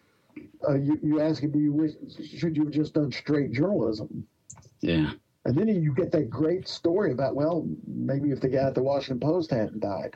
Uh, 0.68 0.76
you, 0.76 0.98
you 1.04 1.20
ask 1.20 1.44
him, 1.44 1.52
do 1.52 1.60
you 1.60 1.74
wish, 1.74 1.92
should 2.26 2.56
you 2.56 2.64
have 2.64 2.72
just 2.72 2.94
done 2.94 3.12
straight 3.12 3.52
journalism? 3.52 4.26
Yeah. 4.80 5.12
And 5.44 5.58
then 5.58 5.68
you 5.68 5.94
get 5.94 6.10
that 6.14 6.30
great 6.30 6.70
story 6.70 7.12
about, 7.12 7.36
well, 7.36 7.68
maybe 7.86 8.32
if 8.32 8.40
the 8.40 8.48
guy 8.48 8.60
at 8.60 8.74
the 8.74 8.82
Washington 8.82 9.20
Post 9.20 9.52
hadn't 9.52 9.82
died. 9.82 10.14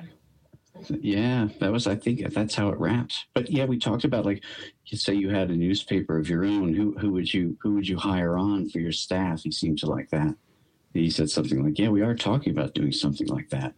Yeah, 0.89 1.47
that 1.59 1.71
was. 1.71 1.87
I 1.87 1.95
think 1.95 2.33
that's 2.33 2.55
how 2.55 2.69
it 2.69 2.79
wraps. 2.79 3.25
But 3.33 3.49
yeah, 3.49 3.65
we 3.65 3.77
talked 3.77 4.03
about 4.03 4.25
like, 4.25 4.43
you 4.87 4.97
say 4.97 5.13
you 5.13 5.29
had 5.29 5.49
a 5.49 5.55
newspaper 5.55 6.17
of 6.17 6.29
your 6.29 6.45
own. 6.45 6.73
Who 6.73 6.97
who 6.97 7.11
would 7.11 7.33
you 7.33 7.57
who 7.61 7.73
would 7.75 7.87
you 7.87 7.97
hire 7.97 8.37
on 8.37 8.69
for 8.69 8.79
your 8.79 8.91
staff? 8.91 9.43
He 9.43 9.51
seemed 9.51 9.79
to 9.79 9.87
like 9.87 10.09
that. 10.09 10.35
He 10.93 11.09
said 11.09 11.29
something 11.29 11.63
like, 11.63 11.77
"Yeah, 11.79 11.89
we 11.89 12.01
are 12.01 12.15
talking 12.15 12.51
about 12.51 12.73
doing 12.73 12.91
something 12.91 13.27
like 13.27 13.49
that 13.49 13.73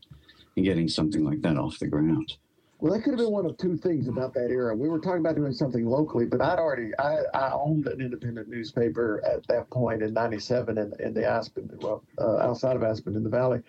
and 0.55 0.65
getting 0.65 0.87
something 0.87 1.23
like 1.23 1.41
that 1.41 1.57
off 1.57 1.79
the 1.79 1.87
ground." 1.87 2.37
Well, 2.79 2.93
that 2.93 3.01
could 3.01 3.13
have 3.13 3.19
been 3.19 3.31
one 3.31 3.47
of 3.47 3.57
two 3.57 3.75
things 3.75 4.07
about 4.07 4.35
that 4.35 4.51
era. 4.51 4.75
We 4.75 4.87
were 4.87 4.99
talking 4.99 5.21
about 5.21 5.35
doing 5.35 5.51
something 5.51 5.83
locally, 5.83 6.25
but 6.25 6.41
I'd 6.41 6.59
already 6.59 6.91
I, 6.99 7.21
I 7.33 7.51
owned 7.51 7.87
an 7.87 8.01
independent 8.01 8.49
newspaper 8.49 9.23
at 9.25 9.47
that 9.47 9.69
point 9.71 10.03
in 10.03 10.13
'97 10.13 10.77
in, 10.77 10.93
in 10.99 11.13
the 11.13 11.25
Aspen, 11.25 11.69
well, 11.81 12.03
uh, 12.19 12.37
outside 12.37 12.75
of 12.75 12.83
Aspen 12.83 13.15
in 13.15 13.23
the 13.23 13.29
Valley. 13.29 13.61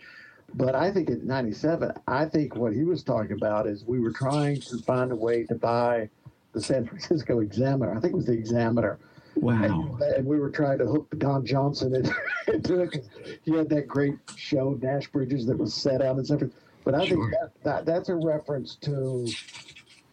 But 0.54 0.74
I 0.74 0.90
think 0.90 1.08
in 1.10 1.26
97, 1.26 1.92
I 2.06 2.24
think 2.24 2.56
what 2.56 2.72
he 2.72 2.84
was 2.84 3.02
talking 3.02 3.32
about 3.32 3.66
is 3.66 3.84
we 3.84 4.00
were 4.00 4.12
trying 4.12 4.60
to 4.62 4.78
find 4.78 5.12
a 5.12 5.16
way 5.16 5.44
to 5.44 5.54
buy 5.54 6.08
the 6.52 6.60
San 6.60 6.86
Francisco 6.86 7.40
Examiner. 7.40 7.94
I 7.96 8.00
think 8.00 8.14
it 8.14 8.16
was 8.16 8.26
the 8.26 8.32
Examiner. 8.32 8.98
Wow. 9.36 9.98
And, 10.00 10.02
and 10.02 10.26
we 10.26 10.38
were 10.40 10.50
trying 10.50 10.78
to 10.78 10.86
hook 10.86 11.06
Don 11.18 11.44
Johnson 11.44 11.94
into, 11.94 12.14
into 12.52 12.80
it 12.80 13.04
he 13.44 13.52
had 13.54 13.68
that 13.68 13.86
great 13.86 14.14
show, 14.36 14.78
Nash 14.82 15.06
Bridges, 15.08 15.46
that 15.46 15.56
was 15.56 15.74
set 15.74 16.00
out 16.02 16.16
and 16.16 16.26
stuff. 16.26 16.42
But 16.84 16.94
I 16.94 17.06
Sure. 17.06 17.18
think 17.18 17.30
that, 17.32 17.50
that 17.64 17.84
that's 17.86 18.08
a 18.08 18.16
reference 18.16 18.76
to, 18.76 19.26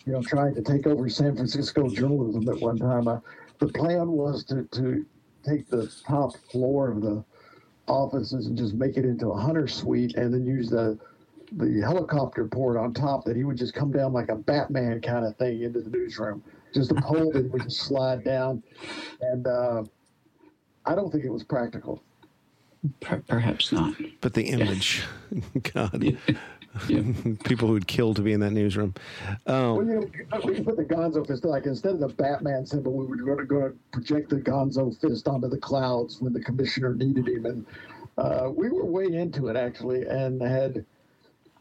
you 0.06 0.13
know, 0.13 0.21
trying 0.21 0.54
to 0.56 0.62
take 0.62 0.86
over 0.86 1.08
San 1.10 1.36
Francisco 1.36 1.89
journalism 1.89 2.48
at 2.50 2.60
one 2.60 2.78
time. 2.78 3.08
Uh, 3.08 3.19
the 3.60 3.67
plan 3.69 4.10
was 4.10 4.43
to, 4.45 4.63
to 4.74 5.06
take 5.43 5.69
the 5.69 5.91
top 6.06 6.36
floor 6.52 6.91
of 6.91 7.02
the 7.02 7.24
offices 7.88 8.48
and 8.48 8.58
just 8.58 8.74
make 8.74 8.98
it 8.98 9.06
into 9.06 9.30
a 9.30 9.38
hunter 9.38 9.67
suite 9.67 10.15
and 10.15 10.34
then 10.34 10.45
use 10.45 10.69
the 10.69 10.98
the 11.58 11.80
helicopter 11.82 12.48
port 12.48 12.76
on 12.76 12.93
top 12.93 13.24
that 13.24 13.36
he 13.36 13.43
would 13.43 13.58
just 13.58 13.74
come 13.74 13.91
down 13.91 14.12
like 14.12 14.30
a 14.30 14.36
Batman 14.36 15.00
kind 15.00 15.24
of 15.26 15.36
thing 15.38 15.62
into 15.62 15.80
the 15.80 15.89
newsroom. 15.89 16.43
Just 16.74 16.91
a 16.91 16.95
pole 16.95 17.32
that 17.32 17.52
would 17.52 17.63
just 17.63 17.82
slide 17.82 18.24
down. 18.24 18.63
And 19.21 19.45
uh, 19.45 19.84
I 20.86 20.95
don't 20.95 21.12
think 21.12 21.24
it 21.24 21.30
was 21.30 21.43
practical. 21.43 22.04
Per- 23.02 23.24
perhaps 23.28 23.71
not. 23.71 23.95
But 24.21 24.34
the 24.34 24.43
image, 24.43 25.04
God, 25.74 26.04
Yeah. 26.88 27.02
people 27.45 27.69
who'd 27.69 27.88
kill 27.88 28.13
to 28.13 28.21
be 28.21 28.34
in 28.34 28.41
that 28.41 28.52
newsroom. 28.52 28.93
Um, 29.48 29.76
Well, 29.78 29.86
you 29.86 29.93
know, 29.93 30.39
we 30.43 30.56
could 30.56 30.65
put 30.65 30.76
the 30.78 30.84
Gonzo 30.84 31.26
fist 31.26 31.45
like 31.45 31.65
instead 31.65 31.93
of 31.93 32.00
the 32.02 32.10
Batman 32.10 32.65
symbol, 32.65 32.91
we 32.93 33.06
were 33.06 33.15
going 33.15 33.38
to 33.38 33.45
go 33.45 33.65
and 33.67 33.91
project 33.91 34.30
the 34.30 34.38
Gonzo 34.41 34.95
fist 35.00 35.28
onto 35.28 35.48
the 35.48 35.58
clouds 35.58 36.21
when 36.21 36.34
the 36.34 36.41
commissioner 36.41 36.93
needed 36.93 37.28
him, 37.28 37.45
and 37.45 37.65
uh, 38.17 38.50
we 38.54 38.69
were 38.69 38.84
way 38.86 39.06
into 39.13 39.48
it 39.48 39.56
actually, 39.56 40.06
and 40.06 40.41
had 40.41 40.86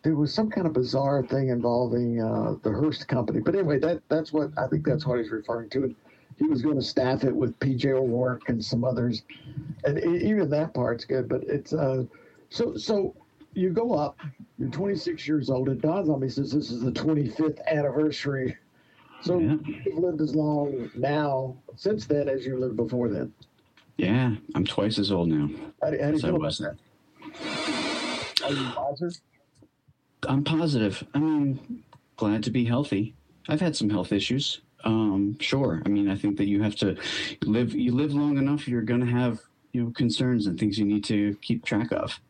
there 0.02 0.14
was 0.16 0.34
some 0.34 0.50
kind 0.50 0.66
of 0.66 0.72
bizarre 0.74 1.22
thing 1.24 1.48
involving 1.48 2.20
uh, 2.20 2.56
the 2.62 2.70
Hearst 2.70 3.08
company. 3.08 3.40
But 3.40 3.54
anyway, 3.54 3.78
that 3.78 4.02
that's 4.08 4.32
what 4.32 4.50
I 4.58 4.66
think 4.66 4.84
that's 4.84 5.06
what 5.06 5.18
he's 5.18 5.30
referring 5.30 5.70
to. 5.70 5.84
And 5.84 5.96
he 6.38 6.46
was 6.46 6.62
going 6.62 6.76
to 6.76 6.82
staff 6.82 7.24
it 7.24 7.34
with 7.34 7.58
PJ 7.60 7.86
O'Rourke 7.86 8.48
and 8.48 8.64
some 8.64 8.84
others, 8.84 9.22
and 9.84 9.98
even 9.98 10.48
that 10.50 10.74
part's 10.74 11.04
good. 11.04 11.28
But 11.28 11.44
it's 11.44 11.72
uh, 11.72 12.04
so 12.50 12.76
so 12.76 13.14
you 13.54 13.70
go 13.70 13.92
up, 13.94 14.18
you're 14.58 14.68
26 14.70 15.26
years 15.28 15.48
old, 15.50 15.68
and 15.68 15.80
dawns 15.80 16.08
on 16.08 16.20
me 16.20 16.28
says 16.28 16.50
this 16.52 16.70
is 16.70 16.82
the 16.82 16.90
25th 16.92 17.64
anniversary. 17.66 18.56
So 19.20 19.40
Yeah. 19.40 19.56
you've 19.86 19.98
lived 19.98 20.20
as 20.20 20.34
long 20.34 20.90
now 20.94 21.56
since 21.76 22.06
then 22.06 22.28
as 22.28 22.44
you 22.44 22.58
lived 22.58 22.76
before 22.76 23.08
then. 23.08 23.32
Yeah, 23.96 24.34
I'm 24.54 24.64
twice 24.64 24.98
as 24.98 25.12
old 25.12 25.28
now. 25.28 25.48
How 25.80 25.90
do, 25.90 25.98
how 26.02 26.10
do 26.10 26.16
as 26.16 26.24
I 26.24 26.30
was 26.32 26.58
then. 26.58 26.76
that? 27.22 28.44
Are 28.44 28.52
you 28.52 28.72
wiser? 28.76 29.12
I'm 30.28 30.42
positive. 30.42 31.04
I 31.14 31.18
mean, 31.18 31.84
glad 32.16 32.42
to 32.44 32.50
be 32.50 32.64
healthy. 32.64 33.14
I've 33.48 33.60
had 33.60 33.76
some 33.76 33.90
health 33.90 34.10
issues. 34.12 34.62
Um, 34.84 35.36
sure. 35.40 35.82
I 35.84 35.88
mean, 35.88 36.08
I 36.08 36.16
think 36.16 36.36
that 36.36 36.46
you 36.46 36.62
have 36.62 36.76
to 36.76 36.96
live. 37.42 37.74
You 37.74 37.92
live 37.92 38.12
long 38.14 38.38
enough, 38.38 38.68
you're 38.68 38.82
going 38.82 39.00
to 39.00 39.06
have 39.06 39.40
you 39.72 39.82
know 39.84 39.90
concerns 39.90 40.46
and 40.46 40.58
things 40.58 40.78
you 40.78 40.84
need 40.84 41.04
to 41.04 41.34
keep 41.42 41.64
track 41.64 41.90
of. 41.92 42.20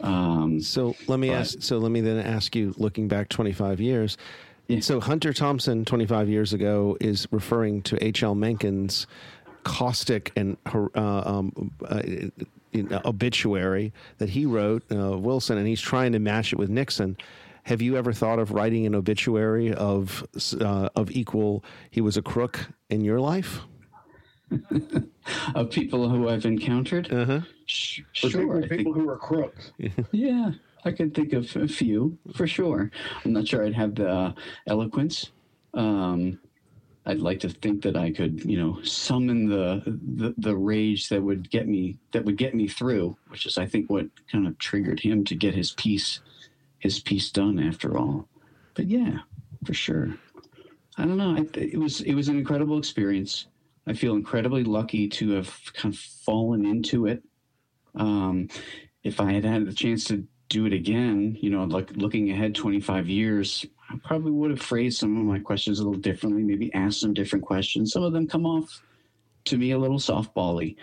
Um, 0.00 0.60
So 0.60 0.96
let 1.06 1.18
me 1.20 1.28
But- 1.28 1.36
ask. 1.36 1.62
So 1.62 1.78
let 1.78 1.90
me 1.92 2.00
then 2.00 2.18
ask 2.18 2.54
you, 2.56 2.74
looking 2.76 3.08
back 3.08 3.28
25 3.28 3.80
years. 3.80 4.16
Yeah. 4.68 4.80
So 4.80 5.00
Hunter 5.00 5.32
Thompson, 5.32 5.84
25 5.84 6.28
years 6.28 6.52
ago, 6.52 6.96
is 7.00 7.26
referring 7.32 7.82
to 7.82 8.02
H.L. 8.04 8.34
Mencken's 8.36 9.06
caustic 9.64 10.32
and 10.36 10.56
uh, 10.72 10.88
um, 10.94 11.72
uh, 11.86 12.02
know, 12.72 13.00
obituary 13.04 13.92
that 14.18 14.28
he 14.30 14.46
wrote, 14.46 14.84
uh, 14.92 15.18
Wilson, 15.18 15.58
and 15.58 15.66
he's 15.66 15.80
trying 15.80 16.12
to 16.12 16.18
match 16.20 16.52
it 16.52 16.56
with 16.56 16.70
Nixon. 16.70 17.16
Have 17.70 17.80
you 17.80 17.96
ever 17.96 18.12
thought 18.12 18.40
of 18.40 18.50
writing 18.50 18.84
an 18.84 18.96
obituary 18.96 19.72
of 19.72 20.26
uh, 20.60 20.88
of 20.96 21.08
equal? 21.12 21.64
He 21.92 22.00
was 22.00 22.16
a 22.16 22.22
crook 22.22 22.68
in 22.88 23.04
your 23.04 23.20
life. 23.20 23.60
of 25.54 25.70
people 25.70 26.08
who 26.08 26.28
I've 26.28 26.44
encountered, 26.46 27.12
Uh 27.12 27.24
huh. 27.24 27.40
sh- 27.66 28.00
sure. 28.10 28.30
people, 28.30 28.56
I 28.56 28.66
think 28.66 28.70
people 28.78 28.92
who 28.92 29.08
are 29.08 29.16
crooks. 29.16 29.70
Yeah, 30.10 30.50
I 30.84 30.90
can 30.90 31.12
think 31.12 31.32
of 31.32 31.54
a 31.54 31.68
few 31.68 32.18
for 32.34 32.48
sure. 32.48 32.90
I'm 33.24 33.32
not 33.32 33.46
sure 33.46 33.64
I'd 33.64 33.74
have 33.74 33.94
the 33.94 34.34
eloquence. 34.66 35.30
Um, 35.72 36.40
I'd 37.06 37.20
like 37.20 37.38
to 37.40 37.48
think 37.50 37.82
that 37.82 37.96
I 37.96 38.10
could, 38.10 38.44
you 38.44 38.58
know, 38.60 38.82
summon 38.82 39.48
the, 39.48 39.80
the 40.16 40.34
the 40.38 40.56
rage 40.56 41.08
that 41.10 41.22
would 41.22 41.48
get 41.50 41.68
me 41.68 41.98
that 42.10 42.24
would 42.24 42.36
get 42.36 42.52
me 42.56 42.66
through, 42.66 43.16
which 43.28 43.46
is 43.46 43.56
I 43.58 43.66
think 43.66 43.88
what 43.88 44.06
kind 44.32 44.48
of 44.48 44.58
triggered 44.58 44.98
him 44.98 45.24
to 45.26 45.36
get 45.36 45.54
his 45.54 45.70
piece 45.70 46.18
his 46.80 46.98
piece 46.98 47.30
done 47.30 47.58
after 47.58 47.96
all. 47.96 48.28
But 48.74 48.88
yeah, 48.88 49.18
for 49.64 49.74
sure. 49.74 50.14
I 50.96 51.04
don't 51.04 51.16
know. 51.16 51.46
It 51.54 51.78
was 51.78 52.00
it 52.00 52.14
was 52.14 52.28
an 52.28 52.36
incredible 52.36 52.78
experience. 52.78 53.46
I 53.86 53.94
feel 53.94 54.14
incredibly 54.14 54.64
lucky 54.64 55.08
to 55.08 55.30
have 55.32 55.58
kind 55.72 55.94
of 55.94 55.98
fallen 55.98 56.66
into 56.66 57.06
it. 57.06 57.22
Um, 57.94 58.48
if 59.02 59.20
I 59.20 59.32
had 59.32 59.44
had 59.44 59.66
the 59.66 59.72
chance 59.72 60.04
to 60.04 60.26
do 60.48 60.66
it 60.66 60.72
again, 60.72 61.38
you 61.40 61.48
know, 61.48 61.64
like 61.64 61.96
looking 61.96 62.30
ahead 62.30 62.54
25 62.54 63.08
years, 63.08 63.64
I 63.88 63.96
probably 64.04 64.32
would 64.32 64.50
have 64.50 64.60
phrased 64.60 64.98
some 64.98 65.16
of 65.16 65.24
my 65.24 65.38
questions 65.38 65.80
a 65.80 65.84
little 65.84 65.98
differently, 65.98 66.42
maybe 66.42 66.72
asked 66.74 67.00
some 67.00 67.14
different 67.14 67.44
questions. 67.44 67.92
Some 67.92 68.02
of 68.02 68.12
them 68.12 68.26
come 68.26 68.44
off 68.44 68.82
to 69.46 69.56
me 69.56 69.70
a 69.70 69.78
little 69.78 69.98
softbally. 69.98 70.76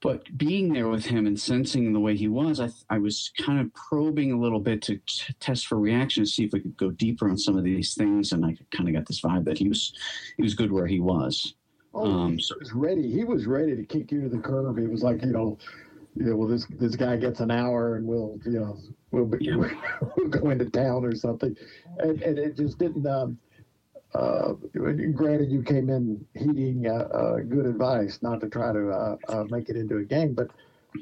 But 0.00 0.36
being 0.38 0.72
there 0.72 0.88
with 0.88 1.04
him 1.06 1.26
and 1.26 1.38
sensing 1.38 1.92
the 1.92 1.98
way 1.98 2.16
he 2.16 2.28
was, 2.28 2.60
I, 2.60 2.68
I 2.88 2.98
was 2.98 3.32
kind 3.40 3.58
of 3.60 3.72
probing 3.74 4.30
a 4.30 4.38
little 4.38 4.60
bit 4.60 4.80
to 4.82 4.96
t- 5.06 5.34
test 5.40 5.66
for 5.66 5.76
reaction 5.78 6.22
to 6.24 6.30
see 6.30 6.44
if 6.44 6.52
we 6.52 6.60
could 6.60 6.76
go 6.76 6.90
deeper 6.92 7.28
on 7.28 7.36
some 7.36 7.56
of 7.58 7.64
these 7.64 7.94
things. 7.94 8.30
And 8.32 8.44
I 8.44 8.56
kind 8.70 8.88
of 8.88 8.94
got 8.94 9.06
this 9.06 9.20
vibe 9.20 9.44
that 9.46 9.58
he 9.58 9.68
was 9.68 9.92
he 10.36 10.42
was 10.44 10.54
good 10.54 10.70
where 10.70 10.86
he 10.86 11.00
was. 11.00 11.54
Oh, 11.94 12.04
Um, 12.06 12.36
he 12.36 12.42
so- 12.42 12.54
was 12.60 12.72
ready. 12.72 13.10
He 13.10 13.24
was 13.24 13.46
ready 13.46 13.74
to 13.74 13.84
kick 13.84 14.12
you 14.12 14.20
to 14.22 14.28
the 14.28 14.38
curb. 14.38 14.78
He 14.78 14.86
was 14.86 15.02
like, 15.02 15.20
you 15.22 15.32
know, 15.32 15.58
you 16.14 16.26
know, 16.26 16.36
well, 16.36 16.48
this 16.48 16.66
this 16.78 16.94
guy 16.94 17.16
gets 17.16 17.40
an 17.40 17.50
hour, 17.50 17.96
and 17.96 18.06
we'll, 18.06 18.38
you 18.44 18.52
know, 18.52 18.78
we'll 19.10 19.26
be, 19.26 19.38
Yeah. 19.44 19.56
we'll 20.16 20.28
go 20.28 20.50
into 20.50 20.66
town 20.70 21.04
or 21.04 21.14
something, 21.16 21.56
and 21.98 22.22
and 22.22 22.38
it 22.38 22.56
just 22.56 22.78
didn't. 22.78 23.04
Um, 23.06 23.36
uh, 24.14 24.52
granted, 24.72 25.50
you 25.50 25.62
came 25.62 25.90
in 25.90 26.24
heeding 26.34 26.86
uh, 26.86 27.08
uh, 27.12 27.36
good 27.40 27.66
advice, 27.66 28.20
not 28.22 28.40
to 28.40 28.48
try 28.48 28.72
to 28.72 28.90
uh, 28.90 29.16
uh, 29.28 29.44
make 29.50 29.68
it 29.68 29.76
into 29.76 29.98
a 29.98 30.04
game, 30.04 30.34
but 30.34 30.48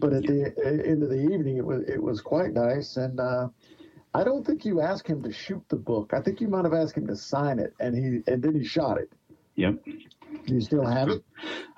but 0.01 0.13
at 0.13 0.25
the 0.25 0.53
end 0.85 1.03
of 1.03 1.09
the 1.09 1.21
evening, 1.21 1.57
it 1.57 1.65
was 1.65 1.83
it 1.89 2.03
was 2.03 2.21
quite 2.21 2.53
nice, 2.53 2.97
and 2.97 3.21
uh, 3.21 3.49
I 4.15 4.25
don't 4.25 4.45
think 4.45 4.65
you 4.65 4.81
asked 4.81 5.07
him 5.07 5.23
to 5.23 5.33
shoot 5.33 5.63
the 5.69 5.77
book. 5.77 6.13
I 6.13 6.21
think 6.21 6.41
you 6.41 6.49
might 6.49 6.65
have 6.65 6.75
asked 6.75 6.97
him 6.97 7.07
to 7.07 7.17
sign 7.17 7.59
it, 7.61 7.73
and 7.79 7.95
he 7.95 8.33
and 8.33 8.43
then 8.43 8.55
he 8.55 8.65
shot 8.65 8.99
it. 8.99 9.13
Yep, 9.55 9.85
Do 9.85 10.55
you 10.55 10.61
still 10.61 10.85
have 10.85 11.09
it? 11.09 11.25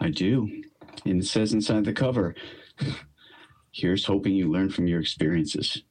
I 0.01 0.09
do. 0.11 0.63
And 1.05 1.23
it 1.23 1.27
says 1.27 1.53
inside 1.53 1.85
the 1.85 1.93
cover, 1.93 2.35
here's 3.71 4.07
hoping 4.07 4.35
you 4.35 4.51
learn 4.51 4.71
from 4.71 4.89
your 4.89 5.01
experiences. 5.01 5.83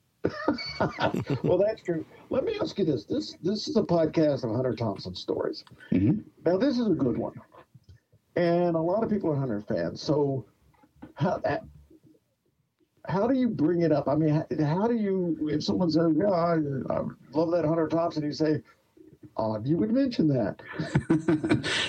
well, 1.44 1.58
that's 1.58 1.82
true. 1.84 2.06
Let 2.30 2.44
me 2.44 2.58
ask 2.62 2.78
you 2.78 2.86
this: 2.86 3.06
this 3.06 3.36
this 3.44 3.68
is 3.68 3.76
a 3.78 3.84
podcast 3.84 4.44
of 4.44 4.52
Hunter 4.52 4.76
Thompson 4.76 5.16
stories. 5.16 5.64
Mhm. 5.92 6.24
Now, 6.46 6.58
this 6.58 6.80
is 6.80 6.88
a 6.88 6.92
good 6.94 7.18
one, 7.18 7.34
and 8.36 8.76
a 8.76 8.82
lot 8.82 9.04
of 9.04 9.10
people 9.10 9.32
are 9.32 9.36
Hunter 9.36 9.62
fans. 9.62 10.02
So, 10.02 10.46
how 11.16 11.38
that? 11.40 11.64
How 13.08 13.26
do 13.26 13.36
you 13.36 13.48
bring 13.48 13.82
it 13.82 13.92
up? 13.94 14.10
I 14.10 14.16
mean, 14.16 14.30
how, 14.30 14.46
how 14.66 14.88
do 14.88 14.96
you? 14.96 15.38
If 15.50 15.64
someone 15.64 15.90
says, 15.90 16.14
"Yeah, 16.18 16.30
I, 16.30 16.56
I 16.90 17.02
love 17.34 17.52
that 17.52 17.64
Hunter 17.66 17.88
Thompson," 17.88 18.24
you 18.24 18.34
say, 18.34 18.62
"Odd, 19.38 19.66
you 19.66 19.78
would 19.78 19.92
mention 19.92 20.28
that." 20.28 20.62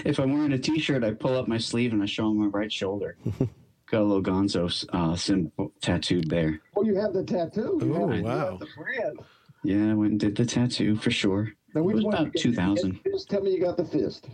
if 0.05 0.19
I'm 0.21 0.33
wearing 0.33 0.53
a 0.53 0.59
t-shirt, 0.59 1.03
I 1.03 1.13
pull 1.13 1.37
up 1.37 1.49
my 1.49 1.59
sleeve 1.59 1.93
and 1.93 2.03
I 2.03 2.07
show 2.07 2.31
him 2.31 2.39
my 2.39 2.47
right 2.47 2.73
shoulder. 2.73 3.17
Got 3.91 4.03
a 4.03 4.05
little 4.05 4.23
Gonzo 4.23 4.85
uh, 4.93 5.17
symbol 5.17 5.73
tattooed 5.81 6.29
there. 6.29 6.61
Oh, 6.77 6.83
you 6.85 6.95
have 6.97 7.15
the 7.15 7.25
tattoo. 7.25 7.79
You 7.83 7.95
Oh, 7.97 8.07
wow. 8.23 8.51
have 8.51 8.61
the 8.61 8.69
brand. 8.77 9.19
Yeah, 9.65 9.91
I 9.91 9.95
went 9.95 10.13
and 10.13 10.21
did 10.21 10.37
the 10.37 10.45
tattoo 10.45 10.97
for 10.97 11.11
sure. 11.11 11.53
Now, 11.75 11.83
which 11.83 11.95
was 11.97 12.05
about 12.05 12.35
2000. 12.35 13.01
Just 13.11 13.31
tell 13.31 13.41
me 13.43 13.53
you 13.55 13.61
got 13.61 13.77
the 13.77 13.85
fist. 13.85 14.29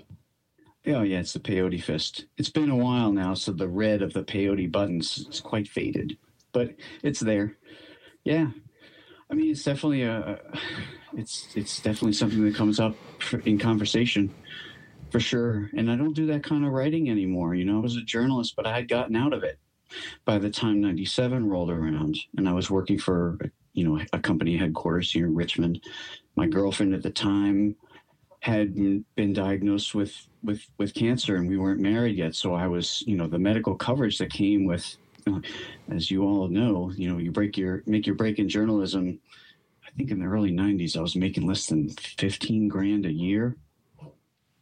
Oh 0.87 1.03
yeah, 1.03 1.21
it's 1.21 1.33
the 1.33 1.41
peyote 1.41 1.83
fist. 1.83 2.27
It's 2.37 2.51
been 2.51 2.69
a 2.69 2.77
while 2.77 3.11
now, 3.13 3.35
so 3.35 3.53
the 3.53 3.69
red 3.69 4.03
of 4.03 4.13
the 4.13 4.23
peyote 4.23 4.71
buttons 4.71 5.27
is 5.31 5.41
quite 5.41 5.67
faded, 5.67 6.19
but 6.53 6.75
it's 7.03 7.21
there. 7.21 7.57
Yeah, 8.25 8.51
I 9.31 9.35
mean, 9.35 9.51
it's 9.51 9.65
definitely 9.65 10.03
a, 10.03 10.41
it's 11.17 11.49
it's 11.55 11.81
definitely 11.81 12.13
something 12.13 12.45
that 12.45 12.55
comes 12.55 12.81
up 12.81 12.95
in 13.47 13.59
conversation, 13.59 14.35
for 15.15 15.21
sure. 15.21 15.71
And 15.77 15.89
I 15.89 15.95
don't 15.95 16.13
do 16.13 16.27
that 16.27 16.43
kind 16.43 16.65
of 16.65 16.73
writing 16.73 17.09
anymore. 17.09 17.55
You 17.55 17.65
know, 17.65 17.77
I 17.77 17.81
was 17.81 17.97
a 17.97 18.03
journalist, 18.03 18.57
but 18.57 18.67
I 18.67 18.75
had 18.75 18.89
gotten 18.89 19.15
out 19.15 19.33
of 19.33 19.45
it 19.45 19.61
by 20.25 20.39
the 20.39 20.51
time 20.51 20.81
'97 20.81 21.49
rolled 21.49 21.71
around, 21.71 22.19
and 22.37 22.49
I 22.49 22.53
was 22.53 22.69
working 22.69 22.99
for 22.99 23.39
you 23.75 23.85
know 23.85 24.05
a 24.13 24.19
company 24.19 24.57
headquarters 24.57 25.13
here 25.13 25.27
in 25.27 25.37
Richmond. 25.37 25.85
My 26.35 26.49
girlfriend 26.49 26.95
at 26.95 27.05
the 27.05 27.13
time 27.13 27.77
had 28.41 28.75
been 29.15 29.33
diagnosed 29.33 29.95
with 29.95 30.27
with 30.43 30.67
with 30.79 30.95
cancer 30.95 31.37
and 31.37 31.49
we 31.49 31.59
weren't 31.59 31.81
married 31.81 32.15
yet 32.15 32.35
so 32.35 32.53
i 32.53 32.67
was 32.67 33.03
you 33.07 33.17
know 33.17 33.27
the 33.27 33.39
medical 33.39 33.75
coverage 33.75 34.19
that 34.19 34.31
came 34.31 34.67
with 34.67 34.99
as 35.91 36.11
you 36.11 36.23
all 36.23 36.47
know 36.49 36.93
you 36.95 37.11
know 37.11 37.17
you 37.17 37.31
break 37.31 37.57
your 37.57 37.83
make 37.87 38.07
your 38.07 38.15
break 38.15 38.39
in 38.39 38.47
journalism 38.47 39.19
i 39.87 39.91
think 39.97 40.11
in 40.11 40.19
the 40.19 40.27
early 40.27 40.53
90s 40.53 40.95
i 40.95 41.01
was 41.01 41.17
making 41.17 41.47
less 41.47 41.65
than 41.65 41.89
15 41.89 42.69
grand 42.69 43.07
a 43.07 43.13
year 43.13 43.57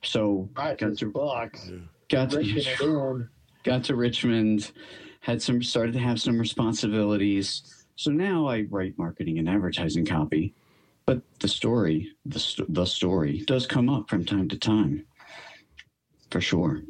so 0.03 0.49
got 0.55 0.79
to 0.79 1.11
bucks. 1.11 1.71
got 2.09 2.31
to 2.31 2.41
it 2.41 2.81
in. 2.81 3.29
got 3.65 3.85
to 3.85 3.97
Richmond, 3.97 4.73
had 5.21 5.41
some 5.41 5.63
started 5.63 5.93
to 5.93 6.01
have 6.01 6.21
some 6.21 6.39
responsibilities. 6.39 7.85
So 7.97 8.11
now 8.11 8.47
I 8.49 8.63
write 8.71 8.99
marketing 8.99 9.39
and 9.39 9.49
advertising 9.49 10.05
copy, 10.05 10.55
but 11.07 11.21
the 11.41 11.49
story, 11.49 12.11
the 12.27 12.41
st- 12.41 12.73
the 12.75 12.85
story, 12.85 13.45
does 13.47 13.67
come 13.67 13.89
up 13.89 14.09
from 14.09 14.25
time 14.25 14.49
to 14.49 14.59
time, 14.59 15.05
for 16.31 16.41
sure. 16.41 16.83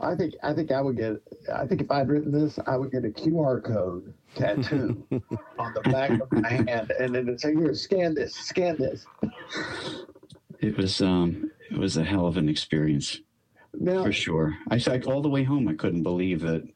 I 0.00 0.14
think 0.14 0.34
I 0.42 0.52
think 0.52 0.70
I 0.70 0.80
would 0.80 0.96
get. 0.96 1.16
I 1.52 1.66
think 1.66 1.80
if 1.80 1.90
I'd 1.90 2.08
written 2.08 2.30
this, 2.30 2.58
I 2.66 2.76
would 2.76 2.92
get 2.92 3.04
a 3.04 3.08
QR 3.08 3.64
code 3.64 4.14
tattoo 4.34 5.02
on 5.58 5.74
the 5.74 5.80
back 5.90 6.10
of 6.20 6.30
my 6.30 6.48
hand, 6.48 6.92
and 7.00 7.14
then 7.14 7.28
it'd 7.28 7.40
say, 7.40 7.54
"Here, 7.54 7.74
scan 7.74 8.14
this, 8.14 8.34
scan 8.34 8.76
this." 8.76 9.06
It 10.60 10.76
was 10.76 11.00
um, 11.00 11.50
it 11.70 11.78
was 11.78 11.96
a 11.96 12.04
hell 12.04 12.26
of 12.26 12.36
an 12.36 12.48
experience 12.48 13.20
Now, 13.74 14.02
for 14.02 14.12
sure. 14.12 14.56
I 14.70 14.80
like 14.86 15.06
all 15.06 15.22
the 15.22 15.28
way 15.28 15.44
home. 15.44 15.68
I 15.68 15.74
couldn't 15.74 16.02
believe 16.02 16.40
that 16.40 16.66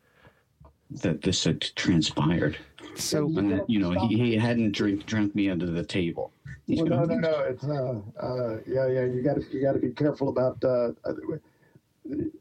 that 0.91 1.22
this 1.22 1.45
had 1.45 1.61
transpired, 1.61 2.59
So 2.97 3.26
and 3.39 3.62
you 3.66 3.80
know 3.80 3.93
he, 4.07 4.16
he 4.16 4.37
hadn't 4.37 4.72
drink 4.72 5.07
drunk 5.07 5.35
me 5.35 5.51
under 5.51 5.66
the 5.66 5.85
table. 5.85 6.33
Well, 6.68 6.87
no, 6.87 7.05
no, 7.05 7.16
no. 7.16 7.41
It's 7.41 7.64
uh, 7.64 8.01
uh, 8.20 8.59
yeah, 8.66 8.87
yeah. 8.87 9.05
You 9.05 9.22
got 9.22 9.35
to 9.35 9.45
you 9.53 9.62
got 9.62 9.72
to 9.72 9.78
be 9.78 9.91
careful 9.91 10.28
about. 10.28 10.62
Uh, 10.62 10.93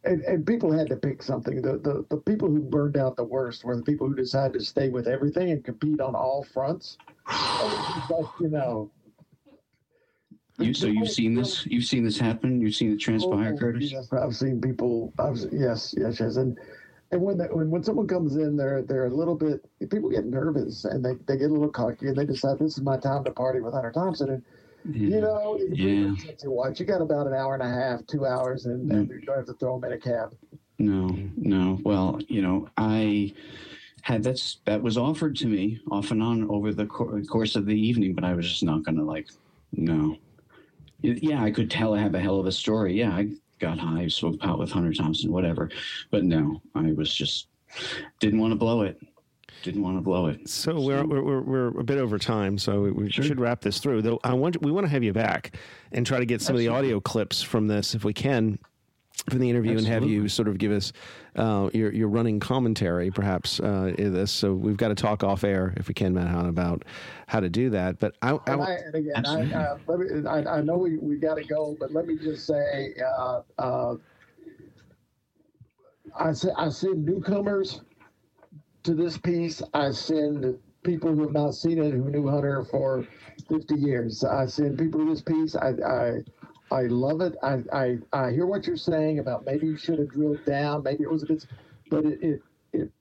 and, 0.04 0.22
and 0.24 0.46
people 0.46 0.72
had 0.72 0.90
to 0.90 0.96
pick 0.96 1.22
something. 1.22 1.62
The, 1.62 1.78
the 1.78 2.06
the 2.10 2.18
people 2.18 2.50
who 2.50 2.60
burned 2.60 2.98
out 2.98 3.16
the 3.16 3.24
worst 3.24 3.64
were 3.64 3.76
the 3.76 3.84
people 3.84 4.08
who 4.08 4.16
decided 4.16 4.54
to 4.54 4.66
stay 4.66 4.90
with 4.90 5.08
everything 5.08 5.52
and 5.52 5.64
compete 5.64 6.02
on 6.02 6.16
all 6.16 6.44
fronts. 6.44 6.98
but, 7.28 8.32
you 8.40 8.50
know, 8.50 8.90
You 10.62 10.74
so 10.74 10.88
you've 10.88 11.10
seen 11.12 11.36
this? 11.36 11.66
You've 11.66 11.86
seen 11.86 12.04
this 12.04 12.18
happen? 12.18 12.62
You've 12.62 12.76
seen 12.76 12.94
it 12.94 12.98
transpire, 12.98 13.54
Oh, 13.56 13.58
Curtis? 13.58 13.92
Yes, 13.92 14.12
I've 14.14 14.36
seen 14.36 14.62
people. 14.62 15.14
I've 15.20 15.38
yes, 15.52 15.94
yes, 15.98 16.20
yes, 16.20 16.36
and 16.38 16.58
and 17.12 17.22
when 17.22 17.38
when 17.40 17.70
when 17.70 17.84
someone 17.84 18.08
comes 18.08 18.36
in, 18.36 18.56
they're 18.56 18.82
they're 18.82 19.06
a 19.08 19.10
little 19.14 19.36
bit. 19.36 19.66
People 19.90 20.10
get 20.10 20.26
nervous 20.26 20.86
and 20.86 21.04
they, 21.04 21.16
they 21.28 21.38
get 21.38 21.50
a 21.50 21.54
little 21.54 21.70
cocky 21.70 22.08
and 22.08 22.16
they 22.16 22.26
decide 22.26 22.60
this 22.60 22.78
is 22.78 22.84
my 22.84 22.98
time 22.98 23.24
to 23.26 23.32
party 23.32 23.60
with 23.60 23.74
Hunter 23.74 23.92
Thompson. 23.92 24.30
And 24.30 24.44
Yeah. 24.96 25.16
you 25.16 25.22
know, 25.22 25.60
Yeah. 25.72 26.16
you 26.44 26.52
watch, 26.52 26.80
you 26.80 26.86
got 26.86 27.02
about 27.02 27.28
an 27.28 27.34
hour 27.34 27.54
and 27.54 27.64
a 27.64 27.70
half, 27.70 28.06
two 28.08 28.26
hours, 28.26 28.66
and, 28.66 28.92
and 28.92 29.10
Mm. 29.10 29.20
you 29.20 29.26
don't 29.26 29.38
have 29.38 29.46
to 29.48 29.54
throw 29.54 29.80
them 29.80 29.92
in 29.92 29.98
a 29.98 30.02
cab. 30.02 30.34
No, 30.80 31.16
no. 31.38 31.80
Well, 31.84 32.20
you 32.28 32.42
know, 32.42 32.68
I 32.78 33.34
had 34.02 34.24
that's 34.24 34.60
that 34.66 34.82
was 34.82 34.98
offered 34.98 35.36
to 35.38 35.48
me 35.48 35.80
off 35.92 36.10
and 36.12 36.24
on 36.24 36.50
over 36.50 36.74
the 36.74 36.88
cour- 36.88 37.22
course 37.26 37.56
of 37.56 37.66
the 37.68 37.80
evening, 37.80 38.16
but 38.16 38.24
I 38.24 38.34
was 38.34 38.48
just 38.50 38.64
not 38.64 38.84
going 38.84 38.98
to 38.98 39.04
like. 39.04 39.28
No. 39.74 40.18
Yeah, 41.02 41.44
I 41.44 41.52
could 41.52 41.70
tell 41.72 41.94
I 41.94 42.00
have 42.00 42.16
a 42.16 42.20
hell 42.20 42.40
of 42.40 42.46
a 42.46 42.52
story. 42.52 42.94
Yeah, 42.94 43.12
I 43.12 43.32
got 43.60 43.78
high, 43.80 44.08
smoked 44.08 44.40
pot 44.40 44.60
with 44.60 44.72
Hunter 44.72 44.94
Thompson, 44.94 45.32
whatever. 45.32 45.70
But 46.10 46.24
no, 46.24 46.62
I 46.76 46.92
was 46.92 47.14
just 47.14 47.48
didn't 48.20 48.40
want 48.40 48.52
to 48.52 48.56
blow 48.58 48.82
it. 48.84 49.00
Didn't 49.64 49.84
want 49.84 49.98
to 49.98 50.02
blow 50.02 50.26
it. 50.28 50.50
So 50.50 50.80
we're, 50.82 51.06
we're 51.06 51.22
we're 51.22 51.42
we're 51.42 51.80
a 51.80 51.84
bit 51.84 51.98
over 52.00 52.18
time, 52.18 52.58
so 52.58 52.82
we, 52.82 52.92
we 52.92 53.10
Sure. 53.12 53.24
should 53.24 53.40
wrap 53.40 53.62
this 53.62 53.80
through. 53.80 54.02
Though 54.02 54.20
I 54.24 54.34
want 54.34 54.62
we 54.62 54.72
want 54.72 54.86
to 54.86 54.90
have 54.90 55.04
you 55.04 55.14
back 55.14 55.56
and 55.92 56.06
try 56.06 56.20
to 56.20 56.26
get 56.26 56.42
some 56.42 56.56
of 56.56 56.60
the 56.60 56.68
audio 56.68 57.00
clips 57.00 57.42
from 57.42 57.68
this 57.68 57.94
if 57.94 58.04
we 58.04 58.14
can 58.14 58.58
from 59.30 59.40
the 59.40 59.50
interview 59.50 59.78
and 59.78 59.86
have 59.86 60.04
you 60.04 60.28
sort 60.28 60.48
of 60.48 60.58
give 60.58 60.72
us 60.72 60.92
uh, 61.36 61.70
your 61.74 61.94
your 61.94 62.10
running 62.10 62.40
commentary, 62.40 63.12
perhaps 63.12 63.60
uh, 63.60 63.94
in 63.98 64.14
this. 64.14 64.32
So 64.32 64.54
we've 64.54 64.78
got 64.78 64.90
to 64.90 64.96
talk 64.96 65.24
off 65.24 65.44
air 65.44 65.74
if 65.78 65.88
we 65.88 65.94
can, 65.94 66.14
Matt 66.14 66.28
Hahn, 66.28 66.48
about 66.48 66.84
how 67.28 67.40
to 67.40 67.50
do 67.50 67.70
that. 67.72 68.00
But 68.00 68.16
I, 68.22 68.32
I, 68.48 68.54
And, 68.54 68.62
I, 68.62 68.72
and 68.74 68.96
again, 68.96 69.26
I, 69.26 69.44
uh, 69.56 69.78
let 69.88 70.00
me, 70.00 70.28
I, 70.28 70.58
I 70.58 70.62
know 70.62 70.78
we, 70.78 70.98
we 70.98 71.18
got 71.18 71.36
to 71.36 71.44
go, 71.44 71.76
but 71.80 71.92
let 71.94 72.08
me 72.08 72.18
just 72.18 72.46
say, 72.48 72.94
uh, 73.04 73.42
uh, 73.58 73.96
I, 76.18 76.34
se- 76.34 76.54
I 76.58 76.70
send 76.70 77.06
newcomers 77.06 77.82
to 78.84 78.94
this 78.94 79.18
piece. 79.18 79.62
I 79.74 79.92
send 79.92 80.60
people 80.84 81.14
who 81.16 81.24
have 81.24 81.34
not 81.34 81.54
seen 81.56 81.80
it, 81.82 81.92
who 81.94 82.10
knew 82.10 82.28
Hunter 82.28 82.66
for 82.66 83.06
50 83.50 83.76
years. 83.76 84.24
I 84.24 84.46
send 84.48 84.78
people 84.78 85.02
to 85.02 85.10
this 85.12 85.22
piece. 85.22 85.56
I, 85.56 85.70
I, 85.70 86.12
I 86.72 86.84
love 86.84 87.22
it. 87.22 87.36
I, 87.44 87.60
I, 87.74 87.98
I 88.14 88.32
hear 88.32 88.46
what 88.46 88.66
you're 88.66 88.78
saying 88.78 89.20
about 89.20 89.46
maybe 89.46 89.68
you 89.68 89.78
should 89.78 90.00
have 90.00 90.10
drilled 90.10 90.44
down. 90.46 90.84
Maybe 90.84 91.04
it 91.04 91.12
was 91.12 91.24
a 91.24 91.26
bit, 91.28 91.46
but 91.90 92.06
it, 92.06 92.20
it, 92.24 92.42
it 92.72 92.92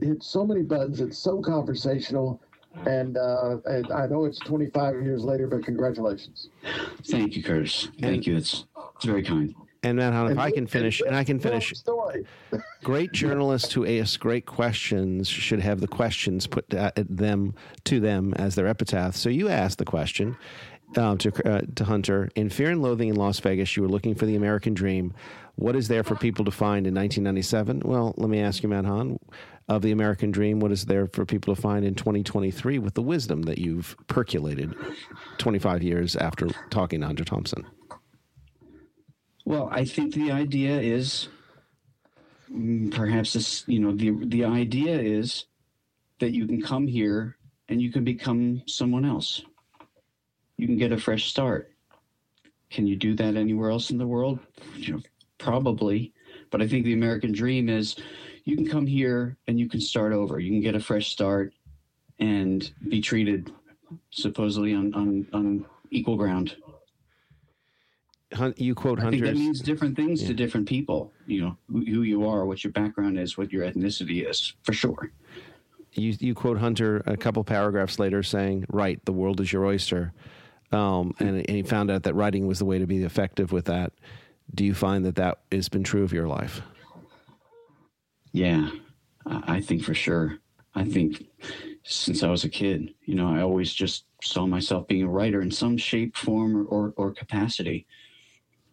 hits 0.00 0.26
so 0.26 0.46
many 0.46 0.62
buttons. 0.62 1.00
It's 1.00 1.18
so 1.18 1.40
conversational. 1.40 2.40
And, 2.86 3.16
uh, 3.18 3.58
and 3.66 3.92
I 3.92 4.06
know 4.06 4.24
it's 4.24 4.38
25 4.38 5.02
years 5.02 5.24
later, 5.24 5.46
but 5.46 5.64
congratulations. 5.64 6.48
Thank 7.04 7.36
you, 7.36 7.42
Curtis. 7.42 7.88
Thank 8.00 8.26
you. 8.26 8.34
That's 8.34 8.64
it's 8.96 9.04
very 9.04 9.22
kind. 9.22 9.54
and 9.82 9.98
Matt 9.98 10.12
Hahn, 10.12 10.26
if 10.26 10.30
And 10.32 10.40
I 10.40 10.50
can 10.50 10.66
finish, 10.66 11.00
and 11.00 11.14
I 11.14 11.24
can 11.24 11.38
finish 11.38 11.72
great 12.82 13.12
journalists 13.12 13.72
who 13.72 13.86
ask 13.86 14.18
great 14.18 14.46
questions 14.46 15.28
should 15.28 15.60
have 15.60 15.80
the 15.80 15.88
questions 15.88 16.46
put 16.46 16.72
at 16.74 16.94
them 17.08 17.54
to 17.84 18.00
them 18.00 18.34
as 18.34 18.54
their 18.54 18.66
epitaph. 18.66 19.16
So 19.16 19.28
you 19.28 19.48
asked 19.48 19.78
the 19.78 19.84
question 19.84 20.36
um, 20.96 21.18
to 21.18 21.48
uh, 21.48 21.62
to 21.76 21.84
Hunter 21.84 22.30
in 22.34 22.50
Fear 22.50 22.70
and 22.70 22.82
Loathing 22.82 23.08
in 23.08 23.16
Las 23.16 23.40
Vegas. 23.40 23.76
You 23.76 23.82
were 23.82 23.88
looking 23.88 24.14
for 24.14 24.26
the 24.26 24.36
American 24.36 24.74
dream. 24.74 25.14
What 25.56 25.76
is 25.76 25.88
there 25.88 26.04
for 26.04 26.14
people 26.14 26.44
to 26.44 26.50
find 26.50 26.86
in 26.86 26.94
1997? 26.94 27.82
Well, 27.84 28.14
let 28.16 28.30
me 28.30 28.40
ask 28.40 28.62
you, 28.62 28.68
Matt 28.68 28.84
Hahn, 28.84 29.18
of 29.68 29.82
the 29.82 29.90
American 29.90 30.30
dream. 30.30 30.60
What 30.60 30.72
is 30.72 30.86
there 30.86 31.08
for 31.08 31.26
people 31.26 31.54
to 31.54 31.60
find 31.60 31.84
in 31.84 31.94
2023 31.94 32.78
with 32.78 32.94
the 32.94 33.02
wisdom 33.02 33.42
that 33.42 33.58
you've 33.58 33.96
percolated 34.06 34.74
25 35.38 35.82
years 35.82 36.16
after 36.16 36.48
talking 36.70 37.00
to 37.00 37.06
Hunter 37.06 37.24
Thompson? 37.24 37.66
Well, 39.44 39.68
I 39.72 39.84
think 39.84 40.14
the 40.14 40.30
idea 40.30 40.80
is 40.80 41.28
mm, 42.52 42.94
perhaps 42.94 43.32
this, 43.32 43.64
you 43.66 43.80
know, 43.80 43.92
the 43.92 44.10
the 44.26 44.44
idea 44.44 44.98
is 44.98 45.46
that 46.20 46.32
you 46.32 46.46
can 46.46 46.62
come 46.62 46.86
here 46.86 47.36
and 47.68 47.80
you 47.80 47.90
can 47.92 48.04
become 48.04 48.62
someone 48.66 49.04
else. 49.04 49.42
You 50.58 50.66
can 50.66 50.76
get 50.76 50.92
a 50.92 50.98
fresh 50.98 51.30
start. 51.30 51.72
Can 52.68 52.86
you 52.86 52.96
do 52.96 53.14
that 53.14 53.36
anywhere 53.36 53.70
else 53.70 53.90
in 53.90 53.96
the 53.96 54.06
world? 54.06 54.40
You 54.76 54.94
know, 54.94 55.00
probably. 55.38 56.12
But 56.50 56.60
I 56.60 56.68
think 56.68 56.84
the 56.84 56.92
American 56.92 57.32
dream 57.32 57.68
is 57.68 57.96
you 58.44 58.56
can 58.56 58.68
come 58.68 58.86
here 58.86 59.36
and 59.46 59.58
you 59.58 59.68
can 59.68 59.80
start 59.80 60.12
over. 60.12 60.38
You 60.40 60.50
can 60.50 60.60
get 60.60 60.74
a 60.74 60.80
fresh 60.80 61.08
start 61.08 61.54
and 62.18 62.70
be 62.88 63.00
treated 63.00 63.52
supposedly 64.10 64.74
on 64.74 64.92
on, 64.94 65.26
on 65.32 65.64
equal 65.90 66.16
ground. 66.16 66.56
Hun- 68.34 68.54
You 68.58 68.74
quote 68.74 68.98
Hunter. 68.98 69.08
I 69.16 69.20
think 69.20 69.24
that 69.24 69.40
means 69.40 69.60
different 69.60 69.96
things 69.96 70.20
Yeah. 70.22 70.28
to 70.28 70.34
different 70.34 70.68
people. 70.68 71.12
You 71.26 71.40
know 71.42 71.56
who, 71.70 71.84
who 71.84 72.02
you 72.02 72.26
are, 72.28 72.44
what 72.44 72.62
your 72.64 72.72
background 72.72 73.18
is, 73.18 73.38
what 73.38 73.52
your 73.52 73.64
ethnicity 73.64 74.28
is, 74.28 74.54
for 74.64 74.72
sure. 74.74 75.12
you 75.94 76.14
you 76.20 76.34
quote 76.34 76.58
Hunter 76.58 77.02
a 77.06 77.16
couple 77.16 77.42
paragraphs 77.44 77.98
later 77.98 78.22
saying, 78.22 78.66
"Right, 78.68 79.02
the 79.06 79.12
world 79.12 79.40
is 79.40 79.50
your 79.52 79.64
oyster," 79.64 80.12
um, 80.72 81.14
and, 81.18 81.36
and 81.38 81.50
he 81.50 81.62
found 81.62 81.90
out 81.90 82.02
that 82.04 82.14
writing 82.14 82.46
was 82.46 82.58
the 82.58 82.64
way 82.64 82.78
to 82.78 82.86
be 82.86 83.02
effective 83.04 83.52
with 83.52 83.66
that. 83.66 83.92
Do 84.54 84.64
you 84.64 84.74
find 84.74 85.04
that 85.04 85.16
that 85.16 85.38
has 85.52 85.68
been 85.68 85.84
true 85.84 86.02
of 86.04 86.12
your 86.12 86.26
life? 86.28 86.62
Yeah, 88.32 88.70
I, 89.26 89.60
think 89.60 89.82
for 89.84 89.94
sure. 89.94 90.38
I 90.74 90.84
think 90.84 91.26
since 91.82 92.22
I 92.22 92.28
was 92.28 92.44
a 92.44 92.48
kid, 92.48 92.94
you 93.04 93.14
know, 93.14 93.28
I 93.28 93.40
always 93.42 93.72
just 93.72 94.04
saw 94.22 94.46
myself 94.46 94.86
being 94.88 95.02
a 95.04 95.08
writer 95.08 95.40
in 95.42 95.50
some 95.50 95.76
shape, 95.76 96.16
form, 96.16 96.56
or 96.56 96.64
or, 96.64 96.94
or 96.96 97.12
capacity. 97.12 97.86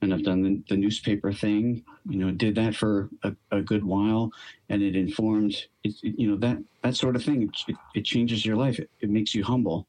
And 0.02 0.14
I've 0.14 0.24
done 0.24 0.44
the, 0.44 0.62
the 0.70 0.78
newspaper 0.78 1.32
thing. 1.34 1.84
You 2.08 2.20
know, 2.20 2.32
did 2.32 2.56
that 2.56 2.76
for 2.76 3.10
a, 3.24 3.34
a 3.52 3.62
good 3.62 3.84
while, 3.84 4.32
and 4.70 4.84
it 4.84 4.96
informed. 4.96 5.56
It, 5.84 5.96
it- 6.04 6.20
you 6.20 6.30
know 6.30 6.38
that 6.38 6.58
that 6.84 6.96
sort 6.96 7.16
of 7.16 7.24
thing. 7.24 7.44
It, 7.68 7.76
it 7.96 8.06
changes 8.06 8.46
your 8.46 8.56
life. 8.58 8.80
It 8.80 9.10
makes 9.10 9.34
you 9.34 9.44
humble. 9.44 9.88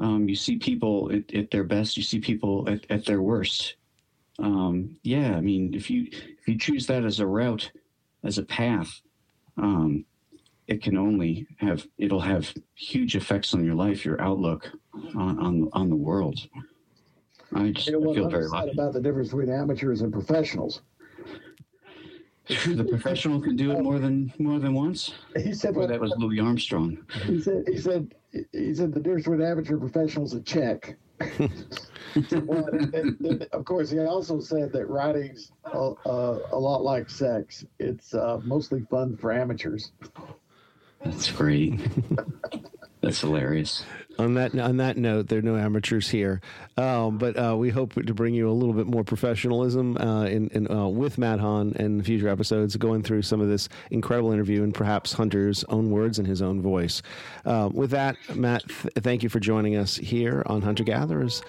Um, 0.00 0.28
you 0.28 0.34
see 0.34 0.56
people 0.56 1.10
at, 1.12 1.32
at 1.34 1.50
their 1.50 1.64
best. 1.64 1.96
You 1.96 2.02
see 2.02 2.18
people 2.18 2.68
at, 2.68 2.84
at 2.90 3.04
their 3.04 3.20
worst. 3.20 3.76
Um, 4.38 4.96
yeah, 5.02 5.36
I 5.36 5.40
mean, 5.42 5.74
if 5.74 5.90
you 5.90 6.08
if 6.10 6.48
you 6.48 6.58
choose 6.58 6.86
that 6.86 7.04
as 7.04 7.20
a 7.20 7.26
route, 7.26 7.70
as 8.24 8.38
a 8.38 8.42
path, 8.42 9.02
um, 9.58 10.04
it 10.66 10.82
can 10.82 10.96
only 10.96 11.46
have 11.58 11.86
it'll 11.98 12.20
have 12.20 12.52
huge 12.74 13.14
effects 13.14 13.52
on 13.52 13.64
your 13.64 13.74
life, 13.74 14.04
your 14.04 14.20
outlook 14.22 14.70
on 15.14 15.38
on, 15.38 15.68
on 15.74 15.90
the 15.90 15.96
world. 15.96 16.40
I 17.54 17.70
just 17.72 17.88
You 17.88 18.00
know 18.00 18.10
I 18.10 18.14
feel 18.14 18.28
very 18.30 18.46
lucky. 18.46 18.70
about 18.70 18.94
the 18.94 19.00
difference 19.00 19.28
between 19.28 19.50
amateurs 19.50 20.00
and 20.00 20.12
professionals. 20.12 20.80
The 22.50 22.84
professional 22.88 23.40
can 23.40 23.56
do 23.56 23.70
it 23.72 23.80
more 23.82 23.98
than 23.98 24.32
more 24.38 24.58
than 24.58 24.74
once. 24.74 25.12
He 25.36 25.52
said, 25.54 25.76
Or 25.76 25.86
that 25.86 26.00
was 26.00 26.12
Louis 26.18 26.40
Armstrong. 26.40 26.98
he 27.24 27.40
said, 27.40 27.64
he 27.68 27.78
said, 27.78 28.14
he 28.52 28.74
said 28.74 28.92
the 28.92 29.00
difference 29.00 29.24
between 29.26 29.42
amateur 29.46 29.74
and 29.74 29.80
professional 29.80 30.32
a 30.34 30.40
check. 30.40 30.96
well, 32.44 32.66
and, 32.72 32.94
and- 32.94 33.20
and 33.20 33.42
of 33.52 33.64
course, 33.64 33.90
he 33.90 33.98
also 34.00 34.40
said 34.40 34.72
that 34.72 34.86
writing's 34.86 35.52
a, 35.72 35.92
a, 36.06 36.38
a 36.52 36.58
lot 36.58 36.82
like 36.82 37.08
sex. 37.08 37.64
It's 37.78 38.14
uh, 38.14 38.40
mostly 38.44 38.80
fun 38.90 39.16
for 39.16 39.32
amateurs. 39.32 39.92
That's 41.04 41.30
great. 41.30 41.80
That's 43.00 43.20
hilarious. 43.20 43.84
On 44.18 44.34
that 44.34 44.54
on 44.58 44.76
that 44.76 44.98
note, 44.98 45.28
there 45.28 45.38
are 45.38 45.42
no 45.42 45.56
amateurs 45.56 46.10
here, 46.10 46.42
um, 46.76 47.16
but 47.16 47.38
uh, 47.38 47.56
we 47.56 47.70
hope 47.70 47.94
to 47.94 48.12
bring 48.12 48.34
you 48.34 48.50
a 48.50 48.52
little 48.52 48.74
bit 48.74 48.86
more 48.86 49.02
professionalism 49.02 49.96
uh, 49.96 50.24
in, 50.24 50.48
in 50.48 50.70
uh, 50.70 50.88
with 50.88 51.16
Matt 51.16 51.40
Hahn 51.40 51.72
in 51.76 52.02
future 52.02 52.28
episodes, 52.28 52.76
going 52.76 53.02
through 53.02 53.22
some 53.22 53.40
of 53.40 53.48
this 53.48 53.70
incredible 53.90 54.32
interview 54.32 54.62
and 54.62 54.74
perhaps 54.74 55.14
Hunter's 55.14 55.64
own 55.70 55.90
words 55.90 56.18
and 56.18 56.28
his 56.28 56.42
own 56.42 56.60
voice. 56.60 57.00
Uh, 57.46 57.70
with 57.72 57.92
that, 57.92 58.16
Matt, 58.34 58.62
th- 58.68 58.92
thank 58.96 59.22
you 59.22 59.30
for 59.30 59.40
joining 59.40 59.76
us 59.76 59.96
here 59.96 60.42
on 60.44 60.60
Hunter 60.60 60.84
Gatherers. 60.84 61.40